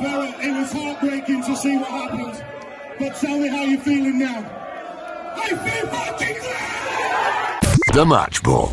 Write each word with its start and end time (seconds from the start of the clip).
Barrett, 0.00 0.34
it 0.38 0.56
was 0.56 0.70
heartbreaking 0.70 1.42
to 1.42 1.56
see 1.56 1.76
what 1.76 1.88
happened. 1.88 2.44
But 3.00 3.16
tell 3.16 3.36
me 3.36 3.48
how 3.48 3.64
you're 3.64 3.80
feeling 3.80 4.20
now. 4.20 4.46
I 5.34 5.48
feel 5.48 5.86
fucking 5.88 6.34
great! 6.34 7.94
The 7.94 8.06
Match 8.06 8.40
Ball. 8.44 8.72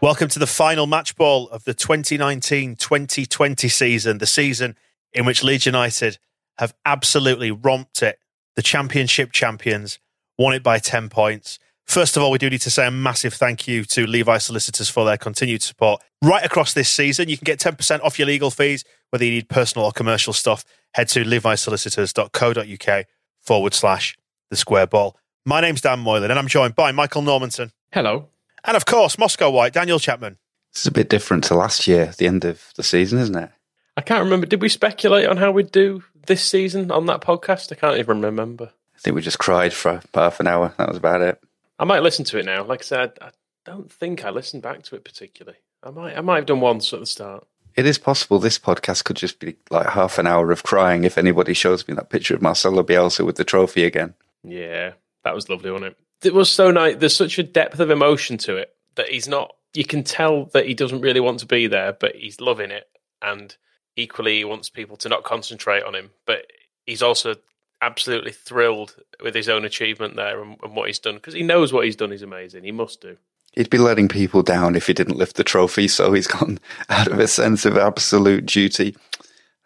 Welcome 0.00 0.28
to 0.30 0.40
the 0.40 0.48
final 0.48 0.88
match 0.88 1.14
ball 1.14 1.48
of 1.50 1.62
the 1.62 1.74
2019 1.74 2.74
2020 2.74 3.68
season, 3.68 4.18
the 4.18 4.26
season 4.26 4.74
in 5.12 5.24
which 5.24 5.44
Leeds 5.44 5.66
United 5.66 6.18
have 6.58 6.74
absolutely 6.84 7.52
romped 7.52 8.02
it. 8.02 8.18
The 8.56 8.62
championship 8.62 9.30
champions 9.30 10.00
won 10.36 10.54
it 10.54 10.64
by 10.64 10.80
10 10.80 11.08
points. 11.08 11.60
First 11.88 12.18
of 12.18 12.22
all, 12.22 12.30
we 12.30 12.36
do 12.36 12.50
need 12.50 12.60
to 12.60 12.70
say 12.70 12.86
a 12.86 12.90
massive 12.90 13.32
thank 13.32 13.66
you 13.66 13.82
to 13.86 14.06
Levi 14.06 14.36
Solicitors 14.36 14.90
for 14.90 15.06
their 15.06 15.16
continued 15.16 15.62
support 15.62 16.02
right 16.22 16.44
across 16.44 16.74
this 16.74 16.90
season. 16.90 17.30
You 17.30 17.38
can 17.38 17.46
get 17.46 17.58
10% 17.58 18.02
off 18.02 18.18
your 18.18 18.28
legal 18.28 18.50
fees, 18.50 18.84
whether 19.08 19.24
you 19.24 19.30
need 19.30 19.48
personal 19.48 19.86
or 19.86 19.92
commercial 19.92 20.34
stuff. 20.34 20.66
Head 20.92 21.08
to 21.08 21.24
levisolicitors.co.uk 21.24 23.06
forward 23.40 23.72
slash 23.72 24.18
the 24.50 24.56
square 24.56 24.86
ball. 24.86 25.16
My 25.46 25.62
name's 25.62 25.80
Dan 25.80 26.00
Moylan, 26.00 26.30
and 26.30 26.38
I'm 26.38 26.46
joined 26.46 26.74
by 26.74 26.92
Michael 26.92 27.22
Normanton. 27.22 27.72
Hello. 27.90 28.28
And 28.64 28.76
of 28.76 28.84
course, 28.84 29.16
Moscow 29.16 29.48
White, 29.48 29.72
Daniel 29.72 29.98
Chapman. 29.98 30.36
This 30.74 30.82
is 30.82 30.88
a 30.88 30.92
bit 30.92 31.08
different 31.08 31.44
to 31.44 31.54
last 31.54 31.88
year, 31.88 32.12
the 32.18 32.26
end 32.26 32.44
of 32.44 32.70
the 32.76 32.82
season, 32.82 33.18
isn't 33.18 33.34
it? 33.34 33.50
I 33.96 34.02
can't 34.02 34.22
remember. 34.22 34.46
Did 34.46 34.60
we 34.60 34.68
speculate 34.68 35.26
on 35.26 35.38
how 35.38 35.50
we'd 35.52 35.72
do 35.72 36.04
this 36.26 36.44
season 36.44 36.90
on 36.90 37.06
that 37.06 37.22
podcast? 37.22 37.72
I 37.72 37.76
can't 37.76 37.98
even 37.98 38.20
remember. 38.20 38.72
I 38.94 38.98
think 38.98 39.16
we 39.16 39.22
just 39.22 39.38
cried 39.38 39.72
for 39.72 40.02
half 40.12 40.38
an 40.38 40.46
hour. 40.46 40.74
That 40.76 40.88
was 40.88 40.98
about 40.98 41.22
it. 41.22 41.40
I 41.78 41.84
might 41.84 42.02
listen 42.02 42.24
to 42.26 42.38
it 42.38 42.44
now. 42.44 42.64
Like 42.64 42.80
I 42.80 42.84
said, 42.84 43.12
I 43.20 43.30
don't 43.64 43.90
think 43.90 44.24
I 44.24 44.30
listened 44.30 44.62
back 44.62 44.82
to 44.84 44.96
it 44.96 45.04
particularly. 45.04 45.58
I 45.82 45.90
might, 45.90 46.16
I 46.16 46.20
might 46.20 46.36
have 46.36 46.46
done 46.46 46.60
once 46.60 46.92
at 46.92 47.00
the 47.00 47.06
start. 47.06 47.46
It 47.76 47.86
is 47.86 47.98
possible 47.98 48.38
this 48.38 48.58
podcast 48.58 49.04
could 49.04 49.16
just 49.16 49.38
be 49.38 49.56
like 49.70 49.86
half 49.86 50.18
an 50.18 50.26
hour 50.26 50.50
of 50.50 50.64
crying 50.64 51.04
if 51.04 51.16
anybody 51.16 51.54
shows 51.54 51.86
me 51.86 51.94
that 51.94 52.10
picture 52.10 52.34
of 52.34 52.42
Marcelo 52.42 52.82
Bielsa 52.82 53.24
with 53.24 53.36
the 53.36 53.44
trophy 53.44 53.84
again. 53.84 54.14
Yeah, 54.42 54.94
that 55.22 55.34
was 55.34 55.48
lovely, 55.48 55.70
wasn't 55.70 55.92
it? 55.92 55.96
It 56.26 56.34
was 56.34 56.50
so 56.50 56.72
nice. 56.72 56.96
There's 56.96 57.14
such 57.14 57.38
a 57.38 57.44
depth 57.44 57.78
of 57.78 57.90
emotion 57.90 58.38
to 58.38 58.56
it 58.56 58.74
that 58.96 59.08
he's 59.08 59.28
not. 59.28 59.54
You 59.74 59.84
can 59.84 60.02
tell 60.02 60.46
that 60.46 60.66
he 60.66 60.74
doesn't 60.74 61.02
really 61.02 61.20
want 61.20 61.38
to 61.40 61.46
be 61.46 61.68
there, 61.68 61.92
but 61.92 62.16
he's 62.16 62.40
loving 62.40 62.72
it, 62.72 62.88
and 63.22 63.56
equally 63.94 64.38
he 64.38 64.44
wants 64.44 64.68
people 64.68 64.96
to 64.96 65.08
not 65.08 65.22
concentrate 65.22 65.84
on 65.84 65.94
him. 65.94 66.10
But 66.26 66.46
he's 66.86 67.02
also 67.02 67.36
absolutely 67.80 68.32
thrilled 68.32 68.96
with 69.22 69.34
his 69.34 69.48
own 69.48 69.64
achievement 69.64 70.16
there 70.16 70.42
and, 70.42 70.56
and 70.62 70.74
what 70.74 70.88
he's 70.88 70.98
done 70.98 71.14
because 71.14 71.34
he 71.34 71.42
knows 71.42 71.72
what 71.72 71.84
he's 71.84 71.96
done 71.96 72.12
is 72.12 72.22
amazing. 72.22 72.64
He 72.64 72.72
must 72.72 73.00
do. 73.00 73.16
He'd 73.52 73.70
be 73.70 73.78
letting 73.78 74.08
people 74.08 74.42
down 74.42 74.76
if 74.76 74.86
he 74.86 74.92
didn't 74.92 75.16
lift 75.16 75.36
the 75.36 75.44
trophy, 75.44 75.88
so 75.88 76.12
he's 76.12 76.26
gone 76.26 76.58
out 76.88 77.08
of 77.08 77.18
a 77.18 77.26
sense 77.26 77.64
of 77.64 77.76
absolute 77.76 78.46
duty. 78.46 78.96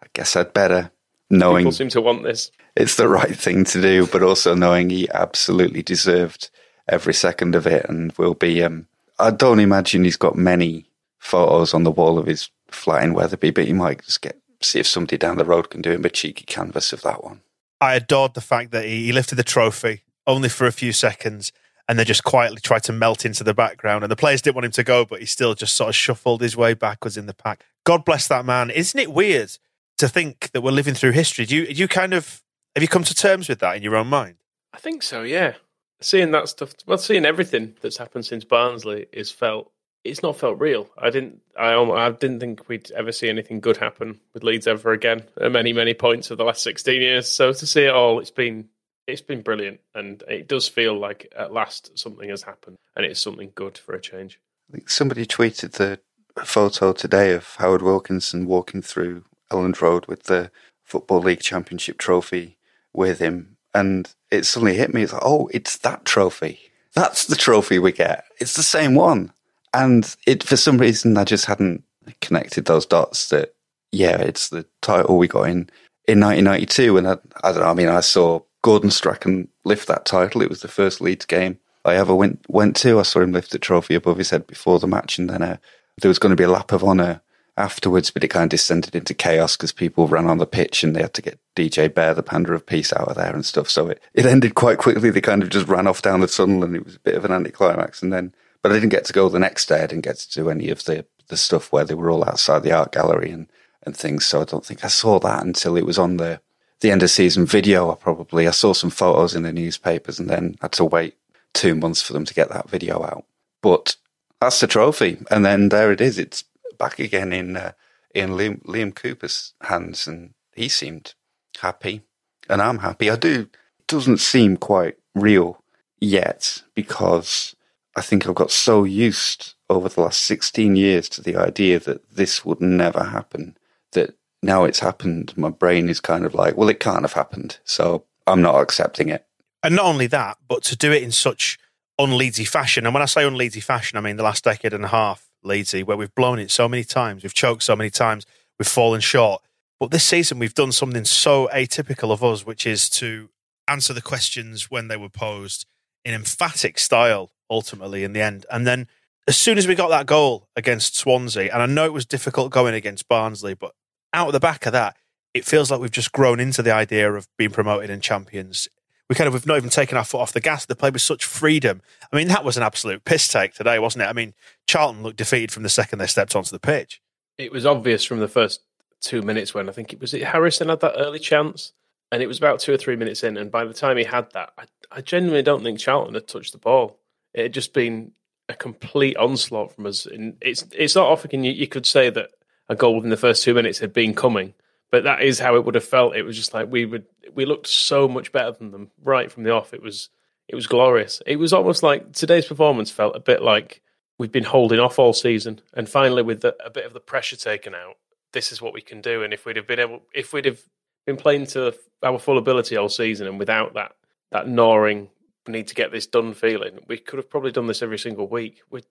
I 0.02 0.06
guess 0.12 0.36
I'd 0.36 0.52
better 0.52 0.90
knowing 1.30 1.64
People 1.64 1.72
seem 1.72 1.88
to 1.90 2.00
want 2.00 2.22
this. 2.22 2.50
it's 2.76 2.96
the 2.96 3.08
right 3.08 3.36
thing 3.36 3.64
to 3.64 3.80
do, 3.80 4.06
but 4.06 4.22
also 4.22 4.54
knowing 4.54 4.90
he 4.90 5.08
absolutely 5.10 5.82
deserved 5.82 6.50
every 6.88 7.14
second 7.14 7.54
of 7.54 7.66
it 7.66 7.86
and 7.88 8.12
will 8.12 8.34
be. 8.34 8.62
Um, 8.62 8.86
I 9.18 9.30
don't 9.30 9.60
imagine 9.60 10.04
he's 10.04 10.16
got 10.16 10.36
many 10.36 10.86
photos 11.18 11.74
on 11.74 11.84
the 11.84 11.90
wall 11.90 12.18
of 12.18 12.26
his 12.26 12.50
flat 12.68 13.04
in 13.04 13.14
Wetherby, 13.14 13.50
but 13.50 13.66
he 13.66 13.72
might 13.72 14.04
just 14.04 14.22
get 14.22 14.38
see 14.60 14.78
if 14.78 14.86
somebody 14.86 15.16
down 15.18 15.38
the 15.38 15.44
road 15.44 15.70
can 15.70 15.82
do 15.82 15.90
him 15.90 16.04
a 16.04 16.10
cheeky 16.10 16.44
canvas 16.44 16.92
of 16.92 17.02
that 17.02 17.24
one. 17.24 17.40
I 17.82 17.96
adored 17.96 18.34
the 18.34 18.40
fact 18.40 18.70
that 18.70 18.84
he, 18.84 19.06
he 19.06 19.12
lifted 19.12 19.34
the 19.34 19.42
trophy 19.42 20.02
only 20.24 20.48
for 20.48 20.68
a 20.68 20.72
few 20.72 20.92
seconds 20.92 21.50
and 21.88 21.98
then 21.98 22.06
just 22.06 22.22
quietly 22.22 22.60
tried 22.60 22.84
to 22.84 22.92
melt 22.92 23.24
into 23.24 23.42
the 23.42 23.52
background. 23.52 24.04
And 24.04 24.10
the 24.10 24.16
players 24.16 24.40
didn't 24.40 24.54
want 24.54 24.66
him 24.66 24.72
to 24.72 24.84
go, 24.84 25.04
but 25.04 25.18
he 25.18 25.26
still 25.26 25.54
just 25.54 25.74
sort 25.74 25.88
of 25.88 25.96
shuffled 25.96 26.42
his 26.42 26.56
way 26.56 26.74
backwards 26.74 27.16
in 27.16 27.26
the 27.26 27.34
pack. 27.34 27.64
God 27.82 28.04
bless 28.04 28.28
that 28.28 28.44
man. 28.44 28.70
Isn't 28.70 29.00
it 29.00 29.12
weird 29.12 29.58
to 29.98 30.08
think 30.08 30.52
that 30.52 30.60
we're 30.60 30.70
living 30.70 30.94
through 30.94 31.10
history? 31.10 31.44
Do 31.44 31.56
you, 31.56 31.66
do 31.66 31.72
you 31.72 31.88
kind 31.88 32.14
of 32.14 32.44
have 32.76 32.82
you 32.82 32.88
come 32.88 33.02
to 33.02 33.14
terms 33.14 33.48
with 33.48 33.58
that 33.58 33.76
in 33.76 33.82
your 33.82 33.96
own 33.96 34.06
mind? 34.06 34.36
I 34.72 34.78
think 34.78 35.02
so, 35.02 35.22
yeah. 35.22 35.54
Seeing 36.00 36.30
that 36.30 36.48
stuff, 36.48 36.74
well, 36.86 36.98
seeing 36.98 37.24
everything 37.24 37.74
that's 37.80 37.98
happened 37.98 38.26
since 38.26 38.44
Barnsley 38.44 39.06
is 39.12 39.32
felt. 39.32 39.72
It's 40.04 40.22
not 40.22 40.36
felt 40.36 40.58
real. 40.58 40.88
I 40.98 41.10
didn't. 41.10 41.40
I 41.56 41.74
I 41.74 42.10
didn't 42.10 42.40
think 42.40 42.68
we'd 42.68 42.90
ever 42.92 43.12
see 43.12 43.28
anything 43.28 43.60
good 43.60 43.76
happen 43.76 44.20
with 44.34 44.42
Leeds 44.42 44.66
ever 44.66 44.92
again 44.92 45.22
at 45.40 45.52
many 45.52 45.72
many 45.72 45.94
points 45.94 46.30
of 46.30 46.38
the 46.38 46.44
last 46.44 46.62
sixteen 46.62 47.02
years. 47.02 47.28
So 47.28 47.52
to 47.52 47.66
see 47.66 47.84
it 47.84 47.94
all, 47.94 48.18
it's 48.18 48.30
been 48.30 48.68
it's 49.06 49.20
been 49.20 49.42
brilliant, 49.42 49.80
and 49.94 50.22
it 50.28 50.48
does 50.48 50.68
feel 50.68 50.98
like 50.98 51.32
at 51.36 51.52
last 51.52 51.96
something 51.98 52.28
has 52.30 52.42
happened, 52.42 52.76
and 52.96 53.06
it's 53.06 53.20
something 53.20 53.52
good 53.54 53.78
for 53.78 53.94
a 53.94 54.00
change. 54.00 54.40
I 54.70 54.76
think 54.76 54.90
somebody 54.90 55.26
tweeted 55.26 55.72
the 55.72 56.00
photo 56.44 56.92
today 56.92 57.32
of 57.32 57.56
Howard 57.56 57.82
Wilkinson 57.82 58.46
walking 58.46 58.82
through 58.82 59.24
Elland 59.50 59.80
Road 59.80 60.06
with 60.06 60.24
the 60.24 60.50
Football 60.82 61.20
League 61.20 61.40
Championship 61.40 61.98
trophy 61.98 62.56
with 62.92 63.18
him, 63.18 63.56
and 63.74 64.14
it 64.30 64.46
suddenly 64.46 64.76
hit 64.76 64.92
me. 64.92 65.02
It's 65.02 65.12
like, 65.12 65.22
oh, 65.24 65.48
it's 65.52 65.76
that 65.78 66.04
trophy. 66.04 66.58
That's 66.94 67.24
the 67.24 67.36
trophy 67.36 67.78
we 67.78 67.92
get. 67.92 68.24
It's 68.38 68.54
the 68.54 68.62
same 68.62 68.94
one, 68.94 69.32
and 69.74 70.14
it 70.26 70.42
for 70.42 70.56
some 70.56 70.78
reason 70.78 71.16
I 71.16 71.24
just 71.24 71.46
hadn't 71.46 71.82
connected 72.20 72.64
those 72.64 72.86
dots. 72.86 73.28
That 73.28 73.54
yeah, 73.90 74.16
it's 74.20 74.48
the 74.48 74.66
title 74.80 75.18
we 75.18 75.28
got 75.28 75.44
in 75.44 75.70
in 76.08 76.20
1992, 76.20 76.98
and 76.98 77.08
I, 77.08 77.18
I 77.42 77.52
don't 77.52 77.60
know. 77.60 77.68
I 77.68 77.74
mean, 77.74 77.88
I 77.88 78.00
saw 78.00 78.40
Gordon 78.62 78.90
Strachan 78.90 79.48
lift 79.64 79.88
that 79.88 80.04
title. 80.04 80.42
It 80.42 80.48
was 80.48 80.62
the 80.62 80.68
first 80.68 81.00
Leeds 81.00 81.26
game 81.26 81.58
I 81.84 81.96
ever 81.96 82.14
went 82.14 82.44
went 82.48 82.76
to. 82.76 82.98
I 82.98 83.02
saw 83.02 83.20
him 83.20 83.32
lift 83.32 83.50
the 83.50 83.58
trophy 83.58 83.94
above 83.94 84.18
his 84.18 84.30
head 84.30 84.46
before 84.46 84.78
the 84.78 84.86
match, 84.86 85.18
and 85.18 85.28
then 85.28 85.42
uh, 85.42 85.56
there 86.00 86.08
was 86.08 86.18
going 86.18 86.30
to 86.30 86.36
be 86.36 86.44
a 86.44 86.50
lap 86.50 86.72
of 86.72 86.84
honour 86.84 87.20
afterwards, 87.56 88.10
but 88.10 88.24
it 88.24 88.28
kind 88.28 88.44
of 88.44 88.50
descended 88.50 88.94
into 88.94 89.14
chaos 89.14 89.56
because 89.56 89.72
people 89.72 90.08
ran 90.08 90.26
on 90.26 90.38
the 90.38 90.46
pitch 90.46 90.82
and 90.82 90.96
they 90.96 91.02
had 91.02 91.12
to 91.14 91.22
get 91.22 91.38
DJ 91.54 91.92
Bear, 91.92 92.14
the 92.14 92.22
Panda 92.22 92.54
of 92.54 92.64
Peace, 92.64 92.92
out 92.92 93.08
of 93.08 93.16
there 93.16 93.34
and 93.34 93.44
stuff. 93.44 93.68
So 93.68 93.88
it, 93.88 94.00
it 94.14 94.24
ended 94.24 94.54
quite 94.54 94.78
quickly. 94.78 95.10
They 95.10 95.20
kind 95.20 95.42
of 95.42 95.50
just 95.50 95.68
ran 95.68 95.86
off 95.86 96.02
down 96.02 96.20
the 96.20 96.26
tunnel, 96.26 96.64
and 96.64 96.74
it 96.74 96.84
was 96.84 96.96
a 96.96 97.00
bit 97.00 97.14
of 97.14 97.24
an 97.24 97.32
anticlimax. 97.32 98.02
And 98.02 98.12
then, 98.12 98.34
but 98.62 98.72
I 98.72 98.76
didn't 98.76 98.90
get 98.90 99.04
to 99.06 99.12
go 99.12 99.28
the 99.28 99.38
next 99.38 99.68
day. 99.68 99.82
I 99.82 99.86
didn't 99.86 100.04
get 100.04 100.18
to 100.18 100.30
do 100.30 100.50
any 100.50 100.70
of 100.70 100.84
the 100.84 101.04
the 101.28 101.36
stuff 101.36 101.72
where 101.72 101.84
they 101.84 101.94
were 101.94 102.10
all 102.10 102.24
outside 102.24 102.62
the 102.62 102.72
art 102.72 102.92
gallery 102.92 103.30
and 103.30 103.48
and 103.82 103.96
things. 103.96 104.26
So 104.26 104.40
I 104.40 104.44
don't 104.44 104.64
think 104.64 104.84
I 104.84 104.88
saw 104.88 105.18
that 105.20 105.42
until 105.42 105.76
it 105.76 105.86
was 105.86 105.98
on 105.98 106.16
the 106.16 106.40
the 106.80 106.90
end 106.90 107.02
of 107.02 107.10
season 107.10 107.46
video. 107.46 107.90
I 107.90 107.94
probably 107.96 108.46
I 108.46 108.52
saw 108.52 108.72
some 108.72 108.90
photos 108.90 109.34
in 109.34 109.42
the 109.42 109.52
newspapers, 109.52 110.18
and 110.18 110.30
then 110.30 110.56
had 110.60 110.72
to 110.72 110.84
wait 110.84 111.16
two 111.52 111.74
months 111.74 112.02
for 112.02 112.12
them 112.12 112.24
to 112.24 112.34
get 112.34 112.48
that 112.50 112.70
video 112.70 113.02
out. 113.02 113.24
But 113.60 113.96
that's 114.40 114.60
the 114.60 114.66
trophy, 114.66 115.18
and 115.30 115.44
then 115.44 115.68
there 115.68 115.92
it 115.92 116.00
is. 116.00 116.18
It's 116.18 116.44
back 116.78 116.98
again 116.98 117.32
in 117.32 117.56
uh, 117.56 117.72
in 118.14 118.30
Liam, 118.30 118.62
Liam 118.64 118.94
Cooper's 118.94 119.54
hands, 119.62 120.06
and 120.06 120.34
he 120.54 120.68
seemed 120.68 121.14
happy, 121.60 122.02
and 122.48 122.60
I'm 122.60 122.78
happy. 122.78 123.10
I 123.10 123.16
do. 123.16 123.48
It 123.78 123.86
doesn't 123.86 124.18
seem 124.18 124.56
quite 124.56 124.96
real 125.14 125.62
yet 126.00 126.62
because 126.74 127.54
I 127.96 128.00
think 128.00 128.26
I've 128.26 128.34
got 128.34 128.50
so 128.50 128.84
used 128.84 129.54
over 129.68 129.88
the 129.88 130.00
last 130.00 130.22
16 130.22 130.76
years 130.76 131.08
to 131.10 131.22
the 131.22 131.36
idea 131.36 131.78
that 131.80 132.10
this 132.10 132.44
would 132.44 132.60
never 132.60 133.04
happen 133.04 133.56
that 133.92 134.14
now 134.42 134.64
it's 134.64 134.80
happened. 134.80 135.36
My 135.36 135.50
brain 135.50 135.88
is 135.88 136.00
kind 136.00 136.24
of 136.24 136.34
like, 136.34 136.56
well, 136.56 136.68
it 136.68 136.80
can't 136.80 137.02
have 137.02 137.12
happened, 137.12 137.58
so 137.64 138.04
I'm 138.26 138.42
not 138.42 138.60
accepting 138.60 139.08
it. 139.08 139.26
And 139.62 139.76
not 139.76 139.86
only 139.86 140.06
that, 140.08 140.38
but 140.48 140.62
to 140.64 140.76
do 140.76 140.90
it 140.90 141.02
in 141.02 141.12
such 141.12 141.58
unleadsy 141.98 142.44
fashion. 142.44 142.86
And 142.86 142.94
when 142.94 143.02
I 143.02 143.06
say 143.06 143.24
unleadsy 143.24 143.60
fashion, 143.60 143.98
I 143.98 144.00
mean 144.00 144.16
the 144.16 144.22
last 144.22 144.44
decade 144.44 144.72
and 144.72 144.84
a 144.84 144.88
half 144.88 145.28
Leedsy, 145.44 145.84
where 145.84 145.96
we've 145.96 146.14
blown 146.14 146.38
it 146.38 146.50
so 146.50 146.68
many 146.68 146.84
times, 146.84 147.22
we've 147.22 147.34
choked 147.34 147.62
so 147.62 147.76
many 147.76 147.90
times, 147.90 148.26
we've 148.58 148.66
fallen 148.66 149.00
short. 149.00 149.42
But 149.78 149.90
this 149.90 150.04
season, 150.04 150.38
we've 150.38 150.54
done 150.54 150.72
something 150.72 151.04
so 151.04 151.48
atypical 151.52 152.12
of 152.12 152.22
us, 152.22 152.46
which 152.46 152.66
is 152.66 152.88
to 152.90 153.30
answer 153.68 153.92
the 153.92 154.02
questions 154.02 154.70
when 154.70 154.88
they 154.88 154.96
were 154.96 155.08
posed 155.08 155.66
in 156.04 156.14
emphatic 156.14 156.78
style, 156.78 157.30
ultimately, 157.50 158.04
in 158.04 158.12
the 158.12 158.20
end. 158.20 158.46
And 158.50 158.66
then 158.66 158.88
as 159.26 159.38
soon 159.38 159.58
as 159.58 159.68
we 159.68 159.74
got 159.74 159.88
that 159.88 160.06
goal 160.06 160.48
against 160.56 160.96
Swansea, 160.96 161.52
and 161.52 161.62
I 161.62 161.66
know 161.66 161.84
it 161.84 161.92
was 161.92 162.06
difficult 162.06 162.50
going 162.50 162.74
against 162.74 163.08
Barnsley, 163.08 163.54
but 163.54 163.72
out 164.12 164.28
of 164.28 164.32
the 164.32 164.40
back 164.40 164.66
of 164.66 164.72
that, 164.72 164.96
it 165.34 165.44
feels 165.44 165.70
like 165.70 165.80
we've 165.80 165.90
just 165.90 166.12
grown 166.12 166.40
into 166.40 166.62
the 166.62 166.72
idea 166.72 167.12
of 167.12 167.28
being 167.36 167.50
promoted 167.50 167.90
and 167.90 168.02
champions. 168.02 168.68
We 169.08 169.16
kind 169.16 169.28
of 169.28 169.34
we've 169.34 169.46
not 169.46 169.56
even 169.56 169.70
taken 169.70 169.96
our 169.96 170.04
foot 170.04 170.20
off 170.20 170.32
the 170.32 170.40
gas. 170.40 170.64
They 170.64 170.74
played 170.74 170.92
with 170.92 171.02
such 171.02 171.24
freedom. 171.24 171.82
I 172.12 172.16
mean, 172.16 172.28
that 172.28 172.44
was 172.44 172.56
an 172.56 172.62
absolute 172.62 173.04
piss 173.04 173.28
take 173.28 173.54
today, 173.54 173.78
wasn't 173.78 174.02
it? 174.02 174.06
I 174.06 174.12
mean, 174.12 174.34
Charlton 174.66 175.02
looked 175.02 175.18
defeated 175.18 175.52
from 175.52 175.62
the 175.62 175.68
second 175.68 175.98
they 175.98 176.06
stepped 176.06 176.34
onto 176.34 176.50
the 176.50 176.58
pitch. 176.58 177.00
It 177.38 177.52
was 177.52 177.66
obvious 177.66 178.04
from 178.04 178.20
the 178.20 178.28
first 178.28 178.60
two 179.00 179.22
minutes 179.22 179.52
when 179.52 179.68
I 179.68 179.72
think 179.72 179.92
it 179.92 180.00
was 180.00 180.14
it 180.14 180.24
Harrison 180.24 180.68
had 180.68 180.80
that 180.80 180.94
early 180.96 181.18
chance, 181.18 181.72
and 182.10 182.22
it 182.22 182.26
was 182.26 182.38
about 182.38 182.60
two 182.60 182.72
or 182.72 182.76
three 182.76 182.96
minutes 182.96 183.22
in, 183.22 183.36
and 183.36 183.50
by 183.50 183.64
the 183.64 183.74
time 183.74 183.96
he 183.96 184.04
had 184.04 184.30
that, 184.32 184.52
I, 184.58 184.64
I 184.90 185.00
genuinely 185.00 185.42
don't 185.42 185.62
think 185.62 185.78
Charlton 185.78 186.14
had 186.14 186.28
touched 186.28 186.52
the 186.52 186.58
ball. 186.58 186.98
It 187.34 187.42
had 187.42 187.54
just 187.54 187.72
been 187.72 188.12
a 188.48 188.54
complete 188.54 189.16
onslaught 189.16 189.74
from 189.74 189.86
us. 189.86 190.06
And 190.06 190.36
it's 190.40 190.64
it's 190.72 190.94
not 190.94 191.06
often 191.06 191.44
you, 191.44 191.52
you 191.52 191.66
could 191.66 191.86
say 191.86 192.10
that 192.10 192.30
a 192.68 192.74
goal 192.76 192.96
within 192.96 193.10
the 193.10 193.16
first 193.16 193.42
two 193.42 193.54
minutes 193.54 193.78
had 193.78 193.92
been 193.92 194.14
coming, 194.14 194.54
but 194.90 195.04
that 195.04 195.22
is 195.22 195.38
how 195.38 195.56
it 195.56 195.64
would 195.64 195.74
have 195.74 195.84
felt. 195.84 196.16
It 196.16 196.22
was 196.22 196.36
just 196.36 196.54
like 196.54 196.70
we 196.70 196.84
would 196.84 197.06
we 197.34 197.44
looked 197.44 197.66
so 197.66 198.08
much 198.08 198.32
better 198.32 198.52
than 198.52 198.70
them 198.70 198.90
right 199.02 199.30
from 199.30 199.42
the 199.42 199.52
off. 199.52 199.74
It 199.74 199.82
was 199.82 200.10
it 200.48 200.54
was 200.54 200.66
glorious. 200.66 201.22
It 201.26 201.36
was 201.36 201.52
almost 201.52 201.82
like 201.82 202.12
today's 202.12 202.46
performance 202.46 202.90
felt 202.90 203.16
a 203.16 203.20
bit 203.20 203.42
like 203.42 203.80
we've 204.18 204.32
been 204.32 204.44
holding 204.44 204.78
off 204.78 204.98
all 204.98 205.12
season, 205.12 205.60
and 205.74 205.88
finally 205.88 206.22
with 206.22 206.42
the, 206.42 206.54
a 206.64 206.70
bit 206.70 206.84
of 206.84 206.92
the 206.92 207.00
pressure 207.00 207.36
taken 207.36 207.74
out, 207.74 207.96
this 208.32 208.52
is 208.52 208.60
what 208.60 208.74
we 208.74 208.82
can 208.82 209.00
do. 209.00 209.22
And 209.22 209.32
if 209.32 209.46
we'd 209.46 209.56
have 209.56 209.66
been 209.66 209.80
able, 209.80 210.02
if 210.14 210.32
we'd 210.32 210.44
have 210.44 210.60
been 211.06 211.16
playing 211.16 211.46
to 211.46 211.74
our 212.02 212.18
full 212.18 212.38
ability 212.38 212.76
all 212.76 212.88
season, 212.88 213.26
and 213.26 213.38
without 213.38 213.74
that 213.74 213.92
that 214.30 214.48
gnawing 214.48 215.08
need 215.46 215.68
to 215.68 215.74
get 215.74 215.92
this 215.92 216.06
done 216.06 216.34
feeling, 216.34 216.80
we 216.88 216.98
could 216.98 217.18
have 217.18 217.30
probably 217.30 217.52
done 217.52 217.66
this 217.66 217.82
every 217.82 217.98
single 217.98 218.28
week. 218.28 218.62
We, 218.70 218.82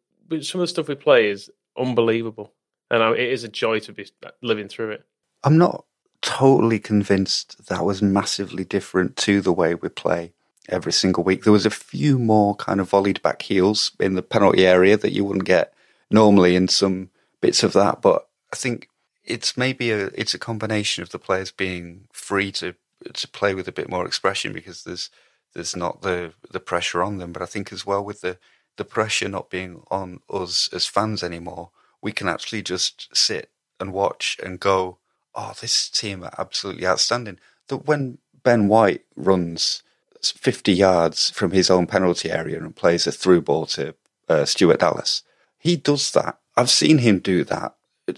some 0.42 0.62
of 0.62 0.64
the 0.64 0.68
stuff 0.68 0.88
we 0.88 0.96
play 0.96 1.30
is 1.30 1.50
unbelievable, 1.78 2.54
and 2.90 3.02
it 3.18 3.30
is 3.30 3.44
a 3.44 3.50
joy 3.50 3.80
to 3.80 3.94
be 3.94 4.08
living 4.42 4.68
through 4.68 4.92
it. 4.92 5.06
I'm 5.44 5.58
not 5.58 5.86
totally 6.22 6.80
convinced 6.80 7.68
that 7.68 7.84
was 7.84 8.02
massively 8.02 8.64
different 8.64 9.16
to 9.18 9.42
the 9.42 9.52
way 9.52 9.76
we 9.76 9.90
play 9.90 10.34
every 10.70 10.92
single 10.92 11.24
week. 11.24 11.44
There 11.44 11.54
was 11.54 11.66
a 11.66 11.72
few 11.72 12.20
more 12.20 12.56
kind 12.56 12.80
of 12.80 12.90
volleyed 12.90 13.22
back 13.22 13.42
heels 13.42 13.92
in 14.00 14.14
the 14.14 14.22
penalty 14.22 14.66
area 14.66 14.98
that 14.98 15.12
you 15.12 15.26
wouldn't 15.26 15.46
get 15.46 15.74
normally 16.12 16.56
in 16.56 16.68
some 16.68 17.10
bits 17.42 17.64
of 17.64 17.74
that, 17.74 18.02
but 18.02 18.28
I 18.54 18.56
think 18.56 18.88
it's 19.24 19.58
maybe 19.58 19.92
a 19.92 20.08
it's 20.08 20.34
a 20.34 20.40
combination 20.40 21.04
of 21.04 21.10
the 21.10 21.20
players 21.20 21.52
being 21.52 22.08
free 22.12 22.52
to 22.54 22.76
to 23.14 23.28
play 23.28 23.54
with 23.54 23.68
a 23.68 23.72
bit 23.72 23.90
more 23.90 24.06
expression 24.06 24.54
because 24.54 24.84
there's 24.84 25.10
there's 25.54 25.76
not 25.76 26.02
the 26.02 26.34
the 26.52 26.60
pressure 26.60 27.04
on 27.04 27.18
them. 27.18 27.32
But 27.32 27.42
I 27.42 27.46
think 27.46 27.72
as 27.72 27.86
well 27.86 28.04
with 28.04 28.22
the 28.22 28.38
the 28.78 28.86
pressure 28.86 29.30
not 29.30 29.50
being 29.50 29.84
on 29.92 30.22
us 30.30 30.70
as 30.74 30.88
fans 30.88 31.24
anymore, 31.24 31.72
we 32.02 32.12
can 32.12 32.28
actually 32.28 32.62
just 32.62 33.16
sit 33.16 33.52
and 33.80 33.94
watch 33.94 34.38
and 34.44 34.60
go, 34.60 34.98
oh, 35.36 35.54
this 35.60 35.90
team 35.90 36.24
are 36.24 36.34
absolutely 36.38 36.88
outstanding. 36.88 37.40
That 37.68 37.86
when 37.86 38.20
Ben 38.44 38.68
White 38.68 39.04
runs 39.16 39.84
50 40.24 40.72
yards 40.72 41.30
from 41.32 41.52
his 41.52 41.70
own 41.70 41.88
penalty 41.88 42.32
area 42.32 42.58
and 42.58 42.76
plays 42.76 43.08
a 43.08 43.12
through 43.12 43.42
ball 43.42 43.66
to 43.68 43.96
uh, 44.30 44.46
Stuart 44.46 44.80
Dallas, 44.80 45.24
he 45.58 45.76
does 45.76 46.12
that. 46.12 46.38
I've 46.56 46.70
seen 46.70 47.00
him 47.00 47.20
do 47.20 47.44
that 47.46 47.76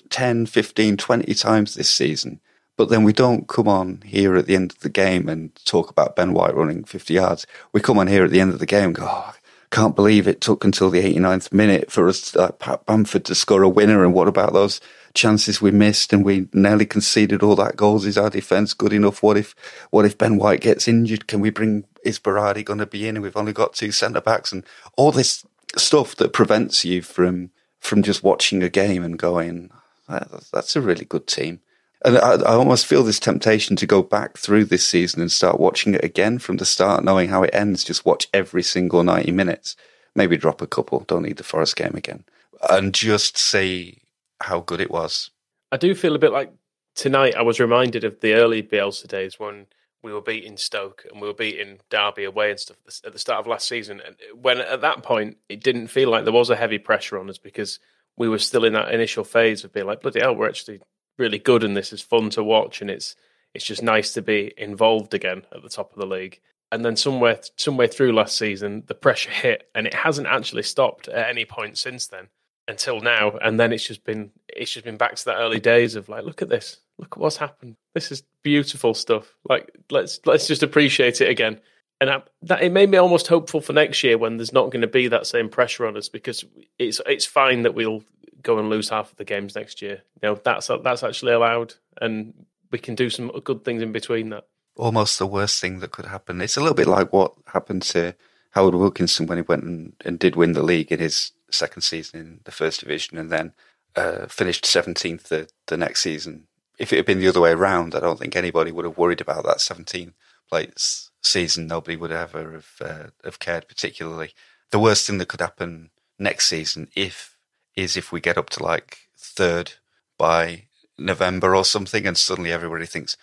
10, 0.10 0.46
15, 0.48 0.98
20 0.98 1.34
times 1.34 1.76
this 1.76 1.90
season. 1.90 2.40
But 2.76 2.90
then 2.90 3.04
we 3.04 3.14
don't 3.14 3.48
come 3.48 3.68
on 3.68 4.02
here 4.06 4.36
at 4.36 4.48
the 4.48 4.56
end 4.56 4.72
of 4.72 4.80
the 4.80 4.90
game 4.90 5.30
and 5.30 5.54
talk 5.64 5.90
about 5.90 6.16
Ben 6.16 6.34
White 6.34 6.56
running 6.56 6.84
50 6.84 7.14
yards. 7.14 7.46
We 7.72 7.82
come 7.82 8.00
on 8.00 8.08
here 8.08 8.26
at 8.26 8.32
the 8.32 8.40
end 8.40 8.52
of 8.52 8.60
the 8.60 8.66
game 8.66 8.86
and 8.86 8.96
go, 8.96 9.08
oh, 9.08 9.34
can't 9.70 9.96
believe 9.96 10.28
it 10.28 10.42
took 10.42 10.64
until 10.64 10.90
the 10.90 11.02
89th 11.02 11.52
minute 11.52 11.92
for 11.92 12.08
us, 12.08 12.36
uh, 12.36 12.52
Pat 12.52 12.86
Bamford 12.86 13.26
to 13.26 13.36
score 13.36 13.64
a 13.64 13.70
winner. 13.70 14.04
And 14.04 14.14
what 14.14 14.28
about 14.28 14.54
those 14.54 14.82
chances 15.14 15.62
we 15.62 15.72
missed 15.72 16.14
and 16.14 16.26
we 16.26 16.48
nearly 16.54 16.86
conceded 16.86 17.44
all 17.44 17.56
that 17.56 17.76
goals? 17.76 18.06
Is 18.06 18.18
our 18.18 18.30
defence 18.30 18.74
good 18.74 18.94
enough? 18.94 19.22
What 19.22 19.38
if, 19.38 19.56
what 19.92 20.06
if 20.06 20.18
Ben 20.18 20.38
White 20.38 20.62
gets 20.62 20.88
injured? 20.88 21.28
Can 21.28 21.42
we 21.42 21.52
bring, 21.52 21.86
is 22.04 22.20
Berardi 22.20 22.66
going 22.66 22.80
to 22.80 22.86
be 22.88 23.08
in? 23.08 23.16
And 23.16 23.24
we've 23.24 23.38
only 23.38 23.54
got 23.54 23.74
two 23.74 23.92
centre 23.92 24.22
backs 24.22 24.52
and 24.52 24.64
all 24.96 25.12
this 25.12 25.46
stuff 25.76 26.16
that 26.16 26.34
prevents 26.34 26.86
you 26.86 27.02
from, 27.04 27.52
from 27.80 28.04
just 28.04 28.24
watching 28.24 28.62
a 28.64 28.70
game 28.70 29.04
and 29.04 29.18
going, 29.18 29.72
that's 30.08 30.76
a 30.76 30.82
really 30.82 31.06
good 31.06 31.28
team. 31.28 31.62
And 32.06 32.18
I, 32.18 32.34
I, 32.34 32.54
almost 32.56 32.86
feel 32.86 33.04
this 33.04 33.20
temptation 33.20 33.76
to 33.78 33.88
go 33.88 34.02
back 34.02 34.38
through 34.38 34.66
this 34.66 34.86
season 34.86 35.22
and 35.22 35.32
start 35.32 35.60
watching 35.60 35.94
it 35.94 36.04
again 36.04 36.38
from 36.38 36.58
the 36.58 36.66
start, 36.66 37.04
knowing 37.04 37.30
how 37.30 37.44
it 37.44 37.54
ends. 37.54 37.84
Just 37.84 38.06
watch 38.06 38.28
every 38.34 38.64
single 38.64 39.04
90 39.04 39.32
minutes. 39.32 39.78
Maybe 40.16 40.36
drop 40.36 40.62
a 40.62 40.68
couple. 40.68 41.06
Don't 41.08 41.24
need 41.24 41.38
the 41.38 41.44
Forest 41.44 41.78
game 41.78 41.96
again. 41.96 42.26
And 42.70 42.94
just 42.94 43.38
see 43.38 44.02
how 44.42 44.60
good 44.60 44.82
it 44.82 44.92
was. 44.92 45.32
I 45.72 45.78
do 45.78 45.96
feel 45.96 46.16
a 46.16 46.20
bit 46.20 46.34
like 46.34 46.52
tonight 46.96 47.36
I 47.36 47.42
was 47.42 47.60
reminded 47.60 48.04
of 48.04 48.20
the 48.20 48.34
early 48.34 48.62
Bielsa 48.62 49.08
days 49.08 49.40
when 49.40 49.68
we 50.04 50.12
were 50.12 50.22
beating 50.22 50.58
Stoke 50.58 51.06
and 51.10 51.22
we 51.22 51.28
were 51.28 51.34
beating 51.34 51.80
Derby 51.90 52.26
away 52.26 52.52
and 52.52 52.60
stuff 52.60 52.78
at 53.06 53.14
the 53.14 53.20
start 53.20 53.40
of 53.40 53.48
last 53.48 53.68
season. 53.68 54.02
And 54.06 54.16
when 54.40 54.60
at 54.60 54.82
that 54.82 55.04
point 55.04 55.38
it 55.48 55.64
didn't 55.64 55.88
feel 55.88 56.10
like 56.10 56.26
there 56.26 56.34
was 56.34 56.50
a 56.50 56.56
heavy 56.56 56.78
pressure 56.78 57.18
on 57.18 57.30
us 57.30 57.38
because 57.38 57.80
we 58.18 58.28
were 58.28 58.40
still 58.40 58.66
in 58.66 58.74
that 58.74 58.94
initial 58.94 59.24
phase 59.24 59.64
of 59.64 59.72
being 59.72 59.86
like, 59.86 60.02
bloody 60.02 60.20
hell, 60.20 60.36
we're 60.36 60.50
actually 60.50 60.82
really 61.18 61.40
good 61.40 61.64
and 61.64 61.76
this 61.76 61.94
is 61.94 62.02
fun 62.02 62.30
to 62.32 62.44
watch 62.44 62.82
and 62.82 62.90
it's 62.90 63.16
it's 63.54 63.66
just 63.66 63.84
nice 63.84 64.14
to 64.14 64.22
be 64.22 64.54
involved 64.58 65.14
again 65.14 65.44
at 65.54 65.62
the 65.62 65.70
top 65.70 65.94
of 65.94 66.00
the 66.00 66.08
league. 66.08 66.40
And 66.72 66.84
then 66.84 66.96
somewhere 66.96 67.40
somewhere 67.58 67.88
through 67.88 68.14
last 68.14 68.38
season, 68.38 68.84
the 68.88 68.96
pressure 68.96 69.30
hit 69.30 69.70
and 69.76 69.86
it 69.86 69.94
hasn't 69.94 70.28
actually 70.28 70.64
stopped 70.64 71.08
at 71.08 71.30
any 71.30 71.46
point 71.46 71.78
since 71.78 72.08
then 72.08 72.30
until 72.68 73.00
now. 73.00 73.38
And 73.42 73.60
then 73.60 73.72
it's 73.72 73.86
just 73.86 74.04
been 74.04 74.32
it's 74.48 74.74
just 74.74 74.86
been 74.86 74.98
back 74.98 75.16
to 75.16 75.26
that 75.26 75.38
early 75.38 75.60
days 75.60 75.96
of 75.96 76.10
like, 76.10 76.24
look 76.24 76.42
at 76.42 76.50
this, 76.50 76.80
look 76.98 77.16
at 77.16 77.20
what's 77.20 77.38
happened. 77.38 77.76
This 77.94 78.12
is 78.12 78.24
beautiful 78.42 78.96
stuff. 78.96 79.36
Like 79.48 79.72
let's 79.92 80.20
let's 80.26 80.48
just 80.48 80.64
appreciate 80.64 81.22
it 81.22 81.30
again. 81.30 81.60
And 82.02 82.10
I, 82.10 82.22
that 82.42 82.64
it 82.64 82.72
made 82.72 82.90
me 82.90 82.98
almost 82.98 83.28
hopeful 83.28 83.62
for 83.62 83.72
next 83.72 84.04
year 84.04 84.18
when 84.18 84.38
there's 84.38 84.52
not 84.52 84.72
going 84.72 84.82
to 84.82 84.88
be 84.88 85.08
that 85.10 85.28
same 85.28 85.50
pressure 85.50 85.86
on 85.86 85.96
us 85.96 86.10
because 86.10 86.44
it's 86.80 87.00
it's 87.06 87.26
fine 87.26 87.62
that 87.62 87.76
we'll 87.76 88.04
go 88.44 88.60
and 88.60 88.70
lose 88.70 88.90
half 88.90 89.12
of 89.12 89.18
the 89.18 89.26
games 89.26 89.56
next 89.56 89.82
year. 89.82 90.04
You 90.22 90.30
know, 90.30 90.36
that's 90.36 90.70
that's 90.84 91.04
actually 91.04 91.34
allowed, 91.34 91.74
and 92.00 92.34
we 92.72 92.80
can 92.80 92.96
do 92.96 93.10
some 93.10 93.30
good 93.44 93.64
things 93.64 93.82
in 93.82 93.92
between 93.92 94.30
that. 94.30 94.46
Almost 94.76 95.20
the 95.20 95.28
worst 95.28 95.62
thing 95.62 95.80
that 95.80 95.92
could 95.92 96.06
happen. 96.06 96.42
It's 96.42 96.58
a 96.58 96.60
little 96.60 96.76
bit 96.76 96.88
like 96.88 97.14
what 97.14 97.34
happened 97.48 97.84
to 97.84 98.16
Howard 98.52 98.76
Wilkinson 98.76 99.28
when 99.28 99.38
he 99.38 99.44
went 99.44 99.64
and, 99.64 99.94
and 100.04 100.20
did 100.20 100.36
win 100.36 100.54
the 100.54 100.64
league 100.64 100.92
in 100.92 101.00
his 101.00 101.32
second 101.52 101.84
season 101.84 102.20
in 102.20 102.40
the 102.44 102.52
first 102.52 102.82
division, 102.82 103.18
and 103.18 103.32
then 103.32 103.54
uh, 103.96 104.28
finished 104.28 104.66
seventeenth 104.66 105.30
the, 105.30 105.50
the 105.68 105.78
next 105.78 106.02
season. 106.02 106.48
If 106.80 106.92
it 106.92 106.98
had 106.98 107.06
been 107.06 107.20
the 107.20 107.28
other 107.28 107.42
way 107.42 107.52
around, 107.52 107.96
I 107.96 108.00
don't 108.00 108.20
think 108.20 108.36
anybody 108.36 108.72
would 108.72 108.86
have 108.86 108.98
worried 108.98 109.22
about 109.22 109.46
that 109.46 109.58
17th 109.58 110.14
place 110.50 111.12
season. 111.22 111.68
Nobody 111.68 111.96
would 111.96 112.12
ever 112.12 112.52
have 112.52 112.72
uh, 112.82 113.08
have 113.24 113.40
cared 113.40 113.68
particularly. 113.68 114.34
The 114.72 114.80
worst 114.80 115.06
thing 115.06 115.20
that 115.20 115.28
could 115.28 115.40
happen 115.40 115.92
next 116.18 116.48
season, 116.48 116.90
if 116.96 117.33
is 117.76 117.98
if 117.98 118.12
we 118.12 118.22
get 118.22 118.38
up 118.38 118.50
to 118.52 118.64
like 118.64 119.00
third 119.18 119.74
by 120.18 120.66
November 120.98 121.56
or 121.56 121.66
something, 121.66 122.06
and 122.06 122.18
suddenly 122.18 122.52
everybody 122.52 122.86
thinks, 122.86 123.18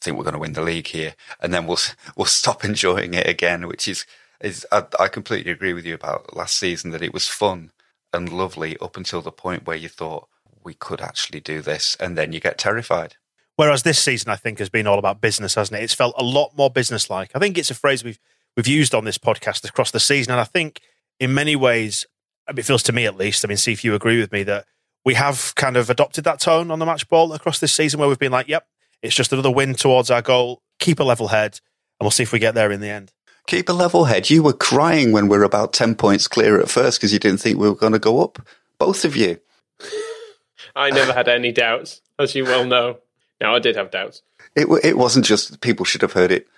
"I 0.00 0.04
think 0.04 0.16
we're 0.16 0.24
going 0.24 0.34
to 0.34 0.40
win 0.40 0.52
the 0.52 0.62
league 0.62 0.88
here," 0.88 1.14
and 1.40 1.52
then 1.52 1.66
we'll 1.66 1.78
we'll 2.16 2.26
stop 2.26 2.64
enjoying 2.64 3.14
it 3.14 3.26
again. 3.26 3.66
Which 3.66 3.88
is 3.88 4.06
is 4.40 4.66
I, 4.70 4.84
I 4.98 5.08
completely 5.08 5.52
agree 5.52 5.72
with 5.72 5.86
you 5.86 5.94
about 5.94 6.36
last 6.36 6.56
season 6.56 6.90
that 6.90 7.02
it 7.02 7.14
was 7.14 7.28
fun 7.28 7.72
and 8.12 8.32
lovely 8.32 8.76
up 8.78 8.96
until 8.96 9.22
the 9.22 9.32
point 9.32 9.66
where 9.66 9.76
you 9.76 9.88
thought 9.88 10.28
we 10.62 10.74
could 10.74 11.00
actually 11.00 11.40
do 11.40 11.60
this, 11.60 11.96
and 12.00 12.16
then 12.16 12.32
you 12.32 12.40
get 12.40 12.58
terrified. 12.58 13.16
Whereas 13.56 13.84
this 13.84 14.00
season, 14.00 14.30
I 14.30 14.36
think, 14.36 14.58
has 14.58 14.68
been 14.68 14.86
all 14.86 14.98
about 14.98 15.20
business, 15.20 15.54
hasn't 15.54 15.78
it? 15.78 15.84
It's 15.84 15.94
felt 15.94 16.14
a 16.18 16.24
lot 16.24 16.56
more 16.56 16.70
business-like. 16.70 17.30
I 17.34 17.38
think 17.38 17.56
it's 17.56 17.70
a 17.70 17.74
phrase 17.74 18.02
we've 18.02 18.18
we've 18.56 18.66
used 18.66 18.94
on 18.94 19.04
this 19.04 19.18
podcast 19.18 19.68
across 19.68 19.90
the 19.90 20.00
season, 20.00 20.32
and 20.32 20.40
I 20.40 20.44
think 20.44 20.80
in 21.20 21.34
many 21.34 21.56
ways 21.56 22.06
it 22.48 22.62
feels 22.62 22.82
to 22.84 22.92
me 22.92 23.06
at 23.06 23.16
least. 23.16 23.44
I 23.44 23.48
mean, 23.48 23.56
see 23.56 23.72
if 23.72 23.84
you 23.84 23.94
agree 23.94 24.20
with 24.20 24.32
me 24.32 24.42
that 24.44 24.66
we 25.04 25.14
have 25.14 25.54
kind 25.54 25.76
of 25.76 25.90
adopted 25.90 26.24
that 26.24 26.40
tone 26.40 26.70
on 26.70 26.78
the 26.78 26.86
match 26.86 27.08
ball 27.08 27.32
across 27.32 27.58
this 27.58 27.72
season 27.72 28.00
where 28.00 28.08
we've 28.08 28.18
been 28.18 28.32
like, 28.32 28.48
yep, 28.48 28.66
it's 29.02 29.14
just 29.14 29.32
another 29.32 29.50
win 29.50 29.74
towards 29.74 30.10
our 30.10 30.22
goal. 30.22 30.62
Keep 30.78 31.00
a 31.00 31.04
level 31.04 31.28
head, 31.28 31.60
and 31.98 32.04
we'll 32.04 32.10
see 32.10 32.22
if 32.22 32.32
we 32.32 32.38
get 32.38 32.54
there 32.54 32.70
in 32.70 32.80
the 32.80 32.88
end. 32.88 33.12
Keep 33.46 33.68
a 33.68 33.72
level 33.72 34.06
head. 34.06 34.30
You 34.30 34.42
were 34.42 34.54
crying 34.54 35.12
when 35.12 35.28
we 35.28 35.36
were 35.36 35.44
about 35.44 35.74
10 35.74 35.94
points 35.96 36.26
clear 36.26 36.58
at 36.60 36.70
first 36.70 36.98
because 36.98 37.12
you 37.12 37.18
didn't 37.18 37.40
think 37.40 37.58
we 37.58 37.68
were 37.68 37.74
going 37.74 37.92
to 37.92 37.98
go 37.98 38.22
up. 38.22 38.38
Both 38.78 39.04
of 39.04 39.14
you. 39.14 39.38
I 40.76 40.90
never 40.90 41.12
had 41.12 41.28
any 41.28 41.52
doubts, 41.52 42.00
as 42.18 42.34
you 42.34 42.44
well 42.44 42.64
know. 42.64 42.98
Now, 43.40 43.54
I 43.54 43.58
did 43.58 43.76
have 43.76 43.90
doubts. 43.90 44.22
It, 44.56 44.66
it 44.82 44.96
wasn't 44.96 45.26
just 45.26 45.60
people 45.60 45.84
should 45.84 46.02
have 46.02 46.12
heard 46.12 46.32
it 46.32 46.48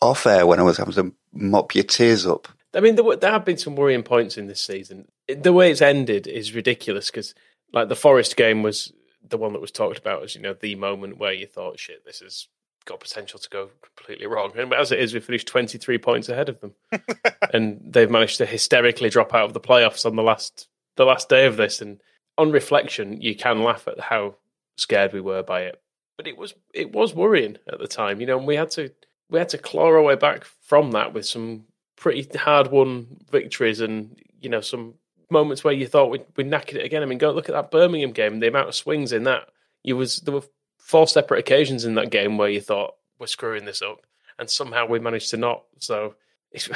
off 0.00 0.26
air 0.26 0.46
when 0.46 0.58
I 0.58 0.62
was 0.62 0.78
having 0.78 0.94
to 0.94 1.12
mop 1.32 1.74
your 1.74 1.84
tears 1.84 2.26
up 2.26 2.48
I 2.74 2.80
mean, 2.80 2.94
there, 2.94 3.16
there 3.16 3.32
have 3.32 3.44
been 3.44 3.58
some 3.58 3.76
worrying 3.76 4.02
points 4.02 4.38
in 4.38 4.46
this 4.46 4.60
season. 4.60 5.08
The 5.28 5.52
way 5.52 5.70
it's 5.70 5.82
ended 5.82 6.26
is 6.26 6.54
ridiculous 6.54 7.10
because, 7.10 7.34
like, 7.72 7.88
the 7.88 7.96
Forest 7.96 8.36
game 8.36 8.62
was 8.62 8.92
the 9.28 9.38
one 9.38 9.52
that 9.52 9.60
was 9.60 9.70
talked 9.70 9.98
about 9.98 10.22
as 10.22 10.34
you 10.34 10.40
know 10.40 10.54
the 10.54 10.74
moment 10.74 11.18
where 11.18 11.32
you 11.32 11.46
thought, 11.46 11.78
"Shit, 11.78 12.04
this 12.04 12.20
has 12.20 12.48
got 12.86 13.00
potential 13.00 13.38
to 13.38 13.48
go 13.48 13.70
completely 13.96 14.26
wrong." 14.26 14.52
And 14.56 14.72
as 14.72 14.92
it 14.92 15.00
is, 15.00 15.12
we 15.12 15.20
finished 15.20 15.48
twenty 15.48 15.78
three 15.78 15.98
points 15.98 16.28
ahead 16.28 16.48
of 16.48 16.60
them, 16.60 16.74
and 17.52 17.80
they've 17.84 18.10
managed 18.10 18.38
to 18.38 18.46
hysterically 18.46 19.10
drop 19.10 19.34
out 19.34 19.44
of 19.44 19.52
the 19.52 19.60
playoffs 19.60 20.06
on 20.06 20.16
the 20.16 20.22
last 20.22 20.68
the 20.96 21.04
last 21.04 21.28
day 21.28 21.46
of 21.46 21.56
this. 21.56 21.80
And 21.80 22.00
on 22.38 22.52
reflection, 22.52 23.20
you 23.20 23.34
can 23.34 23.62
laugh 23.62 23.86
at 23.88 24.00
how 24.00 24.36
scared 24.76 25.12
we 25.12 25.20
were 25.20 25.42
by 25.42 25.62
it, 25.62 25.80
but 26.16 26.26
it 26.26 26.36
was 26.36 26.54
it 26.72 26.92
was 26.92 27.14
worrying 27.14 27.58
at 27.70 27.78
the 27.78 27.88
time. 27.88 28.20
You 28.20 28.26
know, 28.26 28.38
and 28.38 28.46
we 28.46 28.56
had 28.56 28.70
to 28.72 28.92
we 29.28 29.38
had 29.38 29.50
to 29.50 29.58
claw 29.58 29.86
our 29.86 30.02
way 30.02 30.16
back 30.16 30.44
from 30.44 30.92
that 30.92 31.12
with 31.12 31.26
some 31.26 31.64
pretty 32.00 32.26
hard 32.36 32.72
won 32.72 33.06
victories 33.30 33.80
and 33.80 34.18
you 34.40 34.48
know 34.48 34.62
some 34.62 34.94
moments 35.30 35.62
where 35.62 35.74
you 35.74 35.86
thought 35.86 36.10
we'd, 36.10 36.26
knackered 36.34 36.74
it 36.74 36.84
again. 36.84 37.02
I 37.04 37.06
mean, 37.06 37.18
go 37.18 37.30
look 37.30 37.48
at 37.48 37.54
that 37.54 37.70
Birmingham 37.70 38.10
game. 38.10 38.40
The 38.40 38.48
amount 38.48 38.68
of 38.68 38.74
swings 38.74 39.12
in 39.12 39.24
that. 39.24 39.50
You 39.84 39.96
was 39.96 40.16
there 40.20 40.34
were 40.34 40.42
four 40.78 41.06
separate 41.06 41.38
occasions 41.38 41.84
in 41.84 41.94
that 41.94 42.10
game 42.10 42.36
where 42.36 42.48
you 42.48 42.60
thought 42.60 42.96
we're 43.20 43.28
screwing 43.28 43.64
this 43.64 43.82
up, 43.82 44.04
and 44.38 44.50
somehow 44.50 44.86
we 44.86 44.98
managed 44.98 45.30
to 45.30 45.36
not. 45.36 45.62
So 45.78 46.16
it's 46.50 46.68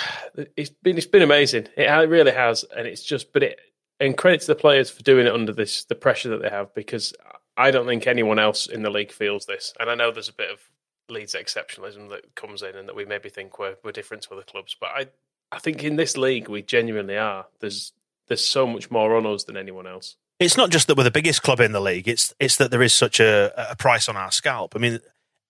it's 0.56 0.70
been 0.70 0.96
it's 0.96 1.06
been 1.06 1.22
amazing. 1.22 1.68
It 1.76 1.88
really 2.08 2.32
has, 2.32 2.64
and 2.76 2.86
it's 2.86 3.02
just 3.02 3.32
but 3.32 3.42
it 3.42 3.58
and 3.98 4.16
credit 4.16 4.42
to 4.42 4.46
the 4.48 4.54
players 4.54 4.90
for 4.90 5.02
doing 5.02 5.26
it 5.26 5.34
under 5.34 5.52
this 5.52 5.84
the 5.84 5.94
pressure 5.94 6.28
that 6.30 6.42
they 6.42 6.50
have 6.50 6.74
because 6.74 7.14
I 7.56 7.70
don't 7.70 7.86
think 7.86 8.06
anyone 8.06 8.38
else 8.38 8.66
in 8.66 8.82
the 8.82 8.90
league 8.90 9.12
feels 9.12 9.46
this, 9.46 9.72
and 9.80 9.90
I 9.90 9.94
know 9.94 10.10
there's 10.10 10.28
a 10.28 10.34
bit 10.34 10.50
of 10.50 10.60
Leeds 11.08 11.34
exceptionalism 11.34 12.10
that 12.10 12.34
comes 12.34 12.62
in, 12.62 12.76
and 12.76 12.88
that 12.88 12.96
we 12.96 13.04
maybe 13.04 13.28
think 13.28 13.58
we're 13.58 13.76
we're 13.82 13.92
different 13.92 14.22
to 14.24 14.34
other 14.34 14.42
clubs, 14.42 14.76
but 14.78 14.90
I 14.90 15.06
I 15.52 15.58
think 15.58 15.84
in 15.84 15.96
this 15.96 16.16
league 16.16 16.48
we 16.48 16.62
genuinely 16.62 17.16
are. 17.16 17.46
There's 17.60 17.92
there's 18.28 18.46
so 18.46 18.66
much 18.66 18.90
more 18.90 19.16
on 19.16 19.26
us 19.26 19.44
than 19.44 19.56
anyone 19.56 19.86
else. 19.86 20.16
It's 20.40 20.56
not 20.56 20.70
just 20.70 20.88
that 20.88 20.96
we're 20.96 21.04
the 21.04 21.10
biggest 21.10 21.42
club 21.42 21.60
in 21.60 21.72
the 21.72 21.80
league. 21.80 22.08
It's 22.08 22.34
it's 22.40 22.56
that 22.56 22.70
there 22.70 22.82
is 22.82 22.94
such 22.94 23.20
a, 23.20 23.52
a 23.70 23.76
price 23.76 24.08
on 24.08 24.16
our 24.16 24.32
scalp. 24.32 24.74
I 24.74 24.78
mean, 24.78 24.98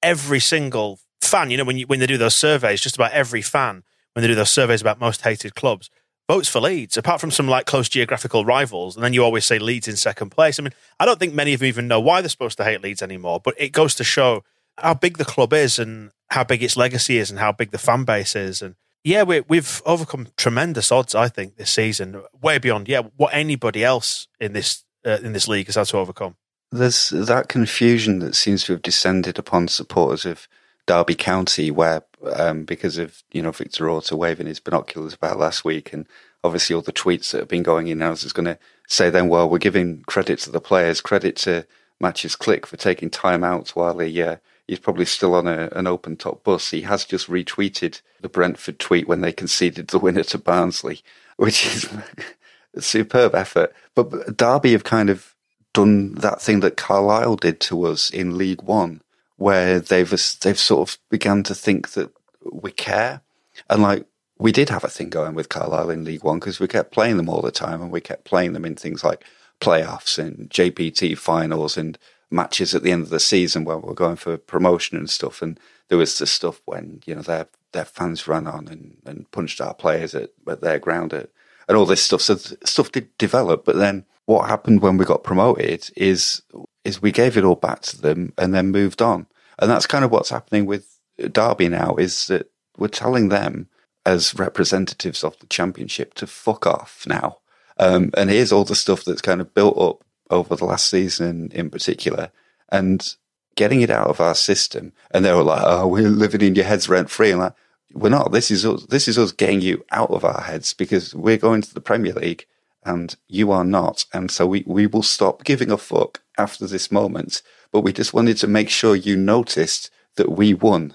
every 0.02 0.40
single 0.40 1.00
fan, 1.22 1.50
you 1.50 1.56
know, 1.56 1.64
when 1.64 1.78
you, 1.78 1.86
when 1.86 2.00
they 2.00 2.06
do 2.06 2.18
those 2.18 2.36
surveys, 2.36 2.80
just 2.80 2.96
about 2.96 3.12
every 3.12 3.42
fan 3.42 3.82
when 4.12 4.22
they 4.22 4.28
do 4.28 4.34
those 4.34 4.50
surveys 4.50 4.80
about 4.80 5.00
most 5.00 5.22
hated 5.22 5.54
clubs, 5.54 5.90
votes 6.28 6.48
for 6.48 6.60
Leeds. 6.60 6.96
Apart 6.96 7.20
from 7.20 7.30
some 7.30 7.48
like 7.48 7.66
close 7.66 7.88
geographical 7.88 8.44
rivals, 8.44 8.94
and 8.94 9.04
then 9.04 9.12
you 9.12 9.24
always 9.24 9.44
say 9.44 9.58
Leeds 9.58 9.88
in 9.88 9.96
second 9.96 10.30
place. 10.30 10.58
I 10.58 10.62
mean, 10.62 10.74
I 11.00 11.06
don't 11.06 11.18
think 11.18 11.34
many 11.34 11.54
of 11.54 11.60
them 11.60 11.66
even 11.66 11.88
know 11.88 12.00
why 12.00 12.20
they're 12.20 12.28
supposed 12.28 12.58
to 12.58 12.64
hate 12.64 12.82
Leeds 12.82 13.02
anymore. 13.02 13.40
But 13.42 13.54
it 13.58 13.70
goes 13.70 13.94
to 13.96 14.04
show 14.04 14.44
how 14.78 14.94
big 14.94 15.18
the 15.18 15.24
club 15.24 15.52
is 15.52 15.78
and 15.78 16.10
how 16.30 16.44
big 16.44 16.62
its 16.62 16.76
legacy 16.76 17.18
is 17.18 17.30
and 17.30 17.38
how 17.38 17.52
big 17.52 17.70
the 17.70 17.78
fan 17.78 18.04
base 18.04 18.34
is. 18.34 18.62
And 18.62 18.74
yeah, 19.02 19.22
we, 19.22 19.42
have 19.56 19.82
overcome 19.84 20.28
tremendous 20.36 20.90
odds, 20.90 21.14
I 21.14 21.28
think, 21.28 21.56
this 21.56 21.70
season, 21.70 22.22
way 22.40 22.58
beyond 22.58 22.88
yeah 22.88 23.02
what 23.16 23.34
anybody 23.34 23.84
else 23.84 24.28
in 24.40 24.52
this 24.52 24.84
uh, 25.04 25.18
in 25.22 25.32
this 25.32 25.48
league 25.48 25.66
has 25.66 25.74
had 25.76 25.86
to 25.88 25.98
overcome. 25.98 26.36
There's 26.72 27.10
that 27.10 27.48
confusion 27.48 28.18
that 28.20 28.34
seems 28.34 28.64
to 28.64 28.72
have 28.72 28.82
descended 28.82 29.38
upon 29.38 29.68
supporters 29.68 30.26
of 30.26 30.48
Derby 30.86 31.14
County, 31.14 31.70
where 31.70 32.02
um, 32.34 32.64
because 32.64 32.98
of 32.98 33.22
you 33.30 33.42
know 33.42 33.52
Victor 33.52 33.88
Orta 33.88 34.16
waving 34.16 34.46
his 34.46 34.60
binoculars 34.60 35.14
about 35.14 35.38
last 35.38 35.64
week, 35.64 35.92
and 35.92 36.06
obviously 36.42 36.74
all 36.74 36.82
the 36.82 36.92
tweets 36.92 37.30
that 37.30 37.40
have 37.40 37.48
been 37.48 37.62
going 37.62 37.88
in, 37.88 38.02
I 38.02 38.10
was 38.10 38.22
just 38.22 38.34
going 38.34 38.46
to 38.46 38.58
say 38.88 39.10
then, 39.10 39.28
well, 39.28 39.48
we're 39.48 39.58
giving 39.58 40.02
credit 40.02 40.38
to 40.40 40.50
the 40.50 40.60
players, 40.60 41.00
credit 41.00 41.36
to 41.36 41.66
Mateusz 42.02 42.36
Klich 42.36 42.66
for 42.66 42.76
taking 42.76 43.10
time 43.10 43.44
out 43.44 43.70
while 43.70 43.98
he 43.98 44.22
uh, 44.22 44.36
he's 44.66 44.78
probably 44.78 45.04
still 45.04 45.34
on 45.34 45.46
a, 45.46 45.68
an 45.72 45.86
open 45.86 46.16
top 46.16 46.42
bus. 46.44 46.70
He 46.70 46.82
has 46.82 47.04
just 47.04 47.28
retweeted 47.28 48.00
the 48.20 48.28
Brentford 48.28 48.78
tweet 48.78 49.08
when 49.08 49.20
they 49.20 49.32
conceded 49.32 49.88
the 49.88 49.98
winner 49.98 50.24
to 50.24 50.38
Barnsley, 50.38 51.02
which 51.36 51.66
is 51.66 51.88
a 52.74 52.82
superb 52.82 53.34
effort. 53.34 53.74
But 53.94 54.36
Derby 54.36 54.72
have 54.72 54.84
kind 54.84 55.10
of 55.10 55.34
done 55.72 56.14
that 56.14 56.40
thing 56.40 56.60
that 56.60 56.76
Carlisle 56.76 57.36
did 57.36 57.60
to 57.60 57.84
us 57.84 58.10
in 58.10 58.38
League 58.38 58.62
One, 58.62 59.02
where 59.36 59.80
they've 59.80 60.10
they've 60.40 60.58
sort 60.58 60.88
of 60.88 60.98
begun 61.10 61.42
to 61.44 61.54
think 61.54 61.90
that 61.90 62.10
we 62.50 62.70
care, 62.70 63.22
and 63.68 63.82
like 63.82 64.06
we 64.38 64.52
did 64.52 64.68
have 64.68 64.84
a 64.84 64.88
thing 64.88 65.10
going 65.10 65.34
with 65.34 65.48
Carlisle 65.48 65.90
in 65.90 66.04
League 66.04 66.24
One 66.24 66.38
because 66.38 66.60
we 66.60 66.68
kept 66.68 66.92
playing 66.92 67.16
them 67.16 67.28
all 67.28 67.42
the 67.42 67.50
time, 67.50 67.82
and 67.82 67.90
we 67.90 68.00
kept 68.00 68.24
playing 68.24 68.52
them 68.52 68.64
in 68.64 68.76
things 68.76 69.04
like 69.04 69.24
playoffs 69.60 70.18
and 70.18 70.50
JPT 70.50 71.16
finals 71.16 71.76
and 71.76 71.98
matches 72.30 72.74
at 72.74 72.82
the 72.82 72.92
end 72.92 73.02
of 73.02 73.10
the 73.10 73.20
season 73.20 73.64
where 73.64 73.78
we're 73.78 73.94
going 73.94 74.16
for 74.16 74.36
promotion 74.36 74.96
and 74.96 75.10
stuff. 75.10 75.42
And 75.42 75.58
there 75.88 75.98
was 75.98 76.18
the 76.18 76.26
stuff 76.26 76.60
when 76.64 77.00
you 77.06 77.14
know 77.14 77.22
their 77.22 77.46
their 77.72 77.84
fans 77.84 78.26
ran 78.26 78.46
on 78.46 78.68
and, 78.68 78.96
and 79.04 79.30
punched 79.30 79.60
our 79.60 79.74
players 79.74 80.14
at, 80.14 80.30
at 80.48 80.60
their 80.60 80.78
ground 80.78 81.12
at, 81.12 81.30
and 81.68 81.76
all 81.76 81.86
this 81.86 82.02
stuff. 82.02 82.22
So 82.22 82.36
stuff 82.36 82.92
did 82.92 83.16
develop, 83.18 83.64
but 83.64 83.76
then 83.76 84.04
what 84.26 84.48
happened 84.48 84.80
when 84.80 84.96
we 84.96 85.04
got 85.04 85.24
promoted 85.24 85.90
is 85.96 86.42
is 86.84 87.02
we 87.02 87.12
gave 87.12 87.36
it 87.36 87.44
all 87.44 87.56
back 87.56 87.80
to 87.82 88.00
them 88.00 88.32
and 88.38 88.54
then 88.54 88.70
moved 88.70 89.00
on. 89.00 89.26
And 89.58 89.70
that's 89.70 89.86
kind 89.86 90.04
of 90.04 90.10
what's 90.10 90.30
happening 90.30 90.66
with 90.66 90.98
Derby 91.32 91.68
now 91.68 91.96
is 91.96 92.26
that 92.26 92.50
we're 92.76 92.88
telling 92.88 93.28
them 93.28 93.68
as 94.04 94.34
representatives 94.34 95.24
of 95.24 95.38
the 95.38 95.46
championship 95.46 96.14
to 96.14 96.26
fuck 96.26 96.66
off 96.66 97.04
now. 97.06 97.38
Um, 97.78 98.10
and 98.16 98.30
here's 98.30 98.52
all 98.52 98.64
the 98.64 98.74
stuff 98.74 99.04
that's 99.04 99.22
kind 99.22 99.40
of 99.40 99.54
built 99.54 99.78
up 99.78 100.03
over 100.30 100.56
the 100.56 100.64
last 100.64 100.88
season 100.88 101.50
in 101.52 101.70
particular 101.70 102.30
and 102.70 103.16
getting 103.56 103.82
it 103.82 103.90
out 103.90 104.08
of 104.08 104.20
our 104.20 104.34
system. 104.34 104.92
And 105.10 105.24
they 105.24 105.32
were 105.32 105.42
like, 105.42 105.62
oh, 105.64 105.86
we're 105.86 106.08
living 106.08 106.40
in 106.40 106.54
your 106.54 106.64
heads 106.64 106.88
rent 106.88 107.10
free. 107.10 107.30
And 107.30 107.40
like, 107.40 107.54
we're 107.92 108.08
not. 108.08 108.32
This 108.32 108.50
is 108.50 108.66
us, 108.66 108.84
this 108.86 109.06
is 109.06 109.18
us 109.18 109.32
getting 109.32 109.60
you 109.60 109.84
out 109.92 110.10
of 110.10 110.24
our 110.24 110.40
heads 110.40 110.74
because 110.74 111.14
we're 111.14 111.36
going 111.36 111.62
to 111.62 111.74
the 111.74 111.80
Premier 111.80 112.12
League 112.12 112.46
and 112.84 113.16
you 113.28 113.50
are 113.50 113.64
not. 113.64 114.04
And 114.12 114.30
so 114.30 114.46
we, 114.46 114.64
we 114.66 114.86
will 114.86 115.02
stop 115.02 115.44
giving 115.44 115.70
a 115.70 115.78
fuck 115.78 116.20
after 116.36 116.66
this 116.66 116.90
moment. 116.90 117.42
But 117.72 117.80
we 117.80 117.92
just 117.92 118.14
wanted 118.14 118.36
to 118.38 118.46
make 118.46 118.68
sure 118.68 118.94
you 118.96 119.16
noticed 119.16 119.90
that 120.16 120.32
we 120.32 120.54
won. 120.54 120.94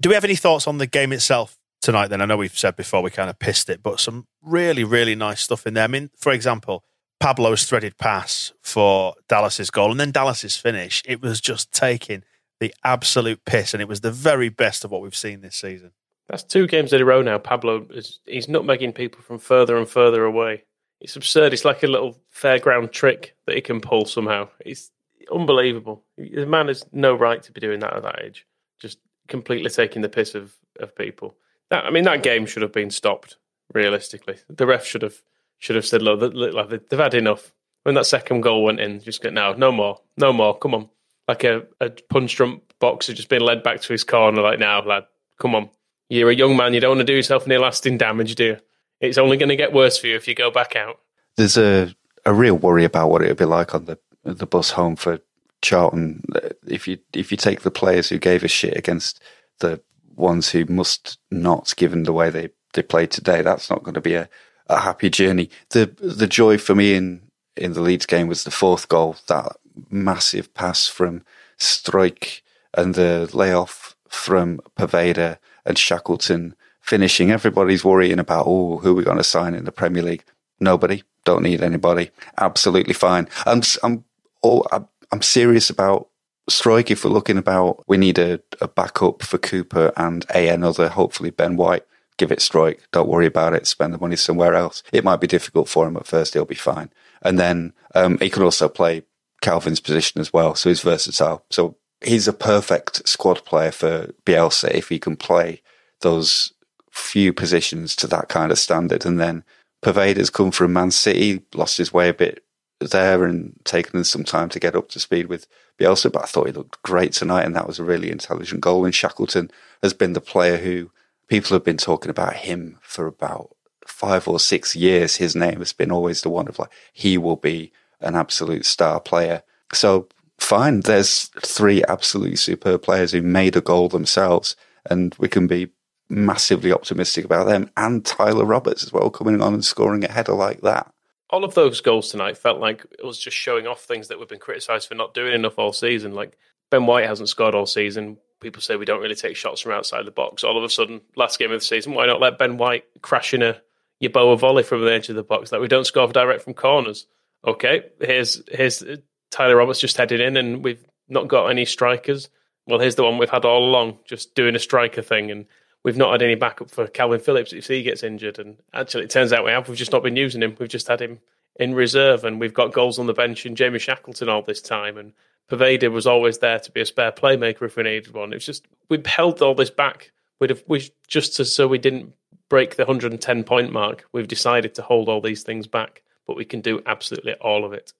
Do 0.00 0.08
we 0.08 0.14
have 0.14 0.24
any 0.24 0.36
thoughts 0.36 0.66
on 0.66 0.78
the 0.78 0.86
game 0.86 1.12
itself 1.12 1.58
tonight 1.80 2.08
then? 2.08 2.20
I 2.20 2.26
know 2.26 2.36
we've 2.36 2.56
said 2.56 2.76
before 2.76 3.02
we 3.02 3.10
kind 3.10 3.30
of 3.30 3.38
pissed 3.38 3.68
it, 3.68 3.82
but 3.82 4.00
some 4.00 4.26
really, 4.42 4.84
really 4.84 5.14
nice 5.14 5.40
stuff 5.40 5.66
in 5.66 5.74
there. 5.74 5.84
I 5.84 5.88
mean, 5.88 6.10
for 6.16 6.32
example, 6.32 6.84
Pablo's 7.20 7.64
threaded 7.64 7.96
pass 7.98 8.52
for 8.60 9.14
Dallas's 9.28 9.70
goal 9.70 9.90
and 9.90 9.98
then 9.98 10.10
Dallas's 10.10 10.56
finish, 10.56 11.02
it 11.06 11.22
was 11.22 11.40
just 11.40 11.72
taking 11.72 12.22
the 12.60 12.74
absolute 12.84 13.44
piss, 13.44 13.74
and 13.74 13.82
it 13.82 13.88
was 13.88 14.00
the 14.00 14.10
very 14.10 14.48
best 14.48 14.84
of 14.84 14.90
what 14.90 15.02
we've 15.02 15.16
seen 15.16 15.40
this 15.40 15.56
season. 15.56 15.92
That's 16.28 16.42
two 16.42 16.66
games 16.66 16.92
in 16.92 17.00
a 17.00 17.04
row 17.04 17.22
now. 17.22 17.38
Pablo 17.38 17.86
is 17.90 18.20
he's 18.26 18.46
nutmegging 18.46 18.94
people 18.94 19.22
from 19.22 19.38
further 19.38 19.76
and 19.76 19.88
further 19.88 20.24
away. 20.24 20.64
It's 21.00 21.16
absurd. 21.16 21.52
It's 21.52 21.64
like 21.64 21.82
a 21.82 21.88
little 21.88 22.16
fairground 22.34 22.92
trick 22.92 23.36
that 23.46 23.54
he 23.54 23.60
can 23.60 23.80
pull 23.80 24.06
somehow. 24.06 24.48
It's 24.60 24.90
unbelievable. 25.32 26.04
The 26.16 26.46
man 26.46 26.68
has 26.68 26.84
no 26.92 27.14
right 27.14 27.42
to 27.42 27.52
be 27.52 27.60
doing 27.60 27.80
that 27.80 27.94
at 27.94 28.02
that 28.02 28.22
age. 28.22 28.46
Just 28.80 28.98
completely 29.28 29.70
taking 29.70 30.02
the 30.02 30.08
piss 30.08 30.34
of, 30.34 30.54
of 30.80 30.96
people. 30.96 31.36
That, 31.70 31.84
I 31.84 31.90
mean, 31.90 32.04
that 32.04 32.22
game 32.22 32.46
should 32.46 32.62
have 32.62 32.72
been 32.72 32.90
stopped. 32.90 33.36
Realistically, 33.74 34.36
the 34.48 34.66
ref 34.66 34.86
should 34.86 35.02
have 35.02 35.20
should 35.58 35.76
have 35.76 35.86
said, 35.86 36.02
look, 36.02 36.34
like 36.34 36.88
they've 36.88 36.98
had 36.98 37.14
enough. 37.14 37.52
When 37.82 37.94
that 37.94 38.06
second 38.06 38.40
goal 38.40 38.64
went 38.64 38.80
in, 38.80 39.00
just 39.00 39.22
get 39.22 39.32
now, 39.32 39.52
no 39.52 39.70
more, 39.70 40.00
no 40.16 40.32
more, 40.32 40.58
come 40.58 40.74
on. 40.74 40.88
Like 41.28 41.44
a, 41.44 41.66
a 41.80 41.90
punch 41.90 42.36
drunk 42.36 42.62
boxer 42.80 43.14
just 43.14 43.28
being 43.28 43.42
led 43.42 43.62
back 43.62 43.80
to 43.80 43.92
his 43.92 44.04
corner, 44.04 44.42
like, 44.42 44.58
now, 44.58 44.82
lad, 44.82 45.04
come 45.40 45.54
on. 45.54 45.70
You're 46.08 46.30
a 46.30 46.34
young 46.34 46.56
man, 46.56 46.74
you 46.74 46.80
don't 46.80 46.96
want 46.96 47.00
to 47.00 47.04
do 47.04 47.14
yourself 47.14 47.46
any 47.46 47.58
lasting 47.58 47.98
damage, 47.98 48.34
do 48.34 48.44
you? 48.44 48.56
It's 49.00 49.18
only 49.18 49.36
going 49.36 49.50
to 49.50 49.56
get 49.56 49.72
worse 49.72 49.98
for 49.98 50.06
you 50.06 50.16
if 50.16 50.26
you 50.26 50.34
go 50.34 50.50
back 50.50 50.74
out. 50.74 51.00
There's 51.36 51.56
a, 51.56 51.94
a 52.24 52.32
real 52.32 52.56
worry 52.56 52.84
about 52.84 53.10
what 53.10 53.22
it 53.22 53.28
would 53.28 53.36
be 53.36 53.44
like 53.44 53.74
on 53.74 53.84
the 53.84 53.98
the 54.24 54.46
bus 54.46 54.70
home 54.70 54.96
for 54.96 55.20
Charlton. 55.62 56.24
If 56.66 56.88
you 56.88 56.98
if 57.12 57.30
you 57.30 57.36
take 57.36 57.60
the 57.60 57.70
players 57.70 58.08
who 58.08 58.18
gave 58.18 58.42
a 58.42 58.48
shit 58.48 58.76
against 58.76 59.22
the 59.60 59.80
ones 60.14 60.50
who 60.50 60.64
must 60.64 61.18
not, 61.30 61.74
given 61.76 62.02
the 62.02 62.12
way 62.12 62.30
they, 62.30 62.48
they 62.72 62.82
played 62.82 63.10
today, 63.10 63.42
that's 63.42 63.70
not 63.70 63.82
going 63.82 63.94
to 63.94 64.00
be 64.00 64.14
a, 64.14 64.28
a 64.68 64.80
happy 64.80 65.10
journey. 65.10 65.50
The 65.70 65.86
the 66.00 66.26
joy 66.26 66.58
for 66.58 66.74
me 66.74 66.94
in 66.94 67.22
in 67.56 67.72
the 67.72 67.80
Leeds 67.80 68.06
game 68.06 68.28
was 68.28 68.44
the 68.44 68.50
fourth 68.50 68.88
goal, 68.88 69.16
that 69.28 69.56
massive 69.90 70.52
pass 70.54 70.88
from 70.88 71.22
Struijk 71.58 72.42
and 72.74 72.94
the 72.94 73.30
layoff 73.32 73.96
from 74.08 74.60
Poveda 74.78 75.38
and 75.64 75.78
Shackleton 75.78 76.54
finishing. 76.80 77.30
Everybody's 77.30 77.84
worrying 77.84 78.18
about 78.18 78.46
oh, 78.46 78.78
who 78.78 78.90
are 78.90 78.94
we 78.94 79.04
going 79.04 79.16
to 79.16 79.24
sign 79.24 79.54
in 79.54 79.64
the 79.64 79.72
Premier 79.72 80.02
League? 80.02 80.24
Nobody. 80.60 81.02
Don't 81.24 81.42
need 81.42 81.62
anybody. 81.62 82.10
Absolutely 82.38 82.94
fine. 82.94 83.28
I'm 83.46 83.62
I'm 83.82 84.04
oh, 84.42 84.64
I'm 85.12 85.22
serious 85.22 85.70
about 85.70 86.08
Struijk. 86.50 86.90
If 86.90 87.04
we're 87.04 87.10
looking 87.10 87.38
about, 87.38 87.84
we 87.88 87.96
need 87.96 88.18
a, 88.18 88.40
a 88.60 88.68
backup 88.68 89.22
for 89.22 89.38
Cooper 89.38 89.92
and 89.96 90.24
a 90.34 90.48
another, 90.48 90.88
hopefully 90.88 91.30
Ben 91.30 91.56
White 91.56 91.84
give 92.18 92.32
it 92.32 92.38
Struijk. 92.38 92.80
Don't 92.92 93.08
worry 93.08 93.26
about 93.26 93.54
it. 93.54 93.66
Spend 93.66 93.92
the 93.92 93.98
money 93.98 94.16
somewhere 94.16 94.54
else. 94.54 94.82
It 94.92 95.04
might 95.04 95.20
be 95.20 95.26
difficult 95.26 95.68
for 95.68 95.86
him 95.86 95.96
at 95.96 96.06
first. 96.06 96.34
He'll 96.34 96.44
be 96.44 96.54
fine. 96.54 96.90
And 97.22 97.38
then 97.38 97.72
um, 97.94 98.18
he 98.18 98.30
can 98.30 98.42
also 98.42 98.68
play 98.68 99.02
Kalvin's 99.42 99.80
position 99.80 100.20
as 100.20 100.32
well. 100.32 100.54
So 100.54 100.70
he's 100.70 100.82
versatile. 100.82 101.44
So 101.50 101.76
he's 102.00 102.28
a 102.28 102.32
perfect 102.32 103.08
squad 103.08 103.44
player 103.44 103.72
for 103.72 104.12
Bielsa 104.24 104.70
if 104.70 104.88
he 104.88 104.98
can 104.98 105.16
play 105.16 105.62
those 106.00 106.52
few 106.90 107.32
positions 107.32 107.94
to 107.96 108.06
that 108.06 108.28
kind 108.28 108.50
of 108.50 108.58
standard. 108.58 109.04
And 109.04 109.20
then 109.20 109.44
Poveda's 109.82 110.30
come 110.30 110.50
from 110.50 110.72
Man 110.72 110.90
City, 110.90 111.42
lost 111.54 111.78
his 111.78 111.92
way 111.92 112.08
a 112.08 112.14
bit 112.14 112.42
there 112.80 113.24
and 113.24 113.58
taken 113.64 113.92
them 113.92 114.04
some 114.04 114.24
time 114.24 114.48
to 114.50 114.60
get 114.60 114.76
up 114.76 114.88
to 114.90 115.00
speed 115.00 115.26
with 115.26 115.46
Bielsa, 115.78 116.10
but 116.12 116.22
I 116.22 116.26
thought 116.26 116.46
he 116.46 116.52
looked 116.52 116.82
great 116.82 117.12
tonight 117.12 117.44
and 117.44 117.54
that 117.54 117.66
was 117.66 117.78
a 117.78 117.84
really 117.84 118.10
intelligent 118.10 118.60
goal. 118.60 118.84
And 118.84 118.94
Shackleton 118.94 119.50
has 119.82 119.92
been 119.92 120.12
the 120.12 120.20
player 120.20 120.56
who 120.56 120.90
people 121.28 121.54
have 121.54 121.64
been 121.64 121.76
talking 121.76 122.10
about 122.10 122.34
him 122.34 122.78
for 122.82 123.06
about 123.06 123.56
five 123.86 124.26
or 124.28 124.38
six 124.40 124.76
years. 124.76 125.16
His 125.16 125.36
name 125.36 125.58
has 125.58 125.72
been 125.72 125.90
always 125.90 126.22
the 126.22 126.30
one 126.30 126.48
of 126.48 126.58
like, 126.58 126.70
he 126.92 127.18
will 127.18 127.36
be 127.36 127.72
an 128.00 128.14
absolute 128.14 128.66
star 128.66 129.00
player. 129.00 129.42
So 129.72 130.08
fine, 130.38 130.80
there's 130.80 131.26
three 131.40 131.82
absolutely 131.88 132.36
superb 132.36 132.82
players 132.82 133.12
who 133.12 133.22
made 133.22 133.56
a 133.56 133.60
goal 133.60 133.88
themselves 133.88 134.56
and 134.88 135.14
we 135.18 135.28
can 135.28 135.46
be 135.46 135.68
massively 136.08 136.72
optimistic 136.72 137.24
about 137.24 137.46
them 137.46 137.68
and 137.76 138.04
Tyler 138.04 138.44
Roberts 138.44 138.84
as 138.84 138.92
well 138.92 139.10
coming 139.10 139.42
on 139.42 139.54
and 139.54 139.64
scoring 139.64 140.04
a 140.04 140.12
header 140.12 140.34
like 140.34 140.60
that. 140.60 140.92
All 141.30 141.44
of 141.44 141.54
those 141.54 141.80
goals 141.80 142.10
tonight 142.10 142.38
felt 142.38 142.60
like 142.60 142.86
it 142.96 143.04
was 143.04 143.18
just 143.18 143.36
showing 143.36 143.66
off 143.66 143.82
things 143.82 144.06
that 144.08 144.18
we've 144.18 144.28
been 144.28 144.38
criticised 144.38 144.86
for 144.86 144.94
not 144.94 145.14
doing 145.14 145.34
enough 145.34 145.58
all 145.58 145.72
season. 145.72 146.12
Like 146.12 146.38
Ben 146.70 146.86
White 146.86 147.06
hasn't 147.06 147.28
scored 147.28 147.56
all 147.56 147.66
season. 147.66 148.18
People 148.40 148.60
say 148.60 148.76
we 148.76 148.84
don't 148.84 149.00
really 149.00 149.14
take 149.14 149.36
shots 149.36 149.60
from 149.60 149.72
outside 149.72 150.06
the 150.06 150.10
box. 150.10 150.44
All 150.44 150.58
of 150.58 150.64
a 150.64 150.68
sudden, 150.68 151.00
last 151.16 151.38
game 151.38 151.50
of 151.50 151.60
the 151.60 151.64
season, 151.64 151.94
why 151.94 152.06
not 152.06 152.20
let 152.20 152.38
Ben 152.38 152.58
White 152.58 152.84
crash 153.00 153.32
in 153.32 153.42
a 153.42 153.60
Yeboah 154.02 154.38
volley 154.38 154.62
from 154.62 154.84
the 154.84 154.92
edge 154.92 155.08
of 155.08 155.16
the 155.16 155.22
box 155.22 155.50
that 155.50 155.60
we 155.60 155.68
don't 155.68 155.86
score 155.86 156.06
direct 156.08 156.42
from 156.42 156.54
corners? 156.54 157.06
Okay, 157.46 157.84
here's 158.00 158.42
here's 158.50 158.82
uh, 158.82 158.96
Tyler 159.30 159.56
Roberts 159.56 159.80
just 159.80 159.96
headed 159.96 160.20
in, 160.20 160.36
and 160.36 160.62
we've 160.62 160.84
not 161.08 161.28
got 161.28 161.46
any 161.46 161.64
strikers. 161.64 162.28
Well, 162.66 162.80
here's 162.80 162.96
the 162.96 163.04
one 163.04 163.18
we've 163.18 163.30
had 163.30 163.44
all 163.44 163.64
along, 163.64 163.98
just 164.04 164.34
doing 164.34 164.56
a 164.56 164.58
striker 164.58 165.02
thing, 165.02 165.30
and 165.30 165.46
we've 165.84 165.96
not 165.96 166.12
had 166.12 166.22
any 166.22 166.34
backup 166.34 166.70
for 166.70 166.86
Kalvin 166.88 167.22
Phillips 167.22 167.52
if 167.52 167.68
he 167.68 167.82
gets 167.82 168.02
injured. 168.02 168.38
And 168.38 168.56
actually, 168.74 169.04
it 169.04 169.10
turns 169.10 169.32
out 169.32 169.44
we 169.44 169.52
have. 169.52 169.68
We've 169.68 169.78
just 169.78 169.92
not 169.92 170.02
been 170.02 170.16
using 170.16 170.42
him. 170.42 170.56
We've 170.58 170.68
just 170.68 170.88
had 170.88 171.00
him 171.00 171.20
in 171.58 171.74
reserve, 171.74 172.24
and 172.24 172.40
we've 172.40 172.52
got 172.52 172.72
goals 172.72 172.98
on 172.98 173.06
the 173.06 173.14
bench 173.14 173.46
and 173.46 173.56
Jamie 173.56 173.78
Shackleton 173.78 174.28
all 174.28 174.42
this 174.42 174.60
time. 174.60 174.98
And 174.98 175.12
Poveda 175.50 175.90
was 175.92 176.06
always 176.06 176.38
there 176.38 176.58
to 176.58 176.72
be 176.72 176.80
a 176.80 176.86
spare 176.86 177.12
playmaker 177.12 177.62
if 177.62 177.76
we 177.76 177.84
needed 177.84 178.12
one. 178.12 178.32
It 178.32 178.36
was 178.36 178.46
just 178.46 178.66
we 178.88 179.00
held 179.04 179.42
all 179.42 179.54
this 179.54 179.70
back. 179.70 180.12
We'd 180.40 180.50
have 180.50 180.64
we 180.66 180.90
just 181.06 181.36
to, 181.36 181.44
so 181.44 181.68
we 181.68 181.78
didn't 181.78 182.12
break 182.48 182.76
the 182.76 182.82
110 182.84 183.44
point 183.44 183.72
mark. 183.72 184.06
We've 184.12 184.28
decided 184.28 184.74
to 184.74 184.82
hold 184.82 185.08
all 185.08 185.20
these 185.20 185.42
things 185.42 185.66
back, 185.66 186.02
but 186.26 186.36
we 186.36 186.44
can 186.44 186.60
do 186.60 186.82
absolutely 186.86 187.34
all 187.34 187.64
of 187.64 187.72
it. 187.72 187.92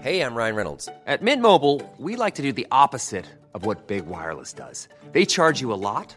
Hey, 0.00 0.20
I'm 0.20 0.34
Ryan 0.34 0.56
Reynolds. 0.56 0.88
At 1.06 1.22
Mint 1.22 1.42
Mobile, 1.42 1.80
we 1.98 2.16
like 2.16 2.34
to 2.36 2.42
do 2.42 2.52
the 2.52 2.66
opposite 2.72 3.26
of 3.54 3.64
what 3.64 3.86
Big 3.86 4.06
Wireless 4.06 4.52
does. 4.52 4.88
They 5.12 5.24
charge 5.24 5.60
you 5.60 5.72
a 5.72 5.74
lot, 5.74 6.16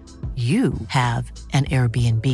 you 0.41 0.73
have 0.87 1.29
an 1.53 1.65
Airbnb. 1.65 2.25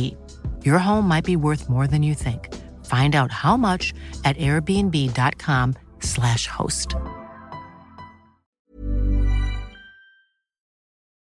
Your 0.64 0.78
home 0.78 1.08
might 1.08 1.24
be 1.24 1.34
worth 1.34 1.68
more 1.68 1.88
than 1.88 2.04
you 2.04 2.14
think. 2.14 2.54
Find 2.84 3.16
out 3.16 3.32
how 3.32 3.56
much 3.56 3.92
at 4.24 4.36
airbnb.com/slash 4.36 6.46
host. 6.46 6.94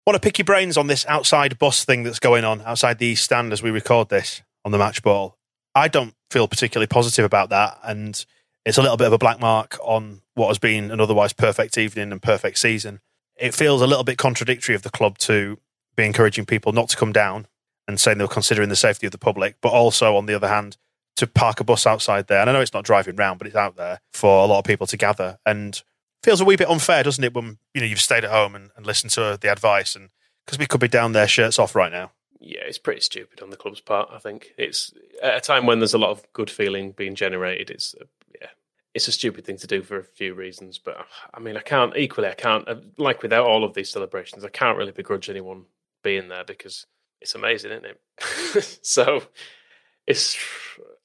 Want 0.06 0.14
to 0.14 0.20
pick 0.20 0.38
your 0.38 0.44
brains 0.44 0.76
on 0.76 0.88
this 0.88 1.06
outside 1.06 1.58
bus 1.58 1.84
thing 1.84 2.02
that's 2.02 2.18
going 2.18 2.44
on 2.44 2.60
outside 2.62 2.98
the 2.98 3.14
stand 3.14 3.52
as 3.52 3.62
we 3.62 3.70
record 3.70 4.08
this 4.08 4.42
on 4.64 4.70
the 4.70 4.78
match 4.78 5.02
ball. 5.02 5.36
I 5.74 5.88
don't 5.88 6.14
feel 6.30 6.46
particularly 6.46 6.86
positive 6.86 7.24
about 7.24 7.50
that, 7.50 7.78
and 7.82 8.24
it's 8.64 8.78
a 8.78 8.82
little 8.82 8.96
bit 8.96 9.06
of 9.06 9.12
a 9.12 9.18
black 9.18 9.40
mark 9.40 9.78
on 9.82 10.22
what 10.34 10.48
has 10.48 10.58
been 10.58 10.90
an 10.90 11.00
otherwise 11.00 11.32
perfect 11.32 11.78
evening 11.78 12.12
and 12.12 12.22
perfect 12.22 12.58
season. 12.58 13.00
It 13.36 13.54
feels 13.54 13.82
a 13.82 13.86
little 13.86 14.04
bit 14.04 14.18
contradictory 14.18 14.74
of 14.74 14.82
the 14.82 14.90
club 14.90 15.18
to 15.18 15.58
be 15.96 16.04
encouraging 16.04 16.46
people 16.46 16.72
not 16.72 16.88
to 16.90 16.96
come 16.96 17.12
down 17.12 17.46
and 17.88 18.00
saying 18.00 18.18
they're 18.18 18.28
considering 18.28 18.68
the 18.68 18.76
safety 18.76 19.06
of 19.06 19.12
the 19.12 19.18
public, 19.18 19.56
but 19.60 19.72
also 19.72 20.16
on 20.16 20.26
the 20.26 20.34
other 20.34 20.48
hand 20.48 20.76
to 21.16 21.26
park 21.26 21.60
a 21.60 21.64
bus 21.64 21.86
outside 21.86 22.26
there. 22.26 22.40
And 22.40 22.50
I 22.50 22.52
know 22.52 22.60
it's 22.60 22.74
not 22.74 22.84
driving 22.84 23.16
round, 23.16 23.38
but 23.38 23.46
it's 23.46 23.56
out 23.56 23.76
there 23.76 24.00
for 24.12 24.44
a 24.44 24.46
lot 24.46 24.58
of 24.58 24.64
people 24.64 24.86
to 24.88 24.96
gather, 24.96 25.38
and 25.46 25.82
feels 26.22 26.40
a 26.40 26.44
wee 26.44 26.56
bit 26.56 26.68
unfair, 26.68 27.02
doesn't 27.02 27.24
it? 27.24 27.34
When 27.34 27.58
you 27.74 27.80
know 27.80 27.86
you've 27.86 28.00
stayed 28.00 28.24
at 28.24 28.30
home 28.30 28.54
and, 28.54 28.70
and 28.76 28.86
listened 28.86 29.12
to 29.12 29.38
the 29.40 29.50
advice, 29.50 29.96
and 29.96 30.10
because 30.44 30.58
we 30.58 30.66
could 30.66 30.80
be 30.80 30.88
down 30.88 31.12
there 31.12 31.28
shirts 31.28 31.58
off 31.58 31.74
right 31.74 31.92
now. 31.92 32.12
Yeah, 32.38 32.60
it's 32.66 32.78
pretty 32.78 33.00
stupid 33.00 33.40
on 33.40 33.50
the 33.50 33.56
club's 33.56 33.80
part. 33.80 34.10
I 34.12 34.18
think 34.18 34.52
it's 34.58 34.92
at 35.22 35.36
a 35.36 35.40
time 35.40 35.66
when 35.66 35.78
there's 35.80 35.94
a 35.94 35.98
lot 35.98 36.10
of 36.10 36.30
good 36.32 36.50
feeling 36.50 36.92
being 36.92 37.14
generated. 37.14 37.70
It's 37.70 37.94
uh, 37.98 38.04
yeah, 38.40 38.48
it's 38.94 39.08
a 39.08 39.12
stupid 39.12 39.44
thing 39.44 39.56
to 39.58 39.66
do 39.66 39.82
for 39.82 39.98
a 39.98 40.04
few 40.04 40.34
reasons. 40.34 40.78
But 40.78 41.06
I 41.32 41.40
mean, 41.40 41.56
I 41.56 41.62
can't 41.62 41.96
equally. 41.96 42.28
I 42.28 42.34
can't 42.34 42.68
uh, 42.68 42.76
like 42.98 43.22
without 43.22 43.46
all 43.46 43.64
of 43.64 43.74
these 43.74 43.90
celebrations. 43.90 44.44
I 44.44 44.48
can't 44.48 44.76
really 44.76 44.92
begrudge 44.92 45.30
anyone 45.30 45.64
being 46.06 46.28
there 46.28 46.44
because 46.44 46.86
it's 47.20 47.34
amazing, 47.34 47.72
isn't 47.72 47.84
it? 47.84 48.78
so 48.82 49.24
it's. 50.06 50.38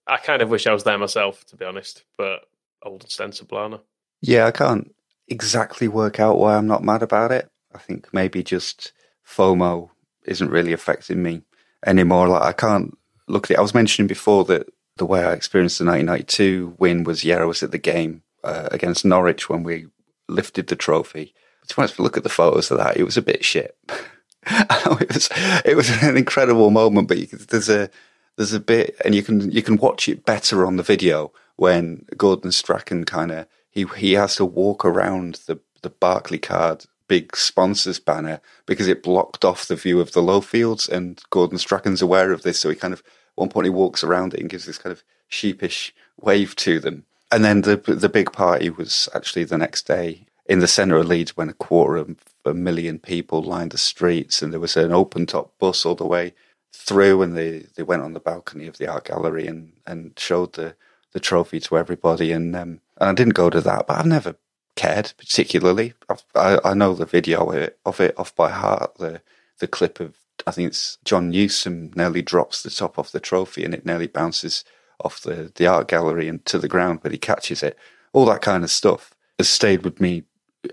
I 0.06 0.18
kind 0.18 0.44
of 0.44 0.50
wish 0.50 0.68
I 0.68 0.74
was 0.74 0.84
there 0.84 0.98
myself, 1.00 1.44
to 1.48 1.56
be 1.56 1.66
honest. 1.66 2.04
But 2.20 2.42
old 2.84 3.10
Stenson 3.10 3.48
Blana. 3.48 3.82
Yeah, 4.22 4.46
I 4.46 4.52
can't 4.52 4.94
exactly 5.28 5.88
work 5.88 6.20
out 6.20 6.38
why 6.38 6.56
I'm 6.56 6.68
not 6.68 6.84
mad 6.84 7.02
about 7.02 7.32
it. 7.32 7.50
I 7.74 7.80
think 7.80 8.14
maybe 8.14 8.44
just 8.44 8.94
FOMO 9.28 9.90
isn't 10.24 10.52
really 10.52 10.72
affecting 10.72 11.24
me 11.24 11.42
anymore. 11.84 12.28
Like 12.28 12.44
I 12.44 12.54
can't 12.54 12.96
look 13.28 13.46
at 13.46 13.56
it. 13.56 13.58
I 13.58 13.62
was 13.62 13.74
mentioning 13.74 14.08
before 14.08 14.46
that 14.46 14.70
the 14.98 15.06
way 15.06 15.24
I 15.24 15.34
experienced 15.34 15.80
the 15.80 15.86
1992 15.86 16.76
win 16.78 17.04
was 17.06 17.24
yeah, 17.24 17.38
I 17.38 17.46
was 17.46 17.64
at 17.64 17.72
the 17.72 17.80
game 17.80 18.22
uh, 18.44 18.70
against 18.72 19.04
Norwich 19.04 19.50
when 19.50 19.64
we 19.64 19.88
lifted 20.28 20.68
the 20.68 20.76
trophy. 20.76 21.34
To 21.68 21.76
be 21.76 21.82
honest, 21.82 22.00
look 22.00 22.18
at 22.18 22.24
the 22.24 22.30
photos 22.30 22.70
of 22.70 22.78
that. 22.78 22.98
It 22.98 23.04
was 23.04 23.18
a 23.18 23.24
bit 23.24 23.44
shit. 23.44 23.76
it 24.48 25.14
was 25.14 25.30
it 25.66 25.76
was 25.76 25.90
an 26.02 26.18
incredible 26.18 26.72
moment, 26.72 27.08
but 27.08 27.18
you, 27.18 27.26
there's 27.28 27.70
a 27.70 27.90
there's 28.38 28.54
a 28.54 28.60
bit, 28.60 28.96
and 29.06 29.14
you 29.14 29.22
can 29.22 29.52
you 29.52 29.62
can 29.62 29.78
watch 29.78 30.10
it 30.10 30.26
better 30.26 30.66
on 30.66 30.78
the 30.78 30.84
video 30.84 31.32
when 31.58 32.06
Gordon 32.18 32.52
Strachan 32.52 33.04
kind 33.04 33.32
of 33.32 33.48
he 33.70 33.86
he 33.98 34.14
has 34.14 34.36
to 34.38 34.46
walk 34.46 34.84
around 34.84 35.42
the 35.46 35.60
the 35.82 35.92
Barclaycard 35.92 36.88
big 37.08 37.36
sponsors 37.36 38.00
banner 38.00 38.40
because 38.66 38.88
it 38.88 39.04
blocked 39.04 39.44
off 39.44 39.68
the 39.68 39.76
view 39.76 40.00
of 40.00 40.14
the 40.14 40.22
Lowfields, 40.22 40.90
and 40.90 41.22
Gordon 41.30 41.58
Strachan's 41.58 42.02
aware 42.02 42.32
of 42.32 42.42
this, 42.42 42.60
so 42.60 42.70
he 42.70 42.76
kind 42.76 42.94
of 42.94 43.04
one 43.36 43.50
point 43.50 43.66
he 43.66 43.70
walks 43.70 44.04
around 44.04 44.34
it 44.34 44.40
and 44.40 44.50
gives 44.50 44.66
this 44.66 44.78
kind 44.78 44.92
of 44.92 45.04
sheepish 45.28 45.94
wave 46.20 46.56
to 46.56 46.80
them. 46.80 47.06
And 47.32 47.46
then 47.46 47.62
the 47.62 47.78
the 47.78 48.10
big 48.10 48.32
party 48.32 48.70
was 48.72 49.08
actually 49.14 49.44
the 49.44 49.58
next 49.58 49.88
day 49.88 50.26
in 50.48 50.60
the 50.60 50.68
centre 50.68 50.98
of 50.98 51.08
Leeds 51.08 51.38
when 51.38 51.50
a 51.50 51.54
quarter 51.54 51.98
of 51.98 52.18
a 52.46 52.54
million 52.54 53.00
people 53.00 53.42
lined 53.42 53.72
the 53.72 53.78
streets, 53.78 54.42
and 54.42 54.52
there 54.52 54.60
was 54.60 54.78
an 54.78 54.92
open 54.92 55.26
top 55.26 55.58
bus 55.60 55.86
all 55.86 55.96
the 55.96 56.06
way 56.06 56.34
through 56.74 57.22
and 57.22 57.36
they, 57.36 57.66
they 57.76 57.84
went 57.84 58.02
on 58.02 58.14
the 58.14 58.20
balcony 58.20 58.68
of 58.68 58.78
the 58.78 58.88
art 58.88 59.06
gallery 59.06 59.46
and, 59.46 59.74
and 59.86 60.18
showed 60.18 60.54
the, 60.54 60.76
the 61.12 61.20
trophy 61.20 61.60
to 61.60 61.78
everybody. 61.78 62.32
And, 62.32 62.56
um, 62.56 62.80
and 63.00 63.10
I 63.10 63.14
didn't 63.14 63.34
go 63.34 63.50
to 63.50 63.62
that, 63.62 63.88
but 63.88 64.00
I've 64.00 64.06
never 64.06 64.36
cared 64.76 65.14
particularly. 65.18 65.94
I've, 66.10 66.24
i 66.36 66.60
I 66.64 66.74
know 66.74 66.94
the 66.94 67.06
video 67.06 67.46
of 67.50 67.56
it, 67.56 67.80
of 67.86 68.00
it 68.00 68.18
off 68.18 68.36
by 68.36 68.50
heart. 68.52 68.96
The 68.98 69.22
the 69.60 69.68
clip 69.68 70.00
of 70.00 70.16
I 70.48 70.52
think 70.52 70.70
it's 70.70 70.98
Jon 71.06 71.30
Newsome 71.30 71.92
nearly 71.96 72.22
drops 72.24 72.64
the 72.64 72.72
top 72.72 72.98
off 72.98 73.12
the 73.12 73.20
trophy 73.20 73.64
and 73.64 73.74
it 73.74 73.86
nearly 73.86 74.08
bounces 74.08 74.66
off 75.04 75.22
the, 75.22 75.52
the 75.56 75.68
art 75.68 75.88
gallery 75.88 76.28
and 76.28 76.44
to 76.46 76.58
the 76.58 76.68
ground, 76.68 77.02
but 77.04 77.12
he 77.12 77.18
catches 77.18 77.62
it. 77.62 77.78
All 78.12 78.26
that 78.26 78.42
kind 78.42 78.64
of 78.64 78.72
stuff 78.72 79.14
has 79.38 79.50
stayed 79.50 79.84
with 79.84 80.02
me 80.02 80.24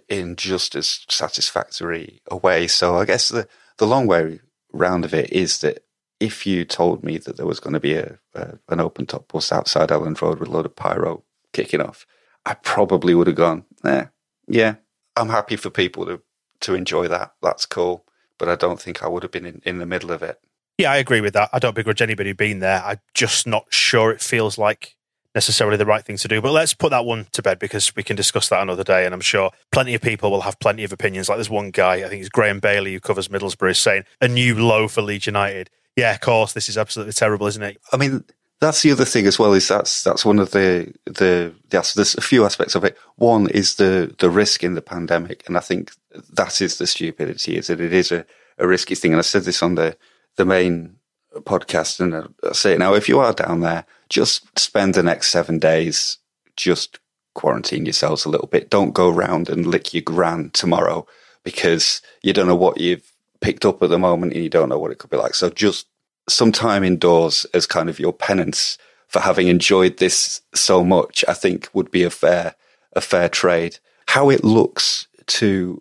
in 0.09 0.37
just 0.37 0.75
as 0.75 1.05
satisfactory 1.09 2.21
a 2.31 2.37
way. 2.37 2.67
So 2.67 2.97
I 2.97 3.05
guess 3.05 3.29
the, 3.29 3.49
the 3.79 3.87
long 3.87 4.07
way 4.07 4.41
round 4.73 5.05
of 5.05 5.15
it 5.15 5.33
is 5.33 5.59
that 5.61 5.85
if 6.21 6.47
you 6.47 6.65
told 6.65 7.05
me 7.05 7.19
that 7.19 7.37
there 7.37 7.47
was 7.47 7.61
going 7.61 7.75
to 7.75 7.81
be 7.81 7.95
a, 7.95 8.19
a 8.35 8.59
an 8.69 8.81
open 8.81 9.07
top 9.07 9.31
bus 9.33 9.53
outside 9.53 9.91
Elland 9.91 10.21
Road 10.21 10.41
with 10.41 10.49
a 10.49 10.53
load 10.53 10.67
of 10.67 10.77
pyro 10.77 11.23
kicking 11.53 11.81
off, 11.81 12.07
I 12.45 12.55
probably 12.55 13.15
would 13.15 13.27
have 13.27 13.37
gone, 13.37 13.65
eh, 13.85 14.07
yeah, 14.47 14.77
I'm 15.17 15.29
happy 15.29 15.57
for 15.57 15.71
people 15.71 16.07
to, 16.07 16.23
to 16.61 16.75
enjoy 16.75 17.09
that. 17.09 17.35
That's 17.43 17.67
cool. 17.67 18.05
But 18.39 18.49
I 18.49 18.57
don't 18.57 18.81
think 18.81 19.03
I 19.03 19.09
would 19.09 19.23
have 19.23 19.33
been 19.33 19.47
in, 19.47 19.63
in 19.65 19.79
the 19.79 19.87
middle 19.87 20.13
of 20.13 20.23
it. 20.23 20.41
Yeah, 20.79 20.93
I 20.93 20.97
agree 20.99 21.21
with 21.21 21.35
that. 21.35 21.51
I 21.53 21.59
don't 21.59 21.75
begrudge 21.75 22.03
anybody 22.03 22.33
being 22.33 22.61
there. 22.61 22.83
I'm 22.85 23.01
just 23.13 23.47
not 23.47 23.67
sure 23.71 24.13
it 24.13 24.21
feels 24.21 24.59
like 24.59 24.97
necessarily 25.39 25.77
the 25.77 25.87
right 25.87 26.05
thing 26.05 26.17
to 26.17 26.27
do. 26.27 26.43
But 26.43 26.51
let's 26.51 26.75
put 26.75 26.91
that 26.91 27.05
one 27.05 27.29
to 27.31 27.43
bed 27.43 27.61
because 27.61 27.95
we 27.95 28.03
can 28.03 28.17
discuss 28.17 28.49
that 28.49 28.61
another 28.61 28.83
day. 28.83 29.07
And 29.07 29.15
I'm 29.15 29.21
sure 29.21 29.53
plenty 29.71 29.95
of 29.95 30.03
people 30.03 30.33
will 30.33 30.41
have 30.41 30.59
plenty 30.59 30.83
of 30.83 30.93
opinions. 30.93 31.29
Like 31.29 31.39
there's 31.39 31.49
one 31.49 31.71
guy, 31.71 31.95
I 32.05 32.09
think 32.09 32.21
it's 32.21 32.29
Graham 32.29 32.59
Bailey, 32.59 32.93
who 32.93 32.99
covers 32.99 33.29
Middlesbrough, 33.29 33.71
is 33.71 33.79
saying 33.79 34.03
a 34.21 34.27
new 34.27 34.57
low 34.57 34.89
for 34.89 35.01
Leeds 35.01 35.27
United. 35.27 35.71
Yeah, 35.95 36.13
of 36.13 36.21
course, 36.21 36.55
this 36.55 36.69
is 36.69 36.77
absolutely 36.77 37.13
terrible, 37.13 37.47
isn't 37.47 37.63
it? 37.63 37.79
I 37.93 37.97
mean, 37.99 38.25
that's 38.61 38.83
the 38.83 38.91
other 38.91 39.05
thing 39.05 39.27
as 39.27 39.39
well. 39.39 39.53
Is 39.53 39.69
that's 39.69 40.03
that's 40.03 40.25
one 40.25 40.41
of 40.41 40.51
the 40.51 40.93
the. 41.07 41.55
There's 41.71 42.17
a 42.17 42.21
few 42.21 42.45
aspects 42.45 42.75
of 42.75 42.83
it. 42.83 42.97
One 43.15 43.49
is 43.49 43.77
the 43.77 44.13
the 44.19 44.31
risk 44.31 44.65
in 44.65 44.75
the 44.75 44.83
pandemic, 44.83 45.45
and 45.47 45.57
I 45.57 45.61
think 45.61 45.93
that 46.33 46.61
is 46.61 46.79
the 46.79 46.87
stupidity. 46.89 47.57
Is 47.57 47.69
that 47.69 47.81
it 47.81 47.93
is 47.93 48.11
a, 48.11 48.27
a 48.59 48.67
risky 48.67 48.97
thing. 48.97 49.13
And 49.13 49.21
I 49.21 49.23
said 49.23 49.45
this 49.45 49.63
on 49.63 49.77
the 49.77 49.97
the 50.37 50.45
main 50.45 50.98
podcast, 51.37 52.01
and 52.01 52.35
I 52.45 52.53
say 52.53 52.75
it 52.75 52.79
now. 52.79 52.95
If 52.95 53.09
you 53.09 53.21
are 53.21 53.33
down 53.33 53.61
there, 53.61 53.85
just 54.09 54.59
spend 54.59 54.95
the 54.95 55.03
next 55.03 55.31
seven 55.31 55.59
days 55.59 56.19
just 56.57 56.99
quarantine 57.35 57.87
yourselves 57.87 58.25
a 58.25 58.29
little 58.29 58.49
bit. 58.49 58.71
Don't 58.71 58.93
go 58.93 59.09
round 59.09 59.49
and 59.49 59.67
lick 59.67 59.95
your 59.95 60.03
gran 60.03 60.51
tomorrow 60.53 61.07
because 61.45 62.03
you 62.23 62.33
don't 62.33 62.49
know 62.49 62.57
what 62.57 62.79
you've 62.79 63.13
picked 63.41 63.65
up 63.65 63.83
at 63.83 63.91
the 63.91 63.99
moment 63.99 64.33
and 64.33 64.43
you 64.43 64.51
don't 64.51 64.69
know 64.69 64.79
what 64.79 64.91
it 64.91 64.99
could 64.99 65.11
be 65.11 65.17
like. 65.17 65.35
So 65.35 65.49
just 65.49 65.87
some 66.29 66.53
time 66.53 66.83
indoors 66.83 67.47
as 67.55 67.67
kind 67.67 67.89
of 67.89 68.01
your 68.01 68.13
penance 68.13 68.77
for 69.07 69.21
having 69.21 69.49
enjoyed 69.49 69.99
this 69.99 70.43
so 70.55 70.85
much, 70.85 71.25
I 71.29 71.35
think 71.35 71.69
would 71.73 71.91
be 71.91 72.03
a 72.03 72.11
fair 72.11 72.55
a 72.95 73.01
fair 73.01 73.29
trade. 73.29 73.79
How 74.07 74.31
it 74.31 74.43
looks 74.43 75.07
to 75.27 75.81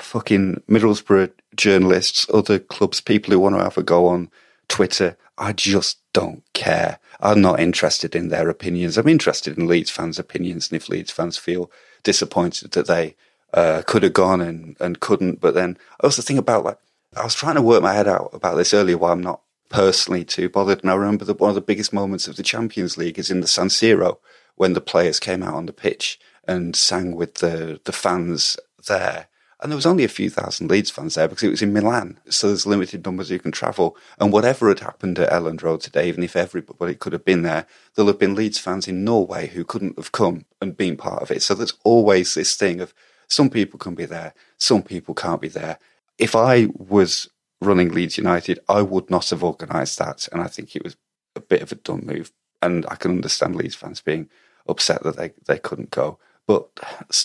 fucking 0.00 0.62
Middlesbrough 0.68 1.32
journalists, 1.56 2.26
other 2.32 2.58
clubs, 2.58 3.00
people 3.00 3.32
who 3.32 3.40
want 3.40 3.56
to 3.56 3.62
have 3.62 3.78
a 3.78 3.82
go 3.82 4.06
on 4.06 4.30
Twitter, 4.68 5.16
I 5.38 5.52
just 5.52 5.98
don't 6.12 6.42
care. 6.52 6.98
I'm 7.20 7.40
not 7.40 7.60
interested 7.60 8.14
in 8.14 8.28
their 8.28 8.48
opinions. 8.48 8.98
I'm 8.98 9.08
interested 9.08 9.56
in 9.58 9.66
Leeds 9.66 9.90
fans' 9.90 10.18
opinions, 10.18 10.70
and 10.70 10.76
if 10.76 10.88
Leeds 10.88 11.10
fans 11.10 11.36
feel 11.36 11.70
disappointed 12.02 12.72
that 12.72 12.86
they 12.86 13.16
uh, 13.52 13.82
could 13.86 14.02
have 14.02 14.12
gone 14.12 14.40
and, 14.40 14.76
and 14.80 15.00
couldn't, 15.00 15.40
but 15.40 15.54
then 15.54 15.78
I 16.00 16.06
also 16.06 16.22
think 16.22 16.38
about 16.38 16.64
like 16.64 16.78
I 17.16 17.22
was 17.22 17.34
trying 17.34 17.54
to 17.54 17.62
work 17.62 17.82
my 17.82 17.94
head 17.94 18.08
out 18.08 18.30
about 18.32 18.56
this 18.56 18.74
earlier. 18.74 18.98
Why 18.98 19.12
I'm 19.12 19.22
not 19.22 19.40
personally 19.74 20.24
too 20.24 20.48
bothered. 20.48 20.82
And 20.82 20.90
I 20.90 20.94
remember 20.94 21.24
that 21.24 21.40
one 21.40 21.48
of 21.48 21.54
the 21.54 21.60
biggest 21.60 21.92
moments 21.92 22.28
of 22.28 22.36
the 22.36 22.42
Champions 22.42 22.96
League 22.96 23.18
is 23.18 23.30
in 23.30 23.40
the 23.40 23.48
San 23.48 23.68
Siro 23.68 24.18
when 24.56 24.72
the 24.72 24.80
players 24.80 25.18
came 25.18 25.42
out 25.42 25.54
on 25.54 25.66
the 25.66 25.72
pitch 25.72 26.18
and 26.46 26.76
sang 26.76 27.16
with 27.16 27.36
the, 27.36 27.80
the 27.84 27.92
fans 27.92 28.56
there. 28.86 29.26
And 29.64 29.72
there 29.72 29.76
was 29.76 29.86
only 29.86 30.04
a 30.04 30.08
few 30.08 30.28
thousand 30.28 30.70
Leeds 30.70 30.90
fans 30.90 31.14
there 31.14 31.26
because 31.26 31.42
it 31.42 31.50
was 31.50 31.62
in 31.62 31.72
Milan. 31.72 32.20
So 32.28 32.48
there's 32.48 32.66
limited 32.66 33.02
numbers 33.02 33.30
who 33.30 33.38
can 33.38 33.50
travel. 33.50 33.96
And 34.18 34.30
whatever 34.30 34.68
had 34.68 34.80
happened 34.80 35.18
at 35.18 35.30
Elland 35.30 35.62
Road 35.62 35.80
today, 35.80 36.06
even 36.06 36.22
if 36.22 36.36
everybody 36.36 36.94
could 36.94 37.14
have 37.14 37.24
been 37.24 37.44
there, 37.44 37.66
there'll 37.94 38.10
have 38.10 38.18
been 38.18 38.34
Leeds 38.34 38.58
fans 38.58 38.86
in 38.86 39.04
Norway 39.04 39.46
who 39.46 39.64
couldn't 39.64 39.96
have 39.96 40.12
come 40.12 40.44
and 40.60 40.76
been 40.76 40.98
part 40.98 41.22
of 41.22 41.30
it. 41.30 41.42
So 41.42 41.54
there's 41.54 41.72
always 41.82 42.34
this 42.34 42.54
thing 42.56 42.82
of 42.82 42.92
some 43.26 43.48
people 43.48 43.78
can 43.78 43.94
be 43.94 44.04
there, 44.04 44.34
some 44.58 44.82
people 44.82 45.14
can't 45.14 45.40
be 45.40 45.48
there. 45.48 45.78
If 46.18 46.36
I 46.36 46.68
was 46.74 47.30
running 47.62 47.88
Leeds 47.88 48.18
United, 48.18 48.58
I 48.68 48.82
would 48.82 49.08
not 49.08 49.30
have 49.30 49.42
organised 49.42 49.98
that. 49.98 50.28
And 50.30 50.42
I 50.42 50.46
think 50.46 50.76
it 50.76 50.84
was 50.84 50.98
a 51.34 51.40
bit 51.40 51.62
of 51.62 51.72
a 51.72 51.76
dumb 51.76 52.02
move. 52.04 52.32
And 52.60 52.84
I 52.90 52.96
can 52.96 53.12
understand 53.12 53.56
Leeds 53.56 53.76
fans 53.76 54.02
being 54.02 54.28
upset 54.68 55.02
that 55.04 55.16
they, 55.16 55.32
they 55.46 55.58
couldn't 55.58 55.90
go. 55.90 56.18
But 56.46 56.68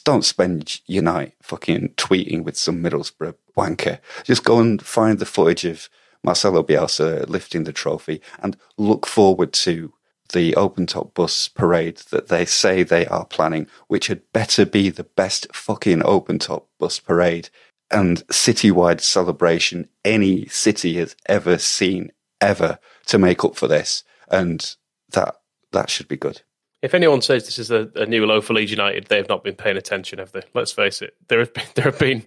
don't 0.03 0.23
spend 0.23 0.82
your 0.86 1.03
night 1.03 1.34
fucking 1.41 1.95
tweeting 1.97 2.43
with 2.43 2.58
some 2.58 2.82
Middlesbrough 2.82 3.36
wanker. 3.58 3.99
Just 4.23 4.43
go 4.43 4.60
and 4.60 4.82
find 4.82 5.19
the 5.19 5.25
footage 5.25 5.65
of 5.65 5.89
Marcelo 6.23 6.63
Bielsa 6.63 7.27
lifting 7.27 7.63
the 7.63 7.73
trophy 7.73 8.21
and 8.41 8.58
look 8.77 9.05
forward 9.05 9.53
to 9.53 9.93
the 10.32 10.55
open 10.55 10.86
top 10.86 11.13
bus 11.13 11.47
parade 11.47 11.97
that 12.12 12.27
they 12.27 12.45
say 12.45 12.84
they 12.84 13.05
are 13.08 13.25
planning, 13.25 13.67
which 13.88 14.08
had 14.08 14.21
better 14.32 14.65
be 14.65 14.89
the 14.89 15.03
best 15.03 15.47
fucking 15.53 16.03
open 16.05 16.39
top 16.39 16.67
bus 16.77 16.99
parade 16.99 17.49
and 17.91 18.25
citywide 18.27 19.01
celebration 19.01 19.89
any 20.05 20.45
city 20.47 20.97
has 20.97 21.15
ever 21.25 21.58
seen 21.58 22.12
ever 22.39 22.79
to 23.08 23.17
make 23.17 23.43
up 23.43 23.55
for 23.55 23.67
this. 23.67 24.03
And 24.29 24.75
that 25.12 25.36
that 25.71 25.89
should 25.89 26.08
be 26.08 26.17
good. 26.17 26.41
If 26.82 26.94
anyone 26.94 27.22
says 27.22 27.46
this 27.46 27.60
is 27.60 27.72
a, 27.72 27.89
a 27.96 28.06
new 28.06 28.26
low 28.26 28.39
for 28.42 28.54
Leeds 28.54 28.72
United, 28.72 29.08
they 29.08 29.18
have 29.18 29.28
not 29.28 29.44
been 29.44 29.56
paying 29.56 29.78
attention, 29.78 30.20
have 30.20 30.32
they? 30.32 30.44
Let's 30.54 30.72
face 30.72 31.02
it. 31.02 31.15
There 31.28 31.39
have 31.39 31.54
been 31.54 31.65
there 31.76 31.86
have 31.86 32.00
been 32.00 32.26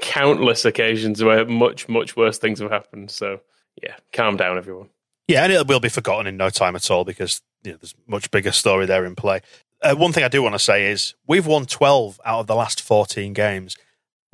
countless 0.00 0.64
occasions 0.64 1.22
where 1.22 1.44
much, 1.44 1.88
much 1.88 2.16
worse 2.16 2.38
things 2.38 2.60
have 2.60 2.70
happened. 2.70 3.10
So 3.10 3.40
yeah, 3.82 3.96
calm 4.12 4.36
down 4.36 4.58
everyone. 4.58 4.88
Yeah, 5.28 5.44
and 5.44 5.52
it 5.52 5.66
will 5.66 5.80
be 5.80 5.88
forgotten 5.88 6.26
in 6.26 6.36
no 6.36 6.50
time 6.50 6.76
at 6.76 6.90
all 6.90 7.04
because 7.04 7.40
you 7.62 7.72
know, 7.72 7.78
there's 7.80 7.94
much 8.06 8.30
bigger 8.30 8.52
story 8.52 8.86
there 8.86 9.04
in 9.04 9.14
play. 9.14 9.40
Uh, 9.80 9.94
one 9.94 10.12
thing 10.12 10.24
I 10.24 10.28
do 10.28 10.42
want 10.42 10.54
to 10.54 10.58
say 10.58 10.90
is 10.90 11.14
we've 11.26 11.46
won 11.46 11.66
12 11.66 12.20
out 12.24 12.40
of 12.40 12.46
the 12.46 12.54
last 12.54 12.80
14 12.80 13.32
games 13.32 13.76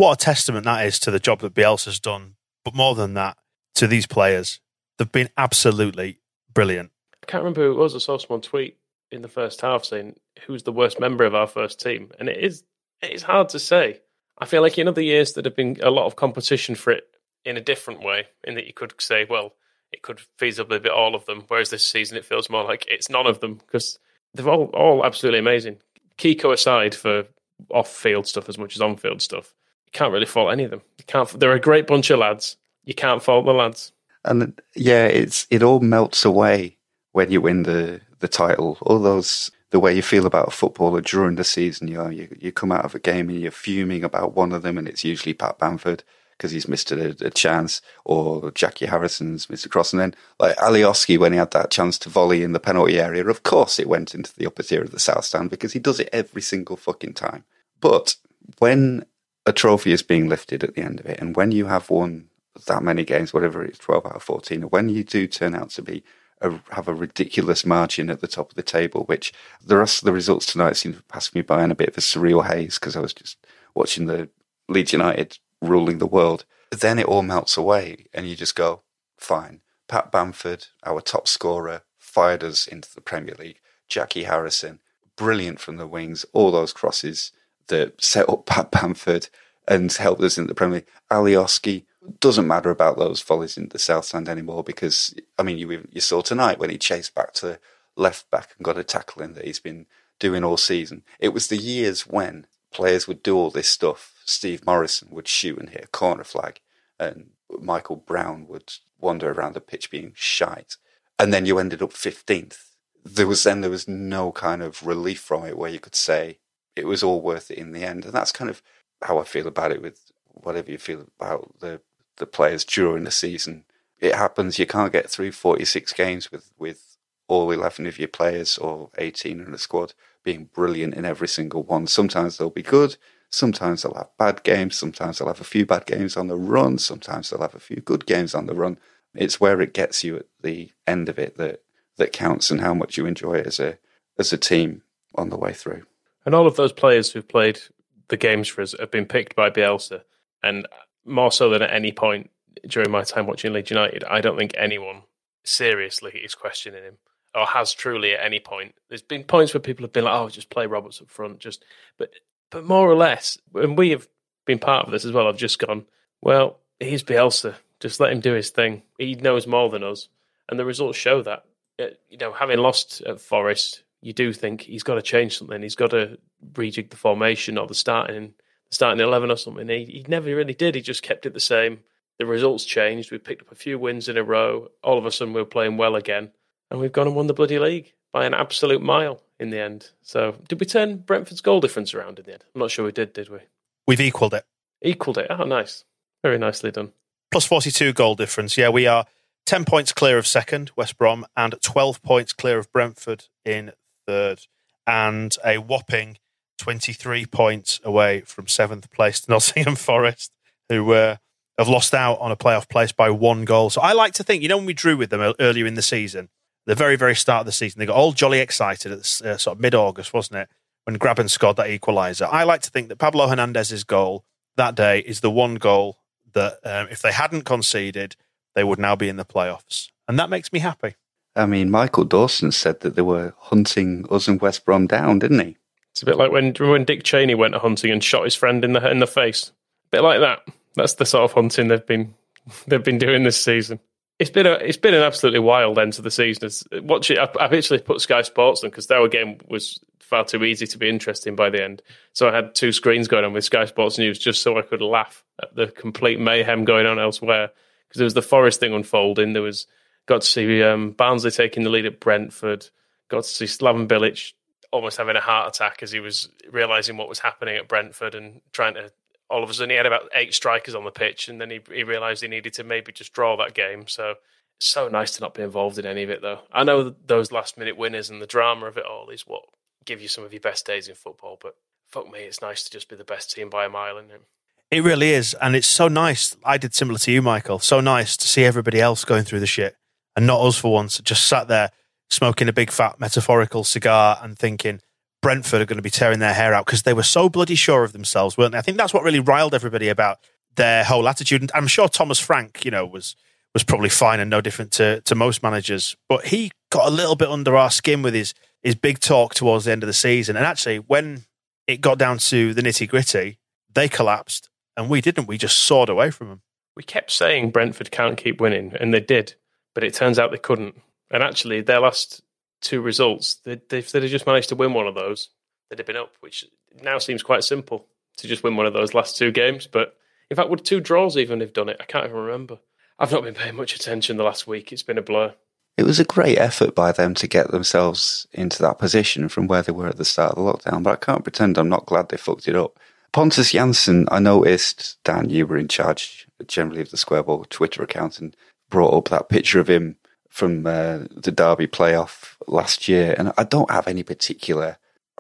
what 0.01 0.18
a 0.18 0.25
testament 0.25 0.64
that 0.64 0.87
is 0.87 0.99
to 1.01 1.11
the 1.11 1.20
job 1.20 1.40
that 1.40 1.53
Bielsa's 1.53 2.01
done. 2.01 2.37
But 2.64 2.75
more 2.75 2.94
than 2.94 3.12
that, 3.14 3.37
to 3.75 3.87
these 3.87 4.07
players, 4.07 4.59
they've 4.96 5.12
been 5.12 5.29
absolutely 5.37 6.20
brilliant. 6.55 6.90
I 7.23 7.27
can't 7.27 7.42
remember 7.44 7.66
who 7.66 7.73
it 7.73 7.77
was. 7.77 7.94
I 7.94 7.99
saw 7.99 8.16
someone 8.16 8.40
tweet 8.40 8.79
in 9.11 9.23
the 9.23 9.29
first 9.29 9.61
half 9.61 9.85
saying 9.85 10.16
who's 10.46 10.62
the 10.62 10.73
worst 10.73 11.01
member 11.01 11.25
of 11.25 11.35
our 11.35 11.46
first 11.46 11.81
team, 11.81 12.11
and 12.18 12.29
it 12.29 12.38
is 12.38 12.62
it 13.03 13.12
is 13.12 13.23
hard 13.23 13.49
to 13.51 13.59
say. 13.59 14.01
I 14.38 14.46
feel 14.46 14.62
like 14.62 14.79
in 14.79 14.88
other 14.88 15.03
years 15.03 15.33
there'd 15.33 15.44
have 15.44 15.57
been 15.57 15.77
a 15.83 15.90
lot 15.90 16.07
of 16.07 16.16
competition 16.16 16.75
for 16.75 16.92
it 16.92 17.05
in 17.44 17.57
a 17.57 17.62
different 17.62 18.03
way, 18.03 18.27
in 18.44 18.55
that 18.55 18.66
you 18.66 18.73
could 18.73 18.94
say, 18.99 19.27
well, 19.29 19.55
it 19.92 20.03
could 20.03 20.20
feasibly 20.38 20.83
be 20.83 20.88
all 20.88 21.14
of 21.14 21.27
them, 21.27 21.44
whereas 21.49 21.70
this 21.70 21.85
season 21.85 22.16
it 22.16 22.25
feels 22.25 22.51
more 22.51 22.64
like 22.64 22.87
it's 22.88 23.11
none 23.11 23.27
of 23.27 23.40
them 23.40 23.55
because 23.55 23.99
they're 24.35 24.49
all 24.49 24.66
all 24.66 25.05
absolutely 25.05 25.38
amazing. 25.38 25.79
Kiko 26.18 26.53
aside 26.53 26.94
for 26.94 27.25
off 27.70 27.90
field 27.90 28.27
stuff 28.27 28.49
as 28.49 28.59
much 28.59 28.77
as 28.77 28.83
on 28.83 28.96
field 28.96 29.23
stuff, 29.23 29.55
you 29.87 29.92
can't 29.92 30.12
really 30.12 30.27
fault 30.27 30.53
any 30.53 30.64
of 30.64 30.70
them. 30.70 30.83
You 30.99 31.05
can't. 31.07 31.29
They're 31.38 31.53
a 31.53 31.61
great 31.61 31.87
bunch 31.87 32.11
of 32.11 32.18
lads. 32.18 32.57
You 32.85 32.94
can't 32.94 33.23
fault 33.23 33.44
the 33.44 33.53
lads. 33.53 33.92
And 34.25 34.61
yeah, 34.75 35.07
it's 35.07 35.46
it 35.51 35.62
all 35.62 35.81
melts 35.81 36.25
away 36.25 36.77
when 37.12 37.31
you 37.31 37.40
win 37.40 37.64
the 37.64 38.01
the 38.20 38.28
title. 38.28 38.78
All 38.83 38.98
those 38.98 39.50
the 39.70 39.80
way 39.80 39.94
you 39.94 40.02
feel 40.02 40.26
about 40.26 40.48
a 40.48 40.52
footballer 40.52 41.00
during 41.00 41.37
the 41.37 41.44
season. 41.44 41.88
You 41.88 41.98
know, 41.98 42.09
you 42.09 42.37
you 42.40 42.52
come 42.52 42.72
out 42.72 42.85
of 42.85 42.94
a 42.94 42.98
game 42.98 43.28
and 43.28 43.40
you're 43.40 43.50
fuming 43.50 44.04
about 44.04 44.35
one 44.35 44.52
of 44.52 44.62
them, 44.62 44.78
and 44.78 44.88
it's 44.88 45.04
usually 45.04 45.35
Pat 45.35 45.59
Bamford 45.59 46.02
because 46.37 46.52
he's 46.52 46.68
missed 46.68 46.90
a, 46.90 47.14
a, 47.20 47.28
chance, 47.28 47.83
or 48.06 48.50
Jackie 48.52 48.87
Harrison's 48.87 49.50
missed 49.50 49.66
a 49.66 49.68
cross, 49.68 49.92
and 49.92 50.00
then 50.00 50.14
like 50.38 50.56
Alioski 50.56 51.18
when 51.18 51.33
he 51.33 51.38
had 51.38 51.50
that 51.50 51.70
chance 51.70 51.98
to 51.98 52.09
volley 52.09 52.42
in 52.42 52.52
the 52.52 52.61
penalty 52.61 52.98
area. 52.98 53.26
Of 53.26 53.42
course, 53.42 53.78
it 53.78 53.88
went 53.88 54.14
into 54.14 54.35
the 54.35 54.46
upper 54.46 54.62
tier 54.62 54.83
of 54.83 54.90
the 54.90 54.98
south 54.98 55.26
stand 55.26 55.50
because 55.50 55.74
he 55.74 55.78
does 55.78 56.00
it 56.00 56.09
every 56.12 56.40
single 56.40 56.76
fucking 56.76 57.12
time. 57.12 57.44
But 57.80 58.16
when 58.59 59.04
a 59.46 59.52
trophy 59.52 59.92
is 59.92 60.02
being 60.02 60.28
lifted 60.28 60.62
at 60.62 60.74
the 60.74 60.83
end 60.83 61.00
of 61.00 61.06
it. 61.06 61.20
And 61.20 61.37
when 61.37 61.52
you 61.52 61.66
have 61.66 61.90
won 61.90 62.28
that 62.66 62.83
many 62.83 63.04
games, 63.04 63.33
whatever 63.33 63.64
it 63.64 63.72
is, 63.72 63.78
12 63.78 64.06
out 64.06 64.16
of 64.16 64.22
14, 64.22 64.62
when 64.62 64.88
you 64.88 65.04
do 65.04 65.26
turn 65.26 65.54
out 65.54 65.70
to 65.70 65.83
be 65.83 66.02
a, 66.40 66.61
have 66.72 66.88
a 66.88 66.94
ridiculous 66.94 67.64
margin 67.64 68.11
at 68.11 68.20
the 68.20 68.29
top 68.29 68.50
of 68.50 68.57
the 68.57 68.62
table, 68.62 69.05
which 69.05 69.33
the 69.64 69.76
rest 69.76 70.00
of 70.00 70.07
the 70.07 70.12
results 70.12 70.46
tonight 70.46 70.76
seem 70.76 70.94
to 70.94 71.03
pass 71.05 71.35
me 71.35 71.42
by 71.42 71.62
in 71.62 71.70
a 71.70 71.74
bit 71.76 71.88
of 71.88 71.98
a 71.98 72.00
surreal 72.00 72.46
haze 72.46 72.79
because 72.79 72.96
I 72.96 73.00
was 73.00 73.14
just 73.14 73.37
watching 73.74 74.07
the 74.07 74.29
Leeds 74.68 74.92
United 74.92 75.38
ruling 75.61 75.98
the 75.98 76.07
world. 76.07 76.44
Then 76.70 76.98
it 76.98 77.07
all 77.07 77.22
melts 77.22 77.57
away 77.57 78.07
and 78.14 78.29
you 78.29 78.37
just 78.37 78.55
go, 78.55 78.83
fine. 79.16 79.61
Pat 79.88 80.12
Bamford, 80.12 80.68
our 80.85 81.00
top 81.00 81.26
scorer, 81.26 81.83
fired 81.98 82.44
us 82.44 82.66
into 82.66 82.92
the 82.94 83.00
Premier 83.00 83.35
League. 83.38 83.61
Jackie 83.88 84.22
Harrison, 84.22 84.79
brilliant 85.16 85.61
from 85.61 85.76
the 85.76 85.87
wings, 85.87 86.24
all 86.33 86.53
those 86.53 86.72
crosses 86.72 87.33
that 87.66 88.03
set 88.03 88.29
up 88.29 88.46
Pat 88.46 88.70
Bamford 88.70 89.29
and 89.66 89.92
helped 89.92 90.22
us 90.22 90.38
in 90.38 90.46
the 90.46 90.55
Premier 90.55 90.76
League. 90.79 90.87
Alioski, 91.11 91.85
doesn't 92.20 92.46
matter 92.46 92.70
about 92.70 92.98
those 92.98 93.20
volleys 93.20 93.56
in 93.56 93.68
the 93.68 93.78
south 93.78 94.06
stand 94.06 94.28
anymore 94.28 94.64
because 94.64 95.14
I 95.38 95.42
mean 95.42 95.58
you 95.58 95.86
you 95.92 96.00
saw 96.00 96.22
tonight 96.22 96.58
when 96.58 96.70
he 96.70 96.78
chased 96.78 97.14
back 97.14 97.32
to 97.34 97.58
left 97.96 98.30
back 98.30 98.54
and 98.56 98.64
got 98.64 98.78
a 98.78 98.84
tackle 98.84 99.22
in 99.22 99.34
that 99.34 99.44
he's 99.44 99.60
been 99.60 99.86
doing 100.18 100.44
all 100.44 100.56
season. 100.56 101.02
It 101.18 101.30
was 101.30 101.48
the 101.48 101.56
years 101.56 102.06
when 102.06 102.46
players 102.72 103.06
would 103.06 103.22
do 103.22 103.36
all 103.36 103.50
this 103.50 103.68
stuff. 103.68 104.14
Steve 104.24 104.64
Morison 104.64 105.08
would 105.10 105.28
shoot 105.28 105.58
and 105.58 105.70
hit 105.70 105.84
a 105.84 105.88
corner 105.88 106.24
flag, 106.24 106.60
and 106.98 107.30
Michael 107.60 107.96
Brown 107.96 108.46
would 108.48 108.72
wander 109.00 109.32
around 109.32 109.54
the 109.54 109.60
pitch 109.60 109.90
being 109.90 110.12
shite, 110.14 110.76
and 111.18 111.32
then 111.32 111.46
you 111.46 111.58
ended 111.58 111.82
up 111.82 111.92
fifteenth. 111.92 112.76
There 113.04 113.26
was 113.26 113.42
then 113.42 113.60
there 113.60 113.70
was 113.70 113.88
no 113.88 114.30
kind 114.32 114.62
of 114.62 114.86
relief 114.86 115.20
from 115.20 115.44
it 115.46 115.58
where 115.58 115.70
you 115.70 115.80
could 115.80 115.94
say 115.96 116.38
it 116.76 116.86
was 116.86 117.02
all 117.02 117.20
worth 117.20 117.50
it 117.50 117.58
in 117.58 117.72
the 117.72 117.84
end, 117.84 118.04
and 118.04 118.14
that's 118.14 118.32
kind 118.32 118.50
of 118.50 118.62
how 119.02 119.18
I 119.18 119.24
feel 119.24 119.46
about 119.46 119.72
it. 119.72 119.82
With 119.82 120.12
whatever 120.28 120.70
you 120.70 120.78
feel 120.78 121.06
about 121.18 121.58
the 121.60 121.80
the 122.20 122.26
players 122.26 122.64
during 122.64 123.02
the 123.04 123.11
season, 123.11 123.64
it 123.98 124.14
happens. 124.14 124.59
You 124.59 124.66
can't 124.66 124.92
get 124.92 125.11
through 125.11 125.33
forty 125.33 125.64
six 125.64 125.92
games 125.92 126.30
with 126.30 126.52
with 126.56 126.96
all 127.26 127.50
eleven 127.50 127.87
of 127.87 127.98
your 127.98 128.09
players 128.09 128.56
or 128.56 128.90
eighteen 128.98 129.40
in 129.40 129.50
the 129.50 129.59
squad 129.59 129.94
being 130.22 130.44
brilliant 130.54 130.94
in 130.94 131.04
every 131.04 131.28
single 131.28 131.64
one. 131.64 131.87
Sometimes 131.87 132.38
they'll 132.38 132.50
be 132.50 132.62
good. 132.62 132.96
Sometimes 133.30 133.83
they'll 133.83 133.94
have 133.94 134.16
bad 134.18 134.42
games. 134.42 134.76
Sometimes 134.76 135.18
they'll 135.18 135.28
have 135.28 135.40
a 135.40 135.44
few 135.44 135.64
bad 135.64 135.87
games 135.87 136.16
on 136.16 136.28
the 136.28 136.37
run. 136.37 136.78
Sometimes 136.78 137.30
they'll 137.30 137.40
have 137.40 137.54
a 137.54 137.61
few 137.61 137.76
good 137.76 138.06
games 138.06 138.35
on 138.35 138.46
the 138.46 138.54
run. 138.54 138.78
It's 139.14 139.40
where 139.40 139.61
it 139.61 139.74
gets 139.74 140.04
you 140.04 140.16
at 140.16 140.26
the 140.40 140.70
end 140.87 141.09
of 141.09 141.18
it 141.18 141.37
that 141.37 141.62
that 141.96 142.12
counts 142.12 142.50
and 142.50 142.61
how 142.61 142.74
much 142.74 142.96
you 142.96 143.06
enjoy 143.06 143.35
it 143.35 143.46
as 143.46 143.61
a 143.61 143.78
as 144.18 144.33
a 144.33 144.38
team 144.38 144.83
on 145.14 145.30
the 145.30 145.37
way 145.37 145.52
through. 145.52 145.83
And 146.24 146.35
all 146.35 146.46
of 146.46 146.56
those 146.56 146.72
players 146.72 147.12
who've 147.12 147.26
played 147.26 147.61
the 148.09 148.16
games 148.16 148.48
for 148.48 148.62
us 148.62 148.74
have 148.78 148.90
been 148.90 149.06
picked 149.06 149.35
by 149.35 149.50
Bielsa, 149.50 150.02
and 150.42 150.66
more 151.04 151.32
so 151.32 151.50
than 151.50 151.62
at 151.62 151.72
any 151.72 151.92
point 151.92 152.30
during 152.66 152.90
my 152.90 153.02
time 153.02 153.26
watching 153.26 153.52
Leeds 153.52 153.70
United, 153.70 154.04
I 154.04 154.20
don't 154.20 154.36
think 154.36 154.52
anyone 154.56 155.02
seriously 155.44 156.12
is 156.22 156.34
questioning 156.34 156.82
him 156.82 156.98
or 157.34 157.46
has 157.46 157.72
truly 157.72 158.12
at 158.12 158.24
any 158.24 158.40
point. 158.40 158.74
There's 158.88 159.02
been 159.02 159.24
points 159.24 159.54
where 159.54 159.60
people 159.60 159.84
have 159.84 159.92
been 159.92 160.04
like, 160.04 160.14
"Oh, 160.14 160.28
just 160.28 160.50
play 160.50 160.66
Roberts 160.66 161.00
up 161.00 161.08
front," 161.08 161.38
just 161.38 161.64
but 161.96 162.10
but 162.50 162.64
more 162.64 162.90
or 162.90 162.96
less, 162.96 163.38
and 163.54 163.78
we 163.78 163.90
have 163.90 164.08
been 164.44 164.58
part 164.58 164.86
of 164.86 164.92
this 164.92 165.04
as 165.04 165.12
well. 165.12 165.28
I've 165.28 165.36
just 165.36 165.58
gone, 165.58 165.86
well, 166.20 166.58
he's 166.80 167.04
Bielsa. 167.04 167.54
Just 167.78 168.00
let 168.00 168.12
him 168.12 168.20
do 168.20 168.32
his 168.32 168.50
thing. 168.50 168.82
He 168.98 169.14
knows 169.14 169.46
more 169.46 169.70
than 169.70 169.84
us, 169.84 170.08
and 170.48 170.58
the 170.58 170.64
results 170.64 170.98
show 170.98 171.22
that. 171.22 171.44
Uh, 171.78 171.86
you 172.08 172.18
know, 172.18 172.32
having 172.32 172.58
lost 172.58 173.00
at 173.02 173.20
Forest, 173.20 173.84
you 174.02 174.12
do 174.12 174.32
think 174.32 174.62
he's 174.62 174.82
got 174.82 174.96
to 174.96 175.02
change 175.02 175.38
something. 175.38 175.62
He's 175.62 175.76
got 175.76 175.90
to 175.90 176.18
rejig 176.52 176.90
the 176.90 176.96
formation 176.96 177.56
or 177.56 177.66
the 177.66 177.74
starting 177.74 178.34
starting 178.70 179.00
eleven 179.00 179.30
or 179.30 179.37
something. 179.37 179.68
He, 179.68 179.85
he 179.85 180.04
never 180.09 180.35
really 180.35 180.54
did. 180.54 180.74
He 180.74 180.80
just 180.80 181.02
kept 181.02 181.26
it 181.26 181.35
the 181.35 181.40
same. 181.40 181.80
The 182.18 182.26
results 182.26 182.64
changed. 182.64 183.11
We 183.11 183.18
picked 183.18 183.42
up 183.42 183.52
a 183.52 183.54
few 183.54 183.78
wins 183.78 184.09
in 184.09 184.18
a 184.18 184.22
row. 184.22 184.68
All 184.83 184.98
of 184.98 185.06
a 185.06 185.11
sudden, 185.11 185.33
we 185.33 185.40
we're 185.40 185.46
playing 185.46 185.76
well 185.76 185.96
again 185.96 186.33
and 186.70 186.80
we've 186.80 186.92
gone 186.92 187.06
and 187.06 187.16
won 187.16 187.26
the 187.26 187.35
bloody 187.35 187.59
league 187.59 187.92
by 188.12 188.24
an 188.24 188.35
absolute 188.35 188.83
mile 188.83 189.22
in 189.38 189.50
the 189.50 189.61
end. 189.61 189.90
So, 190.02 190.37
did 190.48 190.61
we 190.61 190.66
turn 190.66 190.98
Brentford's 190.98 191.40
goal 191.40 191.61
difference 191.61 191.94
around 191.94 192.18
in 192.18 192.26
the 192.26 192.33
end? 192.33 192.44
I'm 192.54 192.61
not 192.61 192.70
sure 192.70 192.85
we 192.85 192.92
did, 192.92 193.12
did 193.12 193.28
we? 193.28 193.38
We've 193.87 194.00
equalled 194.00 194.35
it. 194.35 194.44
Equalled 194.83 195.18
it. 195.18 195.26
Oh, 195.30 195.44
nice. 195.44 195.85
Very 196.22 196.38
nicely 196.38 196.70
done. 196.70 196.92
Plus 197.30 197.44
42 197.44 197.92
goal 197.92 198.14
difference. 198.14 198.56
Yeah, 198.56 198.68
we 198.68 198.87
are 198.87 199.06
10 199.46 199.64
points 199.64 199.92
clear 199.92 200.18
of 200.18 200.26
second, 200.26 200.70
West 200.76 200.98
Brom, 200.98 201.26
and 201.37 201.54
12 201.61 202.02
points 202.02 202.33
clear 202.33 202.59
of 202.59 202.70
Brentford 202.72 203.26
in 203.44 203.72
third, 204.06 204.46
and 204.87 205.37
a 205.44 205.59
whopping 205.59 206.18
23 206.61 207.27
points 207.27 207.81
away 207.83 208.20
from 208.20 208.46
seventh 208.46 208.90
place 208.90 209.20
to 209.23 209.31
Nottingham 209.33 209.77
Forest, 209.77 210.31
who 210.68 210.92
uh, 210.92 211.16
have 211.59 211.68
lost 211.68 211.94
out 211.94 212.20
on 212.20 212.31
a 212.31 212.37
playoff 212.37 212.68
place 212.68 212.92
by 212.92 213.11
one 213.11 213.44
goal. 213.44 213.70
So 213.70 213.81
I 213.81 213.92
like 213.92 214.12
to 214.14 214.23
think, 214.23 214.42
you 214.42 214.49
know, 214.49 214.59
when 214.59 214.66
we 214.66 214.75
drew 214.75 214.96
with 214.96 215.11
them 215.11 215.35
earlier 215.40 215.66
in 215.66 215.75
the 215.75 215.83
season, 215.83 216.29
the 216.66 216.75
very, 216.75 216.96
very 216.96 217.16
start 217.16 217.40
of 217.40 217.46
the 217.46 217.53
season. 217.53 217.81
They 217.81 217.87
got 217.87 217.96
all 217.96 218.12
jolly 218.12 218.38
excited 218.38 218.92
at 218.92 218.99
uh, 218.99 219.37
sort 219.38 219.57
of 219.57 219.61
mid 219.61 219.75
August, 219.75 220.12
wasn't 220.12 220.40
it? 220.40 220.49
When 220.85 220.99
Grabban 220.99 221.29
scored 221.29 221.57
that 221.57 221.66
equaliser. 221.66 222.29
I 222.31 222.44
like 222.44 222.62
to 222.62 222.70
think 222.70 222.88
that 222.88 222.96
Pablo 222.96 223.27
Hernandez's 223.27 223.85
goal 223.85 224.25
that 224.57 224.75
day 224.75 225.01
is 225.01 225.20
the 225.20 225.31
one 225.31 225.57
goal 225.57 225.99
that, 226.33 226.59
um, 226.64 226.88
if 226.90 227.03
they 227.03 227.12
hadn't 227.12 227.42
conceded, 227.42 228.16
they 228.55 228.64
would 228.64 228.79
now 228.79 228.96
be 228.96 229.09
in 229.09 229.16
the 229.16 229.25
playoffs. 229.25 229.88
And 230.07 230.18
that 230.18 230.31
makes 230.31 230.53
me 230.53 230.59
happy. 230.61 230.94
I 231.37 231.46
mean, 231.46 231.70
Michael 231.70 232.05
Dawson 232.05 232.53
said 232.53 232.81
that 232.81 232.96
they 232.96 233.03
were 233.03 233.35
hunting 233.38 234.05
us 234.11 234.29
and 234.29 234.40
West 234.40 234.64
Brom 234.64 234.87
down, 234.87 235.20
didn't 235.20 235.40
he? 235.40 235.57
It's 235.92 236.03
a 236.03 236.07
bit 236.07 236.16
like 236.16 236.31
when 236.31 236.55
when 236.55 236.85
Dick 236.85 237.03
Cheney 237.03 237.35
went 237.35 237.55
hunting 237.55 237.90
and 237.90 238.03
shot 238.03 238.24
his 238.24 238.35
friend 238.35 238.64
in 238.64 238.72
the 238.72 238.90
in 238.90 239.00
the 239.00 239.07
face. 239.07 239.53
A 239.87 239.96
bit 239.96 240.03
like 240.03 240.20
that. 240.20 240.40
That's 240.76 240.94
the 240.94 241.07
sort 241.07 241.24
of 241.24 241.33
hunting 241.33 241.68
they've 241.68 241.85
been 241.85 242.14
they've 242.66 242.85
been 242.85 242.98
doing 242.98 243.24
this 243.24 243.42
season. 243.42 243.81
It's 244.18 244.31
been 244.31 244.46
a 244.46 244.53
it's 244.53 244.76
been 244.76 244.94
an 244.94 245.03
absolutely 245.03 245.40
wild 245.40 245.79
end 245.79 245.94
to 245.94 246.03
the 246.03 246.11
season. 246.11 246.46
It's, 246.46 246.64
watch 246.72 247.11
it. 247.11 247.18
I've, 247.18 247.37
I've 247.40 247.53
actually 247.53 247.81
put 247.81 248.00
Sky 248.00 248.22
Sports 248.22 248.62
on 248.62 248.70
because 248.70 248.87
their 248.87 249.07
game 249.09 249.38
was 249.48 249.81
far 249.98 250.24
too 250.24 250.44
easy 250.44 250.66
to 250.66 250.79
be 250.79 250.88
interesting 250.88 251.37
by 251.37 251.50
the 251.50 251.62
end. 251.62 251.83
So 252.12 252.29
I 252.29 252.35
had 252.35 252.55
two 252.55 252.72
screens 252.72 253.09
going 253.09 253.24
on 253.24 253.33
with 253.33 253.44
Sky 253.44 253.64
Sports 253.64 253.96
News 253.96 254.18
just 254.18 254.42
so 254.42 254.59
I 254.59 254.62
could 254.62 254.83
laugh 254.83 255.24
at 255.42 255.55
the 255.55 255.68
complete 255.68 256.20
mayhem 256.20 256.64
going 256.64 256.87
on 256.87 256.98
elsewhere. 256.98 257.50
Because 257.88 257.98
there 257.98 258.05
was 258.05 258.14
the 258.14 258.22
Forest 258.22 258.61
thing 258.61 258.74
unfolding. 258.74 259.33
There 259.33 259.42
was 259.42 259.66
got 260.07 260.20
to 260.20 260.26
see 260.26 260.62
um, 260.62 260.90
Barnsley 260.92 261.31
taking 261.31 261.62
the 261.62 261.70
lead 261.70 261.87
at 261.87 262.00
Brentford. 262.00 262.68
Got 263.09 263.24
to 263.24 263.29
see 263.29 263.46
Slaven 263.46 263.88
Bilic 263.88 264.33
almost 264.72 264.96
having 264.96 265.16
a 265.16 265.20
heart 265.20 265.48
attack 265.48 265.83
as 265.83 265.90
he 265.90 266.00
was 266.00 266.28
realizing 266.50 266.96
what 266.96 267.09
was 267.09 267.18
happening 267.18 267.56
at 267.56 267.68
Brentford 267.68 268.14
and 268.14 268.40
trying 268.52 268.74
to 268.74 268.92
all 269.30 269.44
of 269.44 269.50
a 269.50 269.54
sudden 269.54 269.70
he 269.70 269.76
had 269.76 269.87
about 269.87 270.11
eight 270.14 270.35
strikers 270.35 270.74
on 270.74 270.85
the 270.85 270.90
pitch, 270.90 271.28
and 271.28 271.40
then 271.40 271.50
he, 271.50 271.61
he 271.72 271.85
realised 271.85 272.22
he 272.22 272.28
needed 272.28 272.52
to 272.54 272.64
maybe 272.64 272.90
just 272.92 273.12
draw 273.12 273.37
that 273.37 273.54
game. 273.54 273.87
So 273.87 274.14
it's 274.56 274.66
so 274.66 274.88
nice 274.88 275.12
to 275.12 275.20
not 275.20 275.35
be 275.35 275.42
involved 275.42 275.78
in 275.78 275.87
any 275.87 276.02
of 276.02 276.11
it, 276.11 276.20
though. 276.20 276.40
I 276.52 276.64
know 276.64 276.94
those 277.06 277.30
last 277.30 277.56
minute 277.56 277.76
winners 277.76 278.11
and 278.11 278.20
the 278.20 278.26
drama 278.26 278.66
of 278.66 278.76
it 278.76 278.85
all 278.85 279.09
is 279.09 279.22
what 279.22 279.44
give 279.85 280.02
you 280.02 280.09
some 280.09 280.24
of 280.24 280.33
your 280.33 280.40
best 280.40 280.66
days 280.66 280.88
in 280.88 280.94
football, 280.94 281.38
but 281.40 281.54
fuck 281.88 282.11
me, 282.11 282.20
it's 282.20 282.42
nice 282.42 282.64
to 282.64 282.70
just 282.70 282.88
be 282.88 282.96
the 282.96 283.04
best 283.04 283.30
team 283.30 283.48
by 283.48 283.64
a 283.64 283.70
mile, 283.70 283.96
isn't 283.98 284.11
it? 284.11 284.22
It 284.70 284.85
really 284.85 285.11
is, 285.11 285.35
and 285.35 285.56
it's 285.56 285.66
so 285.66 285.88
nice. 285.88 286.37
I 286.44 286.59
did 286.59 286.74
similar 286.74 286.98
to 286.98 287.12
you, 287.12 287.22
Michael. 287.22 287.59
So 287.59 287.80
nice 287.80 288.16
to 288.16 288.28
see 288.28 288.44
everybody 288.44 288.80
else 288.80 289.04
going 289.04 289.24
through 289.24 289.40
the 289.40 289.46
shit, 289.46 289.76
and 290.14 290.26
not 290.26 290.40
us 290.40 290.59
for 290.59 290.72
once. 290.72 291.00
Just 291.00 291.26
sat 291.26 291.48
there 291.48 291.70
smoking 292.11 292.49
a 292.49 292.53
big 292.53 292.70
fat 292.70 292.99
metaphorical 293.01 293.64
cigar 293.64 294.18
and 294.23 294.38
thinking, 294.38 294.81
Brentford 295.23 295.61
are 295.61 295.66
going 295.66 295.77
to 295.77 295.83
be 295.83 295.90
tearing 295.90 296.18
their 296.18 296.33
hair 296.33 296.55
out 296.55 296.66
because 296.66 296.83
they 296.83 296.94
were 296.94 297.03
so 297.03 297.29
bloody 297.29 297.55
sure 297.55 297.85
of 297.85 297.92
themselves, 297.92 298.37
weren't 298.37 298.53
they? 298.53 298.59
I 298.59 298.62
think 298.62 298.79
that's 298.79 298.94
what 298.94 299.03
really 299.03 299.20
riled 299.20 299.55
everybody 299.55 299.88
about 299.88 300.18
their 300.57 300.85
whole 300.85 301.09
attitude. 301.09 301.42
And 301.42 301.51
I'm 301.55 301.66
sure 301.66 301.88
Thomas 301.88 302.18
Frank, 302.18 302.64
you 302.64 302.70
know, 302.70 302.87
was 302.87 303.16
was 303.53 303.64
probably 303.64 303.88
fine 303.88 304.20
and 304.20 304.31
no 304.31 304.40
different 304.40 304.70
to, 304.73 305.01
to 305.01 305.14
most 305.16 305.42
managers, 305.42 305.96
but 306.09 306.27
he 306.27 306.53
got 306.70 306.87
a 306.87 306.90
little 306.90 307.16
bit 307.16 307.29
under 307.29 307.57
our 307.57 307.70
skin 307.70 308.01
with 308.03 308.14
his 308.14 308.33
his 308.62 308.75
big 308.75 309.01
talk 309.01 309.35
towards 309.35 309.64
the 309.64 309.73
end 309.73 309.83
of 309.83 309.87
the 309.87 309.92
season. 309.92 310.37
And 310.37 310.44
actually, 310.44 310.79
when 310.79 311.25
it 311.66 311.81
got 311.81 311.99
down 311.99 312.18
to 312.18 312.53
the 312.55 312.62
nitty 312.62 312.88
gritty, 312.88 313.38
they 313.73 313.88
collapsed, 313.88 314.49
and 314.77 314.88
we 314.88 315.01
didn't. 315.01 315.27
We 315.27 315.38
just 315.38 315.59
soared 315.59 315.88
away 315.88 316.11
from 316.11 316.29
them. 316.29 316.42
We 316.77 316.83
kept 316.83 317.11
saying 317.11 317.51
Brentford 317.51 317.90
can't 317.90 318.16
keep 318.16 318.40
winning, 318.40 318.75
and 318.79 318.94
they 318.94 319.01
did, 319.01 319.35
but 319.75 319.85
it 319.85 319.94
turns 319.94 320.18
out 320.18 320.31
they 320.31 320.38
couldn't. 320.38 320.77
And 321.11 321.23
actually, 321.23 321.61
their 321.61 321.81
last 321.81 322.23
two 322.61 322.81
results, 322.81 323.37
they, 323.44 323.61
if 323.70 323.92
they'd 323.92 324.03
have 324.03 324.11
just 324.11 324.27
managed 324.27 324.51
to 324.51 324.57
win 324.57 324.73
one 324.73 324.87
of 324.87 324.94
those, 324.94 325.31
they'd 325.68 325.79
have 325.79 325.87
been 325.87 325.96
up, 325.96 326.12
which 326.20 326.44
now 326.83 326.99
seems 326.99 327.23
quite 327.23 327.44
simple 327.44 327.87
to 328.18 328.29
just 328.29 328.42
win 328.42 328.57
one 328.57 328.66
of 328.66 328.73
those 328.73 328.94
last 328.94 329.16
two 329.16 329.33
games. 329.33 329.66
But 329.66 329.96
in 330.31 330.37
fact, 330.37 330.51
would 330.51 330.64
two 330.64 330.81
draws 330.81 331.16
even 331.16 331.40
have 331.40 331.53
done 331.53 331.68
it? 331.68 331.79
I 331.81 331.85
can't 331.85 332.05
even 332.05 332.16
remember. 332.16 332.59
I've 332.99 333.12
not 333.12 333.25
been 333.25 333.35
paying 333.35 333.57
much 333.57 333.75
attention 333.75 334.16
the 334.16 334.25
last 334.25 334.46
week. 334.46 334.73
It's 334.73 334.83
been 334.83 334.99
a 334.99 335.03
blur. 335.03 335.35
It 335.77 335.85
was 335.85 335.99
a 335.99 336.05
great 336.05 336.37
effort 336.37 336.75
by 336.75 336.92
them 336.92 337.14
to 337.14 337.27
get 337.27 337.51
themselves 337.51 338.27
into 338.33 338.61
that 338.62 338.79
position 338.79 339.31
from 339.31 339.46
where 339.46 339.62
they 339.62 339.73
were 339.73 339.88
at 339.88 339.96
the 339.96 340.05
start 340.05 340.37
of 340.37 340.44
the 340.44 340.53
lockdown, 340.53 340.83
but 340.83 340.92
I 340.92 341.05
can't 341.05 341.25
pretend 341.25 341.57
I'm 341.57 341.70
not 341.70 341.87
glad 341.87 342.11
they 342.11 342.18
fucked 342.18 342.49
it 342.49 342.57
up. 342.57 342.79
Pontus 343.12 343.53
Jansson, 343.53 344.07
I 344.11 344.18
noticed, 344.18 344.99
Dan, 345.05 345.31
you 345.31 345.46
were 345.46 345.57
in 345.57 345.68
charge 345.68 346.29
generally 346.46 346.83
of 346.83 346.90
the 346.90 346.96
Square 346.96 347.25
Ball 347.25 347.44
Twitter 347.49 347.83
account 347.83 348.20
and 348.20 348.37
brought 348.68 348.94
up 348.94 349.09
that 349.09 349.31
picture 349.31 349.59
of 349.59 349.70
him 349.70 349.96
from 350.30 350.66
uh, 350.66 351.00
the 351.10 351.32
Derby 351.32 351.66
playoff 351.66 352.36
last 352.46 352.88
year, 352.88 353.14
and 353.18 353.32
I 353.36 353.44
don't 353.44 353.70
have 353.70 353.86
any 353.86 354.02
particular 354.02 354.78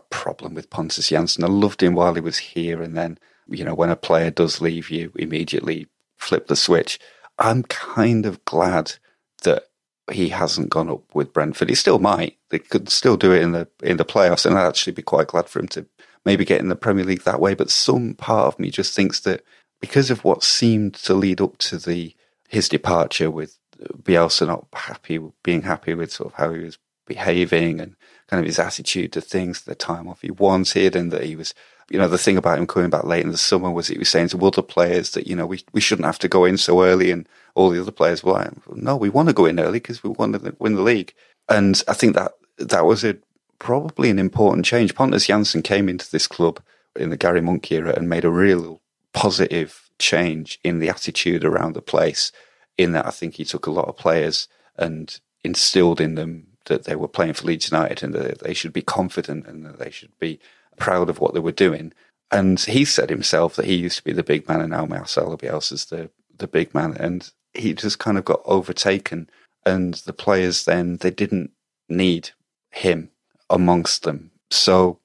problem 0.08 0.54
with 0.54 0.70
Pontus 0.70 1.10
Jansson. 1.10 1.44
I 1.44 1.48
loved 1.48 1.82
him 1.82 1.94
while 1.94 2.14
he 2.14 2.20
was 2.20 2.38
here, 2.38 2.80
and 2.80 2.96
then 2.96 3.18
you 3.48 3.64
know 3.64 3.74
when 3.74 3.90
a 3.90 3.96
player 3.96 4.30
does 4.30 4.60
leave, 4.60 4.88
you 4.88 5.12
immediately 5.16 5.88
flip 6.16 6.46
the 6.46 6.56
switch. 6.56 6.98
I'm 7.38 7.64
kind 7.64 8.24
of 8.24 8.44
glad 8.44 8.94
that 9.42 9.64
he 10.12 10.30
hasn't 10.30 10.70
gone 10.70 10.90
up 10.90 11.14
with 11.14 11.32
Brentford. 11.32 11.68
He 11.68 11.74
still 11.74 11.98
might. 11.98 12.36
They 12.50 12.58
could 12.58 12.88
still 12.88 13.16
do 13.16 13.32
it 13.32 13.42
in 13.42 13.52
the 13.52 13.68
in 13.82 13.96
the 13.96 14.04
playoffs, 14.04 14.46
and 14.46 14.56
I'd 14.56 14.66
actually 14.66 14.92
be 14.92 15.02
quite 15.02 15.28
glad 15.28 15.48
for 15.48 15.58
him 15.58 15.68
to 15.68 15.86
maybe 16.24 16.44
get 16.44 16.60
in 16.60 16.68
the 16.68 16.76
Premier 16.76 17.04
League 17.04 17.24
that 17.24 17.40
way. 17.40 17.54
But 17.54 17.70
some 17.70 18.14
part 18.14 18.46
of 18.46 18.58
me 18.58 18.70
just 18.70 18.94
thinks 18.94 19.20
that 19.20 19.42
because 19.80 20.10
of 20.10 20.24
what 20.24 20.44
seemed 20.44 20.94
to 20.94 21.14
lead 21.14 21.40
up 21.40 21.58
to 21.58 21.78
the 21.78 22.14
his 22.48 22.68
departure 22.68 23.30
with 23.30 23.58
Bielsa 24.02 24.46
not 24.46 24.66
happy, 24.72 25.18
being 25.42 25.62
happy 25.62 25.94
with 25.94 26.12
sort 26.12 26.32
of 26.32 26.38
how 26.38 26.52
he 26.52 26.64
was 26.64 26.78
behaving 27.06 27.80
and 27.80 27.96
kind 28.28 28.40
of 28.40 28.46
his 28.46 28.58
attitude 28.58 29.12
to 29.12 29.20
things, 29.20 29.62
the 29.62 29.74
time 29.74 30.06
off 30.08 30.22
he 30.22 30.30
wanted, 30.30 30.94
and 30.94 31.10
that 31.12 31.24
he 31.24 31.36
was 31.36 31.54
you 31.90 31.98
know, 31.98 32.08
the 32.08 32.18
thing 32.18 32.36
about 32.36 32.58
him 32.58 32.68
coming 32.68 32.88
back 32.88 33.04
late 33.04 33.24
in 33.24 33.32
the 33.32 33.36
summer 33.36 33.70
was 33.70 33.88
he 33.88 33.98
was 33.98 34.08
saying 34.08 34.28
to 34.28 34.46
other 34.46 34.62
players 34.62 35.10
that, 35.10 35.26
you 35.26 35.34
know, 35.34 35.44
we, 35.44 35.60
we 35.72 35.80
shouldn't 35.80 36.06
have 36.06 36.20
to 36.20 36.28
go 36.28 36.44
in 36.44 36.56
so 36.56 36.84
early. 36.84 37.10
And 37.10 37.28
all 37.56 37.68
the 37.68 37.80
other 37.80 37.90
players 37.90 38.22
were 38.22 38.32
like, 38.32 38.52
no, 38.76 38.96
we 38.96 39.08
want 39.08 39.28
to 39.28 39.34
go 39.34 39.44
in 39.44 39.58
early 39.58 39.80
because 39.80 40.02
we 40.02 40.10
want 40.10 40.40
to 40.40 40.56
win 40.60 40.76
the 40.76 40.82
league. 40.82 41.12
And 41.48 41.82
I 41.88 41.94
think 41.94 42.14
that 42.14 42.32
that 42.58 42.86
was 42.86 43.02
a 43.02 43.16
probably 43.58 44.08
an 44.08 44.20
important 44.20 44.64
change. 44.64 44.94
Pontus 44.94 45.26
Jansson 45.26 45.64
came 45.64 45.88
into 45.88 46.10
this 46.10 46.28
club 46.28 46.60
in 46.94 47.10
the 47.10 47.16
Gary 47.16 47.40
Monk 47.40 47.70
era 47.72 47.92
and 47.96 48.08
made 48.08 48.24
a 48.24 48.30
real 48.30 48.80
positive 49.12 49.90
change 49.98 50.60
in 50.62 50.78
the 50.78 50.88
attitude 50.88 51.44
around 51.44 51.74
the 51.74 51.82
place. 51.82 52.30
In 52.80 52.92
that, 52.92 53.06
I 53.06 53.10
think 53.10 53.34
he 53.34 53.44
took 53.44 53.66
a 53.66 53.70
lot 53.70 53.88
of 53.88 53.98
players 53.98 54.48
and 54.74 55.20
instilled 55.44 56.00
in 56.00 56.14
them 56.14 56.46
that 56.64 56.84
they 56.84 56.96
were 56.96 57.08
playing 57.08 57.34
for 57.34 57.46
Leeds 57.46 57.70
United 57.70 58.02
and 58.02 58.14
that 58.14 58.38
they 58.38 58.54
should 58.54 58.72
be 58.72 58.80
confident 58.80 59.46
and 59.46 59.66
that 59.66 59.78
they 59.78 59.90
should 59.90 60.18
be 60.18 60.40
proud 60.78 61.10
of 61.10 61.20
what 61.20 61.34
they 61.34 61.40
were 61.40 61.52
doing. 61.52 61.92
And 62.30 62.58
he 62.58 62.86
said 62.86 63.10
himself 63.10 63.54
that 63.56 63.66
he 63.66 63.74
used 63.74 63.98
to 63.98 64.04
be 64.04 64.14
the 64.14 64.22
big 64.22 64.48
man 64.48 64.62
and 64.62 64.70
now 64.70 64.86
Marcelo 64.86 65.36
Bielsa's 65.36 65.84
the, 65.84 66.08
the 66.38 66.46
big 66.46 66.72
man. 66.74 66.96
And 66.96 67.30
he 67.52 67.74
just 67.74 67.98
kind 67.98 68.16
of 68.16 68.24
got 68.24 68.40
overtaken. 68.46 69.28
And 69.66 69.92
the 69.92 70.14
players 70.14 70.64
then, 70.64 70.96
they 70.96 71.10
didn't 71.10 71.50
need 71.86 72.30
him 72.70 73.10
amongst 73.50 74.04
them. 74.04 74.30
So 74.50 75.00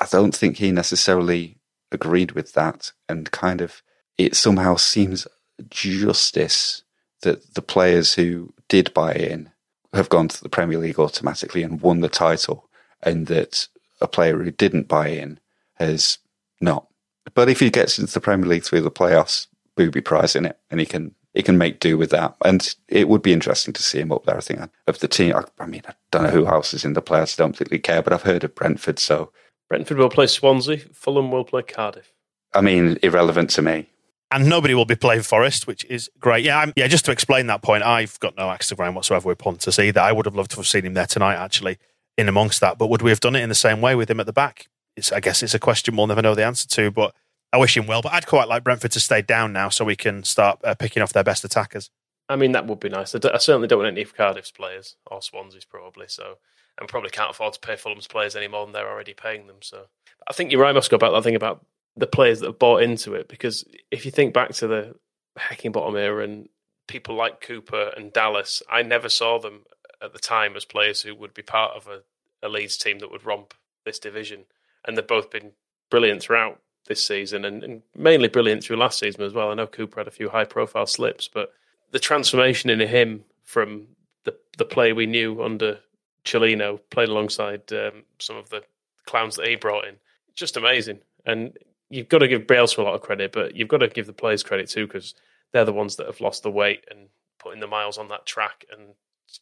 I 0.00 0.06
don't 0.10 0.34
think 0.34 0.56
he 0.56 0.72
necessarily 0.72 1.58
agreed 1.92 2.32
with 2.32 2.54
that. 2.54 2.90
And 3.08 3.30
kind 3.30 3.60
of, 3.60 3.82
it 4.16 4.34
somehow 4.34 4.74
seems 4.74 5.28
justice 5.70 6.82
that 7.22 7.54
the 7.54 7.62
players 7.62 8.14
who 8.14 8.52
did 8.68 8.92
buy 8.94 9.12
in 9.12 9.50
have 9.92 10.08
gone 10.08 10.28
to 10.28 10.42
the 10.42 10.48
Premier 10.48 10.78
League 10.78 10.98
automatically 10.98 11.62
and 11.62 11.80
won 11.80 12.00
the 12.00 12.08
title, 12.08 12.68
and 13.02 13.26
that 13.26 13.68
a 14.00 14.08
player 14.08 14.42
who 14.42 14.50
didn't 14.50 14.88
buy 14.88 15.08
in 15.08 15.40
has 15.74 16.18
not. 16.60 16.86
But 17.34 17.48
if 17.48 17.60
he 17.60 17.70
gets 17.70 17.98
into 17.98 18.12
the 18.12 18.20
Premier 18.20 18.46
League 18.46 18.64
through 18.64 18.82
the 18.82 18.90
playoffs, 18.90 19.46
booby 19.76 20.00
prize 20.00 20.34
in 20.36 20.46
it, 20.46 20.58
and 20.70 20.80
he 20.80 20.86
can 20.86 21.14
he 21.34 21.42
can 21.42 21.58
make 21.58 21.78
do 21.78 21.96
with 21.96 22.10
that. 22.10 22.34
And 22.44 22.74
it 22.88 23.08
would 23.08 23.22
be 23.22 23.32
interesting 23.32 23.72
to 23.74 23.82
see 23.82 24.00
him 24.00 24.12
up 24.12 24.24
there. 24.24 24.36
I 24.36 24.40
think 24.40 24.60
of 24.86 24.98
the 24.98 25.08
team. 25.08 25.36
I, 25.36 25.44
I 25.62 25.66
mean, 25.66 25.82
I 25.86 25.94
don't 26.10 26.24
know 26.24 26.30
who 26.30 26.46
else 26.46 26.74
is 26.74 26.84
in 26.84 26.94
the 26.94 27.02
playoffs. 27.02 27.38
I 27.38 27.44
don't 27.44 27.52
particularly 27.52 27.80
care, 27.80 28.02
but 28.02 28.12
I've 28.12 28.22
heard 28.22 28.44
of 28.44 28.54
Brentford. 28.54 28.98
So 28.98 29.30
Brentford 29.68 29.98
will 29.98 30.08
play 30.08 30.26
Swansea. 30.26 30.78
Fulham 30.78 31.30
will 31.30 31.44
play 31.44 31.62
Cardiff. 31.62 32.12
I 32.54 32.60
mean, 32.60 32.98
irrelevant 33.02 33.50
to 33.50 33.62
me. 33.62 33.88
And 34.30 34.46
nobody 34.46 34.74
will 34.74 34.84
be 34.84 34.94
playing 34.94 35.22
Forest, 35.22 35.66
which 35.66 35.84
is 35.86 36.10
great. 36.20 36.44
Yeah, 36.44 36.58
I'm, 36.58 36.72
yeah. 36.76 36.86
Just 36.86 37.06
to 37.06 37.12
explain 37.12 37.46
that 37.46 37.62
point, 37.62 37.82
I've 37.82 38.20
got 38.20 38.36
no 38.36 38.50
axe 38.50 38.68
to 38.68 38.74
grind 38.74 38.94
whatsoever 38.94 39.26
with 39.26 39.38
Pontus 39.38 39.78
either. 39.78 40.00
I 40.00 40.12
would 40.12 40.26
have 40.26 40.36
loved 40.36 40.50
to 40.50 40.56
have 40.56 40.66
seen 40.66 40.84
him 40.84 40.92
there 40.94 41.06
tonight, 41.06 41.36
actually, 41.36 41.78
in 42.18 42.28
amongst 42.28 42.60
that. 42.60 42.76
But 42.76 42.88
would 42.88 43.00
we 43.00 43.10
have 43.10 43.20
done 43.20 43.36
it 43.36 43.40
in 43.40 43.48
the 43.48 43.54
same 43.54 43.80
way 43.80 43.94
with 43.94 44.10
him 44.10 44.20
at 44.20 44.26
the 44.26 44.32
back? 44.32 44.68
It's, 44.96 45.12
I 45.12 45.20
guess 45.20 45.42
it's 45.42 45.54
a 45.54 45.58
question 45.58 45.96
we'll 45.96 46.08
never 46.08 46.20
know 46.20 46.34
the 46.34 46.44
answer 46.44 46.68
to. 46.68 46.90
But 46.90 47.14
I 47.54 47.56
wish 47.56 47.74
him 47.74 47.86
well. 47.86 48.02
But 48.02 48.12
I'd 48.12 48.26
quite 48.26 48.48
like 48.48 48.64
Brentford 48.64 48.92
to 48.92 49.00
stay 49.00 49.22
down 49.22 49.54
now, 49.54 49.70
so 49.70 49.84
we 49.86 49.96
can 49.96 50.24
start 50.24 50.60
uh, 50.62 50.74
picking 50.74 51.02
off 51.02 51.14
their 51.14 51.24
best 51.24 51.42
attackers. 51.44 51.88
I 52.28 52.36
mean, 52.36 52.52
that 52.52 52.66
would 52.66 52.80
be 52.80 52.90
nice. 52.90 53.14
I, 53.14 53.18
d- 53.18 53.30
I 53.32 53.38
certainly 53.38 53.68
don't 53.68 53.78
want 53.78 53.92
any 53.92 54.02
of 54.02 54.14
Cardiff's 54.14 54.50
players 54.50 54.96
or 55.06 55.22
Swansea's 55.22 55.64
probably. 55.64 56.04
So, 56.08 56.36
and 56.78 56.86
probably 56.86 57.08
can't 57.08 57.30
afford 57.30 57.54
to 57.54 57.60
pay 57.60 57.76
Fulham's 57.76 58.06
players 58.06 58.36
any 58.36 58.48
more 58.48 58.66
than 58.66 58.74
they're 58.74 58.90
already 58.90 59.14
paying 59.14 59.46
them. 59.46 59.62
So, 59.62 59.86
I 60.28 60.34
think 60.34 60.52
you're 60.52 60.60
right, 60.60 60.74
Moscow, 60.74 60.96
about 60.96 61.12
that 61.12 61.22
thing 61.22 61.34
about 61.34 61.64
the 61.98 62.06
players 62.06 62.40
that 62.40 62.46
have 62.46 62.58
bought 62.58 62.82
into 62.82 63.14
it. 63.14 63.28
Because 63.28 63.64
if 63.90 64.04
you 64.04 64.10
think 64.10 64.32
back 64.32 64.52
to 64.54 64.66
the 64.66 64.94
Heckingbottom 65.38 65.98
era 65.98 66.24
and 66.24 66.48
people 66.86 67.14
like 67.14 67.40
Cooper 67.40 67.92
and 67.96 68.12
Dallas, 68.12 68.62
I 68.70 68.82
never 68.82 69.08
saw 69.08 69.38
them 69.38 69.64
at 70.02 70.12
the 70.12 70.18
time 70.18 70.56
as 70.56 70.64
players 70.64 71.02
who 71.02 71.14
would 71.14 71.34
be 71.34 71.42
part 71.42 71.76
of 71.76 71.88
a, 71.88 72.02
a 72.46 72.48
Leeds 72.48 72.76
team 72.76 73.00
that 73.00 73.10
would 73.10 73.26
romp 73.26 73.54
this 73.84 73.98
division. 73.98 74.44
And 74.84 74.96
they've 74.96 75.06
both 75.06 75.30
been 75.30 75.52
brilliant 75.90 76.22
throughout 76.22 76.60
this 76.86 77.02
season 77.02 77.44
and, 77.44 77.62
and 77.62 77.82
mainly 77.94 78.28
brilliant 78.28 78.64
through 78.64 78.76
last 78.76 78.98
season 78.98 79.22
as 79.22 79.34
well. 79.34 79.50
I 79.50 79.54
know 79.54 79.66
Cooper 79.66 80.00
had 80.00 80.08
a 80.08 80.12
few 80.12 80.30
high 80.30 80.44
profile 80.44 80.86
slips, 80.86 81.28
but 81.28 81.52
the 81.90 81.98
transformation 81.98 82.70
in 82.70 82.80
him 82.80 83.24
from 83.44 83.88
the 84.24 84.36
the 84.56 84.64
play 84.64 84.92
we 84.92 85.06
knew 85.06 85.42
under 85.42 85.80
Cellino, 86.24 86.80
playing 86.90 87.10
alongside 87.10 87.72
um, 87.72 88.04
some 88.18 88.36
of 88.36 88.50
the 88.50 88.62
clowns 89.06 89.36
that 89.36 89.48
he 89.48 89.56
brought 89.56 89.86
in, 89.86 89.96
just 90.34 90.56
amazing. 90.56 91.00
And 91.24 91.56
you've 91.90 92.08
got 92.08 92.18
to 92.18 92.28
give 92.28 92.46
Bielsa 92.46 92.78
a 92.78 92.82
lot 92.82 92.94
of 92.94 93.00
credit, 93.00 93.32
but 93.32 93.56
you've 93.56 93.68
got 93.68 93.78
to 93.78 93.88
give 93.88 94.06
the 94.06 94.12
players 94.12 94.42
credit 94.42 94.68
too 94.68 94.86
because 94.86 95.14
they're 95.52 95.64
the 95.64 95.72
ones 95.72 95.96
that 95.96 96.06
have 96.06 96.20
lost 96.20 96.42
the 96.42 96.50
weight 96.50 96.84
and 96.90 97.08
putting 97.38 97.60
the 97.60 97.66
miles 97.66 97.98
on 97.98 98.08
that 98.08 98.26
track 98.26 98.64
and 98.72 98.94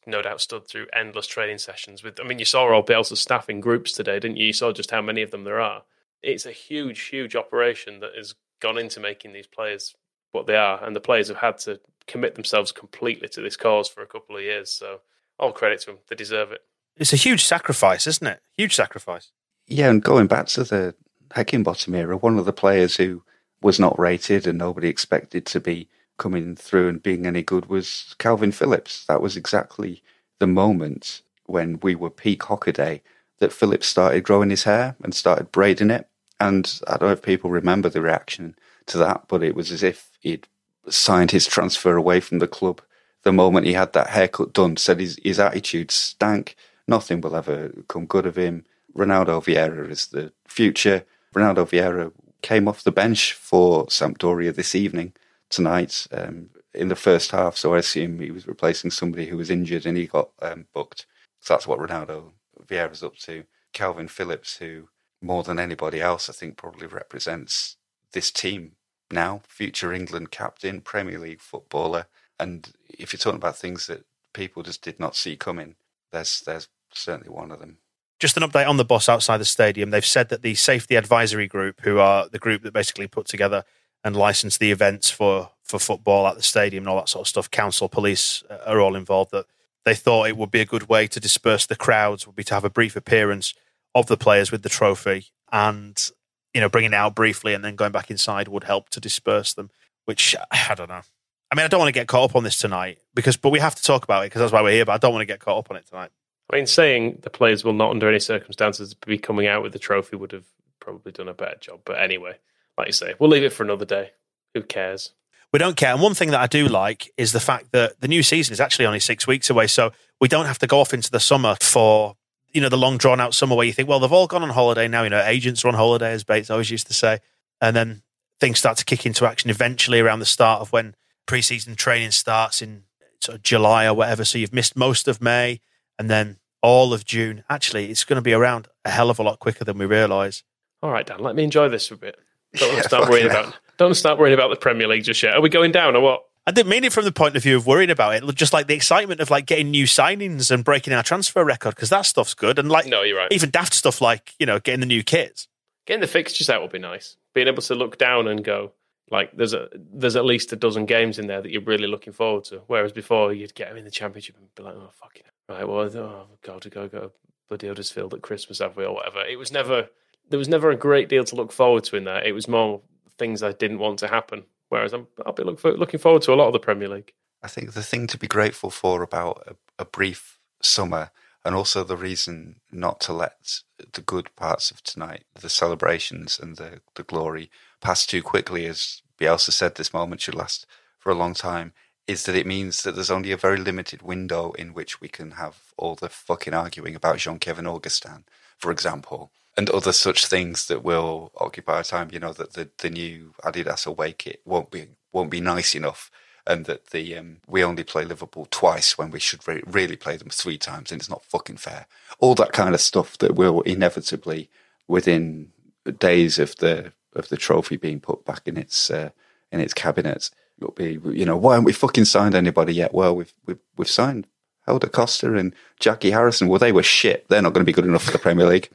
no 0.07 0.23
doubt 0.23 0.41
stood 0.41 0.67
through 0.67 0.87
endless 0.93 1.29
training 1.29 1.59
sessions 1.59 2.03
with 2.03 2.19
I 2.21 2.25
mean 2.27 2.41
you 2.41 2.45
saw 2.45 2.69
all 2.69 2.83
Bielsa's 2.83 3.21
staff 3.21 3.49
in 3.49 3.61
groups 3.61 3.93
today, 3.93 4.19
didn't 4.19 4.37
you? 4.37 4.47
You 4.47 4.53
saw 4.53 4.73
just 4.73 4.91
how 4.91 5.03
many 5.03 5.23
of 5.23 5.31
them 5.31 5.45
there 5.45 5.61
are. 5.61 5.83
It's 6.23 6.47
a 6.47 6.53
huge, 6.53 7.03
huge 7.03 7.37
operation 7.37 8.01
that 8.01 8.15
has 8.17 8.35
gone 8.61 8.79
into 8.79 9.01
making 9.01 9.33
these 9.33 9.47
players 9.47 9.95
what 10.33 10.47
they 10.47 10.57
are, 10.57 10.83
and 10.85 10.95
the 10.95 11.01
players 11.01 11.29
have 11.29 11.37
had 11.39 11.59
to 11.59 11.81
commit 12.07 12.35
themselves 12.35 12.73
completely 12.73 13.29
to 13.29 13.41
this 13.41 13.57
cause 13.57 13.89
for 13.89 14.03
a 14.03 14.07
couple 14.07 14.37
of 14.37 14.43
years. 14.43 14.71
So 14.71 15.01
all 15.39 15.53
credit 15.53 15.81
to 15.81 15.87
them. 15.87 15.99
They 16.09 16.17
deserve 16.17 16.53
it. 16.53 16.63
It's 16.97 17.13
a 17.13 17.17
huge 17.17 17.45
sacrifice, 17.45 18.07
isn't 18.07 18.27
it? 18.27 18.41
Huge 18.57 18.75
sacrifice. 18.75 19.31
Yeah, 19.67 19.91
and 19.91 20.03
going 20.03 20.27
back 20.27 20.47
to 20.49 20.65
the 20.65 20.95
Heckingbottom 21.31 21.95
era, 21.95 22.17
one 22.17 22.39
of 22.39 22.45
the 22.45 22.53
players 22.53 22.97
who 22.97 23.23
was 23.63 23.81
not 23.81 23.99
rated 23.99 24.47
and 24.47 24.59
nobody 24.59 24.89
expected 24.89 25.47
to 25.47 25.61
be 25.61 25.89
coming 26.19 26.57
through 26.57 26.89
and 26.89 27.03
being 27.03 27.27
any 27.27 27.43
good 27.43 27.67
was 27.67 28.15
Kalvin 28.19 28.55
Phillips. 28.55 29.05
That 29.07 29.21
was 29.21 29.37
exactly 29.37 30.03
the 30.39 30.47
moment 30.47 31.23
when 31.47 31.79
we 31.81 31.95
were 31.95 32.11
peak 32.11 32.43
Hockaday 32.43 33.01
that 33.39 33.53
Phillips 33.53 33.87
started 33.87 34.25
growing 34.25 34.51
his 34.51 34.65
hair 34.65 34.97
and 35.03 35.15
started 35.15 35.53
braiding 35.53 35.91
it. 35.91 36.09
And 36.41 36.81
I 36.87 36.93
don't 36.93 37.09
know 37.09 37.13
if 37.13 37.23
people 37.23 37.51
remember 37.51 37.89
the 37.89 38.01
reaction 38.03 38.57
to 38.87 38.99
that, 38.99 39.25
but 39.29 39.43
it 39.43 39.55
was 39.55 39.71
as 39.71 39.83
if 39.83 40.11
he'd 40.21 40.49
signed 40.89 41.31
his 41.31 41.47
transfer 41.47 41.97
away 41.97 42.21
from 42.21 42.39
the 42.39 42.49
club 42.49 42.81
the 43.23 43.33
moment 43.33 43.67
he 43.67 43.73
had 43.73 43.93
that 43.93 44.11
haircut 44.11 44.53
done. 44.53 44.77
Said 44.77 45.01
his, 45.01 45.19
his 45.23 45.41
attitude 45.41 45.91
stank. 45.91 46.57
Nothing 46.87 47.21
will 47.21 47.35
ever 47.35 47.73
come 47.89 48.07
good 48.07 48.27
of 48.27 48.37
him. 48.37 48.65
Ronaldo 48.97 49.43
Vieira 49.45 49.91
is 49.91 50.07
the 50.07 50.33
future. 50.47 51.05
Ronaldo 51.37 51.69
Vieira 51.69 52.13
came 52.43 52.67
off 52.67 52.85
the 52.85 52.93
bench 52.93 53.33
for 53.35 53.87
Sampdoria 53.87 54.55
this 54.55 54.75
evening, 54.75 55.13
tonight, 55.51 56.07
um, 56.11 56.51
in 56.73 56.89
the 56.89 56.97
first 56.97 57.31
half. 57.31 57.57
So 57.57 57.75
I 57.75 57.79
assume 57.79 58.21
he 58.21 58.31
was 58.31 58.47
replacing 58.47 58.91
somebody 58.91 59.27
who 59.27 59.37
was 59.37 59.51
injured 59.51 59.87
and 59.87 59.97
he 59.97 60.07
got 60.07 60.31
um, 60.41 60.67
booked. 60.73 61.07
So 61.41 61.55
that's 61.55 61.67
what 61.67 61.79
Ronaldo 61.79 62.33
Vieira's 62.67 63.03
up 63.03 63.17
to. 63.19 63.45
Kalvin 63.75 64.09
Phillips, 64.09 64.57
who 64.57 64.89
more 65.21 65.43
than 65.43 65.59
anybody 65.59 66.01
else, 66.01 66.31
I 66.31 66.33
think 66.33 66.57
probably 66.57 66.87
represents 66.87 67.77
this 68.13 68.31
team 68.31 68.73
now, 69.11 69.43
future 69.47 69.93
England 69.93 70.31
captain, 70.31 70.81
Premier 70.81 71.19
League 71.19 71.41
footballer. 71.41 72.07
And 72.41 72.73
if 72.89 73.13
you're 73.13 73.19
talking 73.19 73.37
about 73.37 73.57
things 73.57 73.87
that 73.87 74.05
people 74.33 74.63
just 74.63 74.83
did 74.83 74.99
not 74.99 75.17
see 75.17 75.37
coming, 75.37 75.77
there's 76.13 76.41
there's 76.41 76.69
certainly 76.93 77.31
one 77.31 77.51
of 77.51 77.61
them. 77.61 77.79
Just 78.19 78.37
an 78.37 78.43
update 78.43 78.69
on 78.69 78.79
the 78.79 78.85
boss 78.85 79.09
outside 79.09 79.39
the 79.39 79.45
stadium. 79.45 79.91
They've 79.91 80.05
said 80.05 80.31
that 80.31 80.43
the 80.43 80.55
safety 80.55 80.97
advisory 80.97 81.47
group, 81.47 81.83
who 81.83 81.99
are 81.99 82.29
the 82.29 82.39
group 82.39 82.63
that 82.63 82.73
basically 82.73 83.07
put 83.07 83.27
together 83.27 83.65
and 84.03 84.17
license 84.17 84.57
the 84.57 84.71
events 84.71 85.11
for, 85.11 85.51
for 85.63 85.79
football 85.79 86.27
at 86.27 86.37
the 86.37 86.43
stadium 86.43 86.83
and 86.83 86.89
all 86.89 86.97
that 86.97 87.09
sort 87.09 87.25
of 87.25 87.29
stuff, 87.29 87.51
council, 87.51 87.89
police 87.89 88.43
uh, 88.49 88.59
are 88.67 88.81
all 88.81 88.97
involved. 88.97 89.33
That 89.33 89.47
they 89.85 89.95
thought 89.95 90.29
it 90.29 90.37
would 90.37 90.51
be 90.51 90.61
a 90.61 90.67
good 90.67 90.89
way 90.89 91.07
to 91.09 91.21
disperse 91.21 91.67
the 91.67 91.77
crowds 91.77 92.27
would 92.27 92.37
be 92.37 92.45
to 92.45 92.55
have 92.55 92.65
a 92.65 92.71
brief 92.71 92.97
appearance 92.97 93.55
of 93.95 94.07
the 94.07 94.17
players 94.17 94.51
with 94.51 94.63
the 94.63 94.69
trophy 94.69 95.27
and 95.53 96.11
you 96.53 96.61
know 96.61 96.69
bringing 96.69 96.93
it 96.93 96.97
out 96.97 97.15
briefly 97.15 97.55
and 97.55 97.65
then 97.65 97.77
going 97.77 97.93
back 97.93 98.11
inside 98.11 98.49
would 98.49 98.65
help 98.65 98.89
to 98.91 99.01
disperse 99.01 99.53
them. 99.53 99.71
Which 100.07 100.35
I 100.51 100.75
don't 100.75 100.89
know. 100.89 101.03
I 101.51 101.55
mean, 101.55 101.65
I 101.65 101.69
don't 101.69 101.79
want 101.79 101.89
to 101.89 102.01
get 102.01 102.09
caught 102.09 102.31
up 102.31 102.37
on 102.37 102.45
this 102.45 102.57
tonight 102.57 102.99
because, 103.15 103.37
but 103.37 103.51
we 103.51 103.61
have 103.61 103.75
to 103.75 103.83
talk 103.83 104.05
about 104.05 104.23
it 104.23 104.27
because 104.27 104.41
that's 104.41 104.53
why 104.53 104.63
we're 104.63 104.73
here. 104.73 104.85
But 104.85 104.93
I 104.95 104.99
don't 104.99 105.13
want 105.13 105.23
to 105.23 105.27
get 105.27 105.41
caught 105.41 105.59
up 105.59 105.71
on 105.71 105.77
it 105.77 105.87
tonight. 105.87 106.11
I 106.51 106.57
mean, 106.57 106.67
saying 106.67 107.19
the 107.23 107.31
players 107.31 107.65
will 107.65 107.73
not, 107.73 107.91
under 107.91 108.09
any 108.09 108.21
circumstances, 108.21 108.95
be 108.95 109.19
coming 109.19 109.47
out 109.47 109.63
with 109.63 109.73
the 109.73 109.79
trophy 109.79 110.17
would 110.17 110.33
have 110.33 110.47
probably 110.81 111.13
done 111.13 111.29
a 111.29 111.35
better 111.35 111.57
job. 111.61 111.81
But 111.85 112.01
anyway, 112.01 112.39
like 112.79 112.87
you 112.87 112.93
say, 112.93 113.15
we'll 113.19 113.31
leave 113.31 113.43
it 113.43 113.53
for 113.53 113.65
another 113.65 113.85
day. 113.85 114.13
Who 114.55 114.63
cares? 114.63 115.13
We 115.53 115.59
don't 115.59 115.77
care. 115.77 115.93
And 115.93 116.03
one 116.03 116.15
thing 116.15 116.31
that 116.31 116.41
I 116.41 116.47
do 116.47 116.69
like 116.69 117.13
is 117.17 117.33
the 117.33 117.41
fact 117.41 117.73
that 117.73 118.01
the 118.01 118.09
new 118.09 118.23
season 118.23 118.53
is 118.53 118.61
actually 118.61 118.87
only 118.87 119.01
six 119.01 119.27
weeks 119.27 119.51
away. 119.51 119.67
So 119.67 119.93
we 120.21 120.29
don't 120.29 120.47
have 120.47 120.59
to 120.61 120.67
go 120.67 120.81
off 120.81 120.95
into 120.95 121.11
the 121.11 121.21
summer 121.21 121.57
for, 121.61 122.17
you 122.53 122.61
know, 122.61 122.69
the 122.69 122.79
long 122.79 122.97
drawn 122.97 123.21
out 123.21 123.35
summer 123.35 123.57
where 123.57 123.67
you 123.67 123.73
think, 123.73 123.89
well, 123.89 123.99
they've 123.99 124.13
all 124.13 124.27
gone 124.27 124.43
on 124.43 124.51
holiday 124.51 124.87
now. 124.87 125.03
You 125.03 125.11
know, 125.11 125.23
agents 125.23 125.65
are 125.65 125.69
on 125.69 125.75
holiday, 125.75 126.13
as 126.13 126.25
Bates 126.25 126.51
always 126.51 126.71
used 126.71 126.87
to 126.89 126.95
say. 126.95 127.21
And 127.61 127.75
then 127.75 128.03
things 128.39 128.59
start 128.59 128.77
to 128.79 128.85
kick 128.85 129.07
into 129.07 129.27
action 129.27 129.51
eventually 129.51 129.99
around 129.99 130.19
the 130.21 130.27
start 130.27 130.61
of 130.61 130.73
when 130.73 130.95
preseason 131.27 131.75
training 131.75 132.11
starts 132.13 132.63
in 132.63 132.85
sort 133.21 133.37
of 133.37 133.43
July 133.43 133.87
or 133.87 133.95
whatever. 133.95 134.25
So 134.25 134.39
you've 134.39 134.53
missed 134.53 134.77
most 134.77 135.09
of 135.09 135.23
May 135.23 135.61
and 135.99 136.11
then 136.11 136.37
all 136.63 136.93
of 136.93 137.05
June. 137.05 137.45
Actually, 137.49 137.91
it's 137.91 138.05
going 138.05 138.17
to 138.17 138.23
be 138.23 138.33
around 138.33 138.69
a 138.85 138.91
hell 138.91 139.11
of 139.11 139.19
a 139.19 139.23
lot 139.23 139.39
quicker 139.39 139.65
than 139.65 139.79
we 139.79 139.87
realise. 139.87 140.43
All 140.83 140.91
right, 140.91 141.07
Dan, 141.07 141.21
let 141.21 141.35
me 141.35 141.45
enjoy 141.45 141.69
this 141.69 141.89
for 141.89 141.95
a 141.95 141.99
bit. 141.99 142.17
Don't 142.55 142.75
yeah, 142.77 142.83
start 142.83 143.09
worrying 143.11 143.31
about. 143.31 143.55
Don't 143.77 143.95
start 143.95 144.19
worrying 144.19 144.35
about 144.35 144.51
the 144.51 144.57
Premier 144.57 144.89
League 144.89 145.05
just 145.05 145.23
yet. 145.23 145.35
Are 145.35 145.41
we 145.41 145.49
going 145.49 145.73
down 145.73 145.97
or 145.97 146.01
what? 146.01 146.25
I 146.47 146.53
didn't 146.53 146.69
mean 146.69 146.85
it 146.85 146.93
from 146.93 147.05
the 147.05 147.13
point 147.13 147.35
of 147.37 147.43
view 147.43 147.57
of 147.57 147.67
worrying 147.67 147.91
about 147.91 148.15
it, 148.15 148.35
just 148.37 148.53
like 148.53 148.69
the 148.69 148.75
excitement 148.75 149.21
of 149.21 149.31
like 149.31 149.47
getting 149.47 149.71
new 149.71 149.85
signings 149.85 150.51
and 150.53 150.65
breaking 150.65 150.93
our 150.93 151.03
transfer 151.03 151.45
record 151.45 151.75
because 151.75 151.91
that 151.91 152.07
stuff's 152.07 152.35
good. 152.35 152.59
And 152.59 152.69
like, 152.69 152.87
no, 152.87 153.03
you're 153.03 153.19
right. 153.19 153.33
Even 153.33 153.51
daft 153.51 153.75
stuff 153.75 154.01
like 154.01 154.35
you 154.39 154.47
know 154.47 154.61
getting 154.61 154.81
the 154.81 154.87
new 154.87 155.03
kits. 155.03 155.49
Getting 155.87 156.01
the 156.01 156.07
fixtures 156.07 156.49
out 156.49 156.63
would 156.63 156.73
be 156.73 156.79
nice. 156.79 157.17
Being 157.35 157.49
able 157.49 157.63
to 157.63 157.75
look 157.75 157.99
down 157.99 158.29
and 158.29 158.45
go, 158.45 158.73
like 159.11 159.37
there's 159.37 159.55
a 159.55 159.69
there's 159.75 160.15
at 160.15 160.25
least 160.25 160.53
a 160.53 160.57
dozen 160.57 160.87
games 160.87 161.19
in 161.19 161.27
there 161.27 161.43
that 161.43 161.51
you're 161.51 161.63
really 161.63 161.89
looking 161.89 162.13
forward 162.13 162.45
to. 162.45 162.63
Whereas 162.69 162.93
before 162.93 163.33
you'd 163.33 163.55
get 163.55 163.69
them 163.69 163.79
in 163.79 163.85
the 163.85 163.91
championship 163.91 164.37
and 164.39 164.55
be 164.55 164.63
like, 164.63 164.75
oh 164.75 164.91
fucking 164.95 165.25
right, 165.49 165.69
well, 165.69 165.97
oh 165.97 166.27
god, 166.43 166.63
to 166.63 166.71
go 166.71 166.89
go 166.89 167.13
bloody 167.49 167.69
Huddersfield 167.69 168.15
at 168.15 168.23
Christmas, 168.23 168.59
have 168.59 168.77
we 168.77 168.85
or 168.85 168.95
whatever. 168.95 169.25
It 169.25 169.39
was 169.39 169.53
never 169.53 169.89
there 170.29 170.39
was 170.39 170.49
never 170.49 170.71
a 170.71 170.77
great 170.77 171.09
deal 171.09 171.25
to 171.25 171.37
look 171.37 171.53
forward 171.53 171.85
to 171.85 171.97
in 171.97 172.05
that. 172.05 172.27
It 172.27 172.33
was 172.33 172.49
more 172.49 172.83
things 173.19 173.43
I 173.43 173.53
didn't 173.53 173.79
want 173.79 173.99
to 174.01 174.09
happen. 174.09 174.45
Whereas 174.69 174.93
I'm, 174.93 175.07
I'll 175.25 175.33
be 175.33 175.45
look 175.45 175.61
for, 175.61 175.73
looking 175.77 176.01
forward 176.01 176.23
to 176.23 176.33
a 176.33 176.35
lot 176.35 176.49
of 176.49 176.53
the 176.53 176.59
Premier 176.59 176.89
League. 176.89 177.13
I 177.43 177.49
think 177.49 177.73
the 177.73 177.83
thing 177.83 178.07
to 178.09 178.19
be 178.19 178.27
grateful 178.27 178.71
for 178.71 179.03
about 179.03 179.43
a, 179.47 179.83
a 179.83 179.85
brief 179.85 180.39
summer 180.61 181.11
and 181.45 181.55
also 181.55 181.85
the 181.85 181.97
reason 181.97 182.57
not 182.73 182.99
to 183.03 183.13
let 183.13 183.61
the 183.93 184.01
good 184.01 184.35
parts 184.35 184.73
of 184.73 184.83
tonight, 184.83 185.25
the 185.35 185.49
celebrations 185.49 186.41
and 186.43 186.57
the, 186.57 186.81
the 186.97 187.05
glory, 187.05 187.51
pass 187.81 188.05
too 188.05 188.23
quickly, 188.23 188.67
as 188.67 189.03
Bielsa 189.21 189.53
said 189.53 189.77
this 189.77 189.95
moment 189.95 190.21
should 190.21 190.35
last 190.35 190.67
for 190.99 191.11
a 191.13 191.15
long 191.15 191.35
time, 191.35 191.73
is 192.07 192.25
that 192.25 192.37
it 192.37 192.47
means 192.47 192.83
that 192.83 192.95
there's 192.95 193.11
only 193.11 193.33
a 193.33 193.37
very 193.37 193.57
limited 193.57 194.03
window 194.03 194.53
in 194.53 194.73
which 194.75 195.01
we 195.01 195.09
can 195.09 195.33
have 195.33 195.73
all 195.77 195.95
the 195.95 196.09
fucking 196.09 196.55
arguing 196.55 196.95
about 196.95 197.19
Jean 197.19 197.39
Kevin 197.39 197.67
Augustin, 197.67 198.25
for 198.57 198.71
example, 198.71 199.31
and 199.57 199.69
other 199.71 199.93
such 199.93 200.27
things 200.27 200.67
that 200.69 200.85
will 200.85 201.33
occupy 201.37 201.77
our 201.77 201.83
time. 201.83 202.11
You 202.13 202.21
know 202.21 202.33
that 202.33 202.53
the, 202.53 202.69
the 202.79 202.91
new 202.91 203.35
Adidas 203.43 203.87
away 203.87 204.13
kit 204.13 204.41
won't 204.45 204.71
be 204.71 204.87
won't 205.13 205.31
be 205.31 205.41
nice 205.41 205.75
enough 205.75 206.11
and 206.47 206.65
that 206.67 206.89
the 206.89 207.17
um, 207.17 207.39
we 207.47 207.65
only 207.65 207.83
play 207.83 208.05
Liverpool 208.05 208.47
twice 208.51 208.97
when 208.97 209.11
we 209.11 209.19
should 209.19 209.47
re- 209.49 209.63
really 209.67 209.97
play 209.97 210.17
them 210.17 210.29
three 210.29 210.59
times, 210.59 210.93
and 210.93 211.01
it's 211.01 211.11
not 211.11 211.25
fucking 211.25 211.57
fair. 211.57 211.87
All 212.21 212.35
that 212.37 212.53
kind 212.53 212.75
of 212.75 212.81
stuff 212.81 213.19
that 213.19 213.35
will 213.35 213.63
inevitably, 213.63 214.49
within 214.87 215.53
days 215.99 216.39
of 216.39 216.57
the 216.57 216.93
of 217.15 217.29
the 217.29 217.37
trophy 217.37 217.77
being 217.77 218.01
put 218.01 218.25
back 218.25 218.43
in 218.47 218.57
its 218.57 218.91
uh, 218.91 219.11
in 219.51 219.61
its 219.61 219.75
cabinet, 219.75 220.31
will 220.61 220.73
be 220.73 220.99
you 221.05 221.25
know 221.25 221.37
why 221.37 221.55
haven't 221.55 221.65
we 221.65 221.73
fucking 221.73 222.07
signed 222.07 222.35
anybody 222.35 222.75
yet? 222.75 222.95
Well, 222.95 223.15
we've 223.17 223.35
we've, 223.47 223.59
we've 223.77 223.91
signed 223.91 224.27
Helder 224.67 224.89
Costa 224.89 225.35
and 225.35 225.55
Jackie 225.81 226.11
Harrison. 226.11 226.49
Well, 226.49 226.59
they 226.59 226.73
were 226.73 226.83
shit. 226.83 227.29
They're 227.29 227.43
not 227.43 227.53
going 227.53 227.65
to 227.65 227.71
be 227.71 227.75
good 227.75 227.85
enough 227.85 228.05
for 228.05 228.13
the 228.13 228.19
Premier 228.19 228.47
League. 228.47 228.71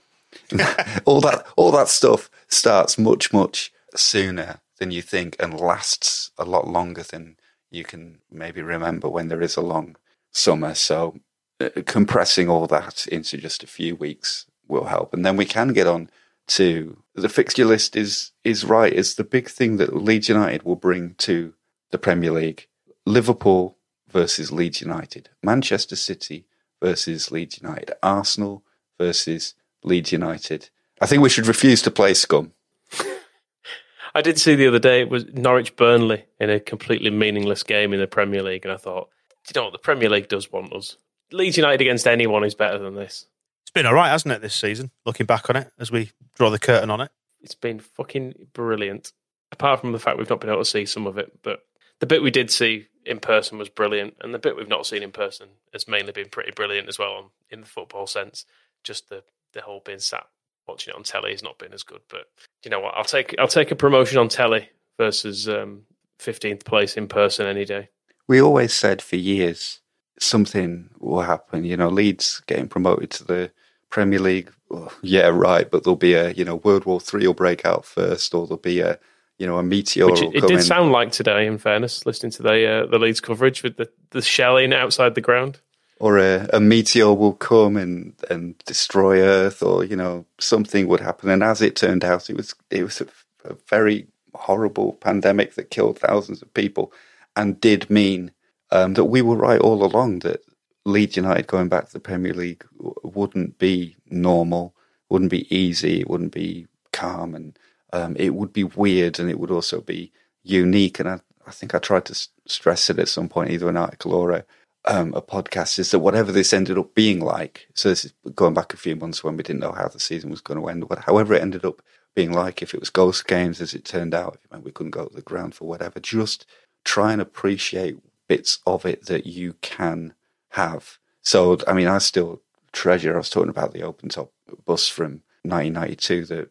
all 1.05 1.21
that 1.21 1.45
all 1.57 1.71
that 1.71 1.89
stuff 1.89 2.29
starts 2.47 2.97
much 2.97 3.33
much 3.33 3.71
sooner 3.95 4.59
than 4.79 4.91
you 4.91 5.01
think 5.01 5.35
and 5.39 5.59
lasts 5.59 6.31
a 6.37 6.45
lot 6.45 6.67
longer 6.67 7.03
than 7.03 7.35
you 7.69 7.83
can 7.83 8.19
maybe 8.31 8.61
remember 8.61 9.07
when 9.07 9.27
there 9.27 9.41
is 9.41 9.55
a 9.55 9.61
long 9.61 9.95
summer. 10.31 10.73
So 10.73 11.19
uh, 11.59 11.69
compressing 11.85 12.49
all 12.49 12.67
that 12.67 13.05
into 13.07 13.37
just 13.37 13.63
a 13.63 13.67
few 13.67 13.95
weeks 13.95 14.45
will 14.67 14.85
help. 14.85 15.13
And 15.13 15.25
then 15.25 15.37
we 15.37 15.45
can 15.45 15.73
get 15.73 15.87
on 15.87 16.09
to 16.47 16.97
the 17.15 17.29
fixture 17.29 17.65
list 17.65 17.95
is 17.95 18.31
is 18.43 18.65
right. 18.65 18.91
It's 18.91 19.13
the 19.13 19.23
big 19.23 19.49
thing 19.49 19.77
that 19.77 19.95
Leeds 19.95 20.29
United 20.29 20.63
will 20.63 20.75
bring 20.75 21.15
to 21.19 21.53
the 21.91 21.97
Premier 21.97 22.31
League. 22.31 22.67
Liverpool 23.05 23.77
versus 24.09 24.51
Leeds 24.51 24.81
United. 24.81 25.29
Manchester 25.43 25.95
City 25.95 26.45
versus 26.81 27.31
Leeds 27.31 27.59
United. 27.61 27.91
Arsenal 28.01 28.63
versus 28.97 29.53
Leeds 29.83 30.11
United. 30.11 30.69
I 30.99 31.05
think 31.05 31.21
we 31.21 31.29
should 31.29 31.47
refuse 31.47 31.81
to 31.83 31.91
play 31.91 32.13
scum. 32.13 32.53
I 34.15 34.21
did 34.21 34.39
see 34.39 34.55
the 34.55 34.67
other 34.67 34.79
day 34.79 35.01
it 35.01 35.09
was 35.09 35.25
Norwich 35.33 35.75
Burnley 35.75 36.25
in 36.39 36.49
a 36.49 36.59
completely 36.59 37.09
meaningless 37.09 37.63
game 37.63 37.93
in 37.93 37.99
the 37.99 38.07
Premier 38.07 38.43
League, 38.43 38.65
and 38.65 38.73
I 38.73 38.77
thought, 38.77 39.09
you 39.47 39.59
know 39.59 39.65
what, 39.65 39.73
the 39.73 39.79
Premier 39.79 40.09
League 40.09 40.27
does 40.27 40.51
want 40.51 40.73
us. 40.73 40.97
Leeds 41.31 41.57
United 41.57 41.81
against 41.81 42.05
anyone 42.05 42.43
is 42.43 42.55
better 42.55 42.77
than 42.77 42.95
this. 42.95 43.25
It's 43.63 43.71
been 43.71 43.85
all 43.85 43.93
right, 43.93 44.09
hasn't 44.09 44.33
it, 44.33 44.41
this 44.41 44.55
season? 44.55 44.91
Looking 45.05 45.25
back 45.25 45.49
on 45.49 45.55
it 45.55 45.71
as 45.79 45.91
we 45.91 46.11
draw 46.35 46.49
the 46.49 46.59
curtain 46.59 46.89
on 46.89 47.01
it, 47.01 47.11
it's 47.41 47.55
been 47.55 47.79
fucking 47.79 48.47
brilliant. 48.53 49.13
Apart 49.51 49.81
from 49.81 49.91
the 49.91 49.99
fact 49.99 50.17
we've 50.17 50.29
not 50.29 50.41
been 50.41 50.49
able 50.49 50.61
to 50.61 50.65
see 50.65 50.85
some 50.85 51.07
of 51.07 51.17
it, 51.17 51.39
but 51.41 51.61
the 52.01 52.07
bit 52.07 52.21
we 52.21 52.31
did 52.31 52.51
see 52.51 52.87
in 53.05 53.19
person 53.19 53.57
was 53.57 53.69
brilliant, 53.69 54.15
and 54.19 54.33
the 54.33 54.39
bit 54.39 54.57
we've 54.57 54.67
not 54.67 54.85
seen 54.85 55.03
in 55.03 55.11
person 55.11 55.47
has 55.71 55.87
mainly 55.87 56.11
been 56.11 56.29
pretty 56.29 56.51
brilliant 56.51 56.89
as 56.89 56.99
well, 56.99 57.31
in 57.49 57.61
the 57.61 57.67
football 57.67 58.07
sense. 58.07 58.45
Just 58.83 59.07
the 59.07 59.23
the 59.53 59.61
whole 59.61 59.81
being 59.85 59.99
sat 59.99 60.25
watching 60.67 60.93
it 60.93 60.97
on 60.97 61.03
telly 61.03 61.31
has 61.31 61.43
not 61.43 61.57
been 61.57 61.73
as 61.73 61.83
good. 61.83 62.01
But 62.09 62.29
you 62.63 62.71
know 62.71 62.79
what? 62.79 62.95
I'll 62.95 63.03
take 63.03 63.35
I'll 63.39 63.47
take 63.47 63.71
a 63.71 63.75
promotion 63.75 64.17
on 64.17 64.27
telly 64.27 64.69
versus 64.97 65.47
um, 65.47 65.83
fifteenth 66.19 66.65
place 66.65 66.97
in 66.97 67.07
person 67.07 67.45
any 67.45 67.65
day. 67.65 67.89
We 68.27 68.41
always 68.41 68.73
said 68.73 69.01
for 69.01 69.15
years 69.15 69.79
something 70.19 70.89
will 70.99 71.21
happen. 71.21 71.63
You 71.63 71.77
know, 71.77 71.89
Leeds 71.89 72.41
getting 72.47 72.67
promoted 72.67 73.11
to 73.11 73.23
the 73.23 73.51
Premier 73.89 74.19
League. 74.19 74.51
Oh, 74.71 74.91
yeah, 75.01 75.27
right. 75.27 75.69
But 75.69 75.83
there'll 75.83 75.97
be 75.97 76.15
a 76.15 76.31
you 76.31 76.45
know 76.45 76.55
World 76.55 76.85
War 76.85 76.99
Three 76.99 77.27
will 77.27 77.35
break 77.35 77.63
out 77.63 77.85
first, 77.85 78.33
or 78.33 78.47
there'll 78.47 78.57
be 78.57 78.79
a 78.79 78.97
you 79.41 79.47
know 79.47 79.57
a 79.57 79.63
meteor. 79.63 80.05
Which 80.05 80.21
it, 80.21 80.35
it 80.35 80.41
did 80.41 80.51
in. 80.51 80.61
sound 80.61 80.91
like 80.91 81.11
today. 81.11 81.47
In 81.47 81.57
fairness, 81.57 82.05
listening 82.05 82.31
to 82.33 82.43
the 82.43 82.67
uh, 82.67 82.85
the 82.85 82.99
Leeds 82.99 83.19
coverage 83.19 83.63
with 83.63 83.75
the 83.77 83.89
the 84.11 84.21
shelling 84.21 84.73
outside 84.73 85.15
the 85.15 85.21
ground 85.21 85.59
or 86.01 86.17
a, 86.17 86.49
a, 86.53 86.59
meteor 86.59 87.13
will 87.13 87.33
come 87.33 87.77
and, 87.77 88.15
and 88.27 88.57
destroy 88.65 89.21
Earth, 89.21 89.61
or 89.61 89.83
you 89.83 89.95
know 89.95 90.25
something 90.39 90.87
would 90.87 90.99
happen. 90.99 91.29
And 91.29 91.43
as 91.43 91.61
it 91.61 91.75
turned 91.75 92.03
out, 92.03 92.29
it 92.29 92.35
was 92.35 92.55
it 92.71 92.83
was 92.83 93.01
a, 93.01 93.07
a 93.45 93.55
very 93.67 94.07
horrible 94.33 94.93
pandemic 94.93 95.53
that 95.55 95.69
killed 95.69 95.99
thousands 95.99 96.41
of 96.41 96.51
people, 96.55 96.91
and 97.35 97.61
did 97.61 97.87
mean 97.89 98.31
um, 98.71 98.95
that 98.95 99.05
we 99.05 99.21
were 99.21 99.35
right 99.35 99.61
all 99.61 99.83
along 99.83 100.19
that 100.19 100.41
Leeds 100.85 101.17
United 101.17 101.45
going 101.45 101.69
back 101.69 101.85
to 101.85 101.93
the 101.93 101.99
Premier 101.99 102.33
League 102.33 102.65
wouldn't 103.03 103.59
be 103.59 103.95
normal, 104.09 104.73
wouldn't 105.09 105.31
be 105.31 105.55
easy, 105.55 106.03
wouldn't 106.07 106.33
be 106.33 106.65
calm, 106.91 107.35
and 107.35 107.57
um, 107.93 108.15
it 108.17 108.33
would 108.35 108.53
be 108.53 108.63
weird, 108.63 109.19
and 109.19 109.29
it 109.29 109.39
would 109.39 109.51
also 109.51 109.81
be 109.81 110.11
unique. 110.43 110.99
And 110.99 111.09
I, 111.09 111.19
I 111.45 111.51
think 111.51 111.75
I 111.75 111.79
tried 111.79 112.05
to 112.05 112.27
stress 112.45 112.89
it 112.89 112.99
at 112.99 113.07
some 113.07 113.29
point, 113.29 113.51
either 113.51 113.69
an 113.69 113.77
article 113.77 114.13
or 114.13 114.31
a 114.31 114.45
um, 114.85 115.13
a 115.13 115.21
podcast 115.21 115.77
is 115.77 115.91
that 115.91 115.99
whatever 115.99 116.31
this 116.31 116.53
ended 116.53 116.77
up 116.77 116.95
being 116.95 117.19
like, 117.19 117.67
so 117.75 117.89
this 117.89 118.05
is 118.05 118.13
going 118.33 118.53
back 118.53 118.73
a 118.73 118.77
few 118.77 118.95
months 118.95 119.23
when 119.23 119.37
we 119.37 119.43
didn't 119.43 119.59
know 119.59 119.73
how 119.73 119.87
the 119.87 119.99
season 119.99 120.29
was 120.29 120.41
going 120.41 120.59
to 120.59 120.67
end, 120.67 120.87
but 120.87 120.99
however 120.99 121.33
it 121.33 121.41
ended 121.41 121.65
up 121.65 121.81
being 122.15 122.33
like, 122.33 122.61
if 122.61 122.73
it 122.73 122.79
was 122.79 122.89
ghost 122.89 123.27
games 123.27 123.61
as 123.61 123.73
it 123.73 123.85
turned 123.85 124.13
out, 124.13 124.39
if 124.51 124.63
we 124.63 124.71
couldn't 124.71 124.91
go 124.91 125.05
to 125.05 125.15
the 125.15 125.21
ground 125.21 125.55
for 125.55 125.67
whatever, 125.67 125.99
just 125.99 126.45
try 126.83 127.13
and 127.13 127.21
appreciate 127.21 127.97
bits 128.27 128.59
of 128.65 128.85
it 128.85 129.05
that 129.05 129.25
you 129.25 129.53
can 129.61 130.13
have. 130.49 130.97
So, 131.21 131.59
I 131.67 131.73
mean, 131.73 131.87
I 131.87 131.99
still 131.99 132.41
treasure, 132.71 133.13
I 133.13 133.17
was 133.17 133.29
talking 133.29 133.49
about 133.49 133.73
the 133.73 133.83
open 133.83 134.09
top 134.09 134.31
bus 134.65 134.87
from 134.87 135.21
1992 135.43 136.25
that 136.25 136.49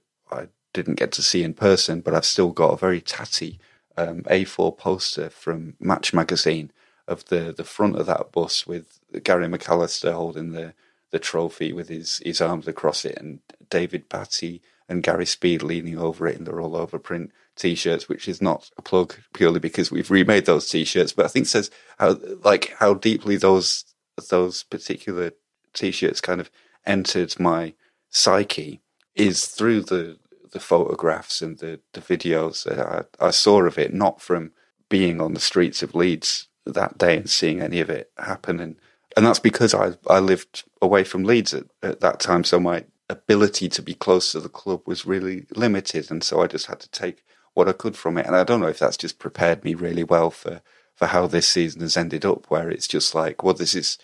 didn't 0.72 0.94
get 0.98 1.12
to 1.12 1.22
see 1.22 1.42
in 1.42 1.54
person, 1.54 2.00
but 2.00 2.14
I've 2.14 2.24
still 2.24 2.50
got 2.50 2.72
a 2.72 2.76
very 2.76 3.00
tatty 3.00 3.58
um, 3.96 4.22
A4 4.22 4.76
poster 4.76 5.30
from 5.30 5.74
Match 5.80 6.14
Magazine 6.14 6.70
of 7.08 7.24
the, 7.26 7.52
the 7.56 7.64
front 7.64 7.96
of 7.96 8.06
that 8.06 8.32
bus 8.32 8.66
with 8.66 9.00
Gary 9.24 9.46
McAllister 9.48 10.12
holding 10.12 10.52
the, 10.52 10.74
the 11.10 11.18
trophy 11.18 11.72
with 11.72 11.88
his, 11.88 12.18
his 12.24 12.40
arms 12.40 12.68
across 12.68 13.04
it 13.04 13.18
and 13.18 13.40
David 13.68 14.08
Batty 14.08 14.62
and 14.88 15.02
Gary 15.02 15.26
Speed 15.26 15.62
leaning 15.62 15.98
over 15.98 16.26
it 16.26 16.36
in 16.36 16.44
the 16.44 16.52
rollover 16.52 17.02
print 17.02 17.30
t-shirts, 17.56 18.08
which 18.08 18.28
is 18.28 18.40
not 18.40 18.70
a 18.76 18.82
plug 18.82 19.14
purely 19.34 19.60
because 19.60 19.90
we've 19.90 20.10
remade 20.10 20.46
those 20.46 20.68
t-shirts, 20.68 21.12
but 21.12 21.24
I 21.24 21.28
think 21.28 21.46
says 21.46 21.70
how 21.98 22.16
like 22.42 22.74
how 22.78 22.94
deeply 22.94 23.36
those 23.36 23.84
those 24.30 24.64
particular 24.64 25.32
t-shirts 25.74 26.20
kind 26.20 26.40
of 26.40 26.50
entered 26.86 27.38
my 27.38 27.74
psyche 28.08 28.80
is 29.14 29.46
through 29.46 29.82
the 29.82 30.18
the 30.53 30.61
photographs 30.61 31.42
and 31.42 31.59
the, 31.59 31.80
the 31.92 32.01
videos 32.01 32.64
that 32.64 32.78
I, 33.20 33.26
I 33.26 33.30
saw 33.30 33.62
of 33.62 33.78
it, 33.78 33.92
not 33.92 34.20
from 34.20 34.53
being 34.88 35.20
on 35.20 35.34
the 35.34 35.40
streets 35.40 35.82
of 35.82 35.94
Leeds 35.94 36.48
that 36.66 36.98
day 36.98 37.16
and 37.16 37.30
seeing 37.30 37.61
any 37.61 37.80
of 37.80 37.90
it 37.90 38.11
happen. 38.18 38.61
And, 38.61 38.76
and 39.16 39.26
that's 39.26 39.38
because 39.38 39.74
I, 39.74 39.92
I 40.09 40.18
lived 40.18 40.64
away 40.82 41.05
from 41.05 41.24
Leeds 41.24 41.55
at, 41.55 41.64
at 41.82 42.01
that 42.01 42.20
time. 42.20 42.44
So 42.44 42.61
my 42.61 42.84
ability 43.09 43.68
to 43.68 43.82
be 43.82 43.94
close 43.94 44.32
to 44.32 44.40
the 44.40 44.48
club 44.48 44.82
was 44.86 45.07
really 45.07 45.46
limited. 45.55 46.11
And 46.11 46.22
so 46.22 46.42
I 46.42 46.46
just 46.46 46.66
had 46.66 46.80
to 46.80 46.90
take 46.90 47.24
what 47.55 47.68
I 47.68 47.72
could 47.72 47.96
from 47.96 48.18
it. 48.18 48.26
And 48.26 48.36
I 48.36 48.44
don't 48.44 48.61
know 48.61 48.68
if 48.68 48.78
that's 48.78 48.96
just 48.96 49.18
prepared 49.18 49.64
me 49.64 49.74
really 49.74 50.05
well 50.05 50.30
for, 50.30 50.62
for 50.94 51.07
how 51.07 51.26
this 51.26 51.48
season 51.48 51.80
has 51.80 51.96
ended 51.96 52.24
up, 52.24 52.46
where 52.51 52.70
it's 52.70 52.88
just 52.88 53.14
like, 53.14 53.42
well, 53.42 53.55
this 53.55 53.74
is, 53.74 53.98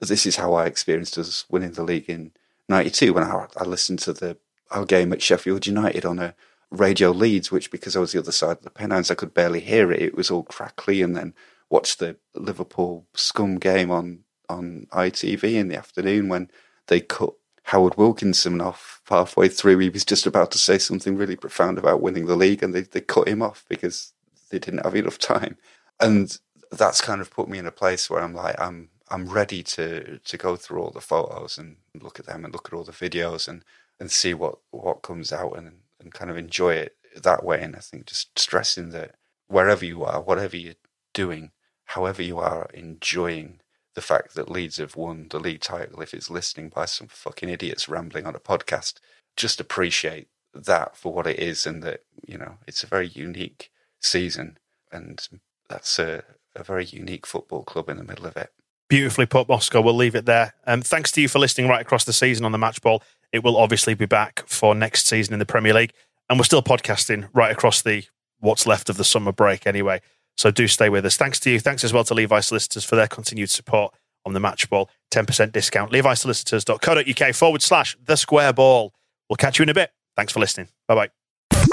this 0.00 0.26
is 0.26 0.36
how 0.36 0.54
I 0.54 0.66
experienced 0.66 1.18
us 1.18 1.44
winning 1.48 1.72
the 1.72 1.84
league 1.84 2.08
in 2.08 2.32
92 2.68 3.12
when 3.12 3.24
I, 3.24 3.46
I 3.56 3.64
listened 3.64 4.00
to 4.00 4.12
the, 4.12 4.36
our 4.70 4.84
game 4.84 5.12
at 5.12 5.22
Sheffield 5.22 5.66
United 5.66 6.04
on 6.04 6.18
a 6.18 6.34
radio 6.70 7.10
Leeds, 7.10 7.50
which 7.50 7.70
because 7.70 7.96
I 7.96 8.00
was 8.00 8.12
the 8.12 8.18
other 8.18 8.32
side 8.32 8.58
of 8.58 8.62
the 8.62 8.70
Pennines, 8.70 9.10
I 9.10 9.14
could 9.14 9.34
barely 9.34 9.60
hear 9.60 9.90
it. 9.90 10.02
It 10.02 10.16
was 10.16 10.30
all 10.30 10.42
crackly. 10.42 11.02
And 11.02 11.16
then 11.16 11.34
watched 11.70 11.98
the 11.98 12.16
Liverpool 12.34 13.06
scum 13.14 13.58
game 13.58 13.90
on 13.90 14.20
on 14.48 14.86
ITV 14.92 15.54
in 15.54 15.68
the 15.68 15.76
afternoon 15.76 16.28
when 16.28 16.50
they 16.86 17.00
cut 17.00 17.34
Howard 17.64 17.98
Wilkinson 17.98 18.62
off 18.62 19.02
halfway 19.08 19.48
through. 19.48 19.78
He 19.78 19.90
was 19.90 20.04
just 20.04 20.26
about 20.26 20.50
to 20.52 20.58
say 20.58 20.78
something 20.78 21.16
really 21.16 21.36
profound 21.36 21.76
about 21.76 22.00
winning 22.00 22.26
the 22.26 22.36
league, 22.36 22.62
and 22.62 22.74
they, 22.74 22.80
they 22.82 23.02
cut 23.02 23.28
him 23.28 23.42
off 23.42 23.64
because 23.68 24.14
they 24.50 24.58
didn't 24.58 24.84
have 24.84 24.94
enough 24.94 25.18
time. 25.18 25.58
And 26.00 26.38
that's 26.72 27.00
kind 27.00 27.20
of 27.20 27.30
put 27.30 27.48
me 27.48 27.58
in 27.58 27.66
a 27.66 27.72
place 27.72 28.08
where 28.08 28.22
I'm 28.22 28.34
like, 28.34 28.58
I'm 28.58 28.90
I'm 29.10 29.28
ready 29.28 29.62
to 29.62 30.18
to 30.18 30.36
go 30.36 30.56
through 30.56 30.80
all 30.80 30.90
the 30.90 31.00
photos 31.00 31.58
and 31.58 31.76
look 31.94 32.18
at 32.18 32.26
them 32.26 32.44
and 32.44 32.52
look 32.52 32.68
at 32.68 32.74
all 32.74 32.84
the 32.84 32.92
videos 32.92 33.48
and 33.48 33.64
and 34.00 34.10
see 34.10 34.34
what 34.34 34.58
what 34.70 35.02
comes 35.02 35.32
out 35.32 35.56
and 35.56 35.80
and 36.00 36.12
kind 36.12 36.30
of 36.30 36.36
enjoy 36.36 36.74
it 36.74 36.96
that 37.22 37.44
way. 37.44 37.60
And 37.62 37.76
I 37.76 37.80
think 37.80 38.06
just 38.06 38.38
stressing 38.38 38.90
that 38.90 39.14
wherever 39.48 39.84
you 39.84 40.04
are, 40.04 40.20
whatever 40.20 40.56
you're 40.56 40.74
doing, 41.12 41.50
however 41.86 42.22
you 42.22 42.38
are 42.38 42.68
enjoying 42.74 43.60
the 43.94 44.02
fact 44.02 44.34
that 44.34 44.50
Leeds 44.50 44.76
have 44.76 44.94
won 44.94 45.26
the 45.30 45.40
league 45.40 45.60
title, 45.60 46.00
if 46.00 46.14
it's 46.14 46.30
listening 46.30 46.68
by 46.68 46.84
some 46.84 47.08
fucking 47.08 47.48
idiots 47.48 47.88
rambling 47.88 48.26
on 48.26 48.36
a 48.36 48.40
podcast, 48.40 48.94
just 49.36 49.60
appreciate 49.60 50.28
that 50.54 50.96
for 50.96 51.12
what 51.12 51.26
it 51.26 51.38
is 51.38 51.66
and 51.66 51.82
that, 51.82 52.02
you 52.26 52.38
know, 52.38 52.58
it's 52.66 52.84
a 52.84 52.86
very 52.86 53.08
unique 53.08 53.70
season 54.00 54.58
and 54.92 55.26
that's 55.68 55.98
a, 55.98 56.22
a 56.54 56.62
very 56.62 56.84
unique 56.84 57.26
football 57.26 57.64
club 57.64 57.88
in 57.88 57.96
the 57.96 58.04
middle 58.04 58.26
of 58.26 58.36
it. 58.36 58.52
Beautifully 58.88 59.26
put, 59.26 59.48
Moscow. 59.48 59.82
We'll 59.82 59.94
leave 59.94 60.14
it 60.14 60.24
there. 60.24 60.54
Um, 60.66 60.80
thanks 60.80 61.12
to 61.12 61.20
you 61.20 61.28
for 61.28 61.38
listening 61.38 61.68
right 61.68 61.82
across 61.82 62.04
the 62.04 62.12
season 62.12 62.46
on 62.46 62.52
the 62.52 62.58
match 62.58 62.80
ball. 62.80 63.02
It 63.32 63.44
will 63.44 63.56
obviously 63.56 63.94
be 63.94 64.06
back 64.06 64.44
for 64.46 64.74
next 64.74 65.06
season 65.06 65.32
in 65.32 65.38
the 65.38 65.46
Premier 65.46 65.74
League. 65.74 65.92
And 66.28 66.38
we're 66.38 66.44
still 66.44 66.62
podcasting 66.62 67.28
right 67.32 67.50
across 67.50 67.82
the 67.82 68.04
what's 68.40 68.66
left 68.66 68.88
of 68.88 68.96
the 68.96 69.04
summer 69.04 69.32
break 69.32 69.66
anyway. 69.66 70.00
So 70.36 70.50
do 70.50 70.68
stay 70.68 70.88
with 70.88 71.04
us. 71.04 71.16
Thanks 71.16 71.40
to 71.40 71.50
you. 71.50 71.58
Thanks 71.58 71.82
as 71.84 71.92
well 71.92 72.04
to 72.04 72.14
Levi 72.14 72.40
Solicitors 72.40 72.84
for 72.84 72.96
their 72.96 73.08
continued 73.08 73.50
support 73.50 73.94
on 74.24 74.34
the 74.34 74.40
match 74.40 74.70
ball. 74.70 74.88
10% 75.10 75.52
discount. 75.52 75.90
LeviSolicitors.co.uk 75.92 77.34
forward 77.34 77.62
slash 77.62 77.96
the 78.04 78.16
square 78.16 78.52
ball. 78.52 78.94
We'll 79.28 79.36
catch 79.36 79.58
you 79.58 79.64
in 79.64 79.68
a 79.68 79.74
bit. 79.74 79.90
Thanks 80.16 80.32
for 80.32 80.40
listening. 80.40 80.68
Bye 80.86 80.94
bye. 80.94 81.08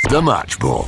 The 0.09 0.21
match 0.21 0.59
ball. 0.59 0.87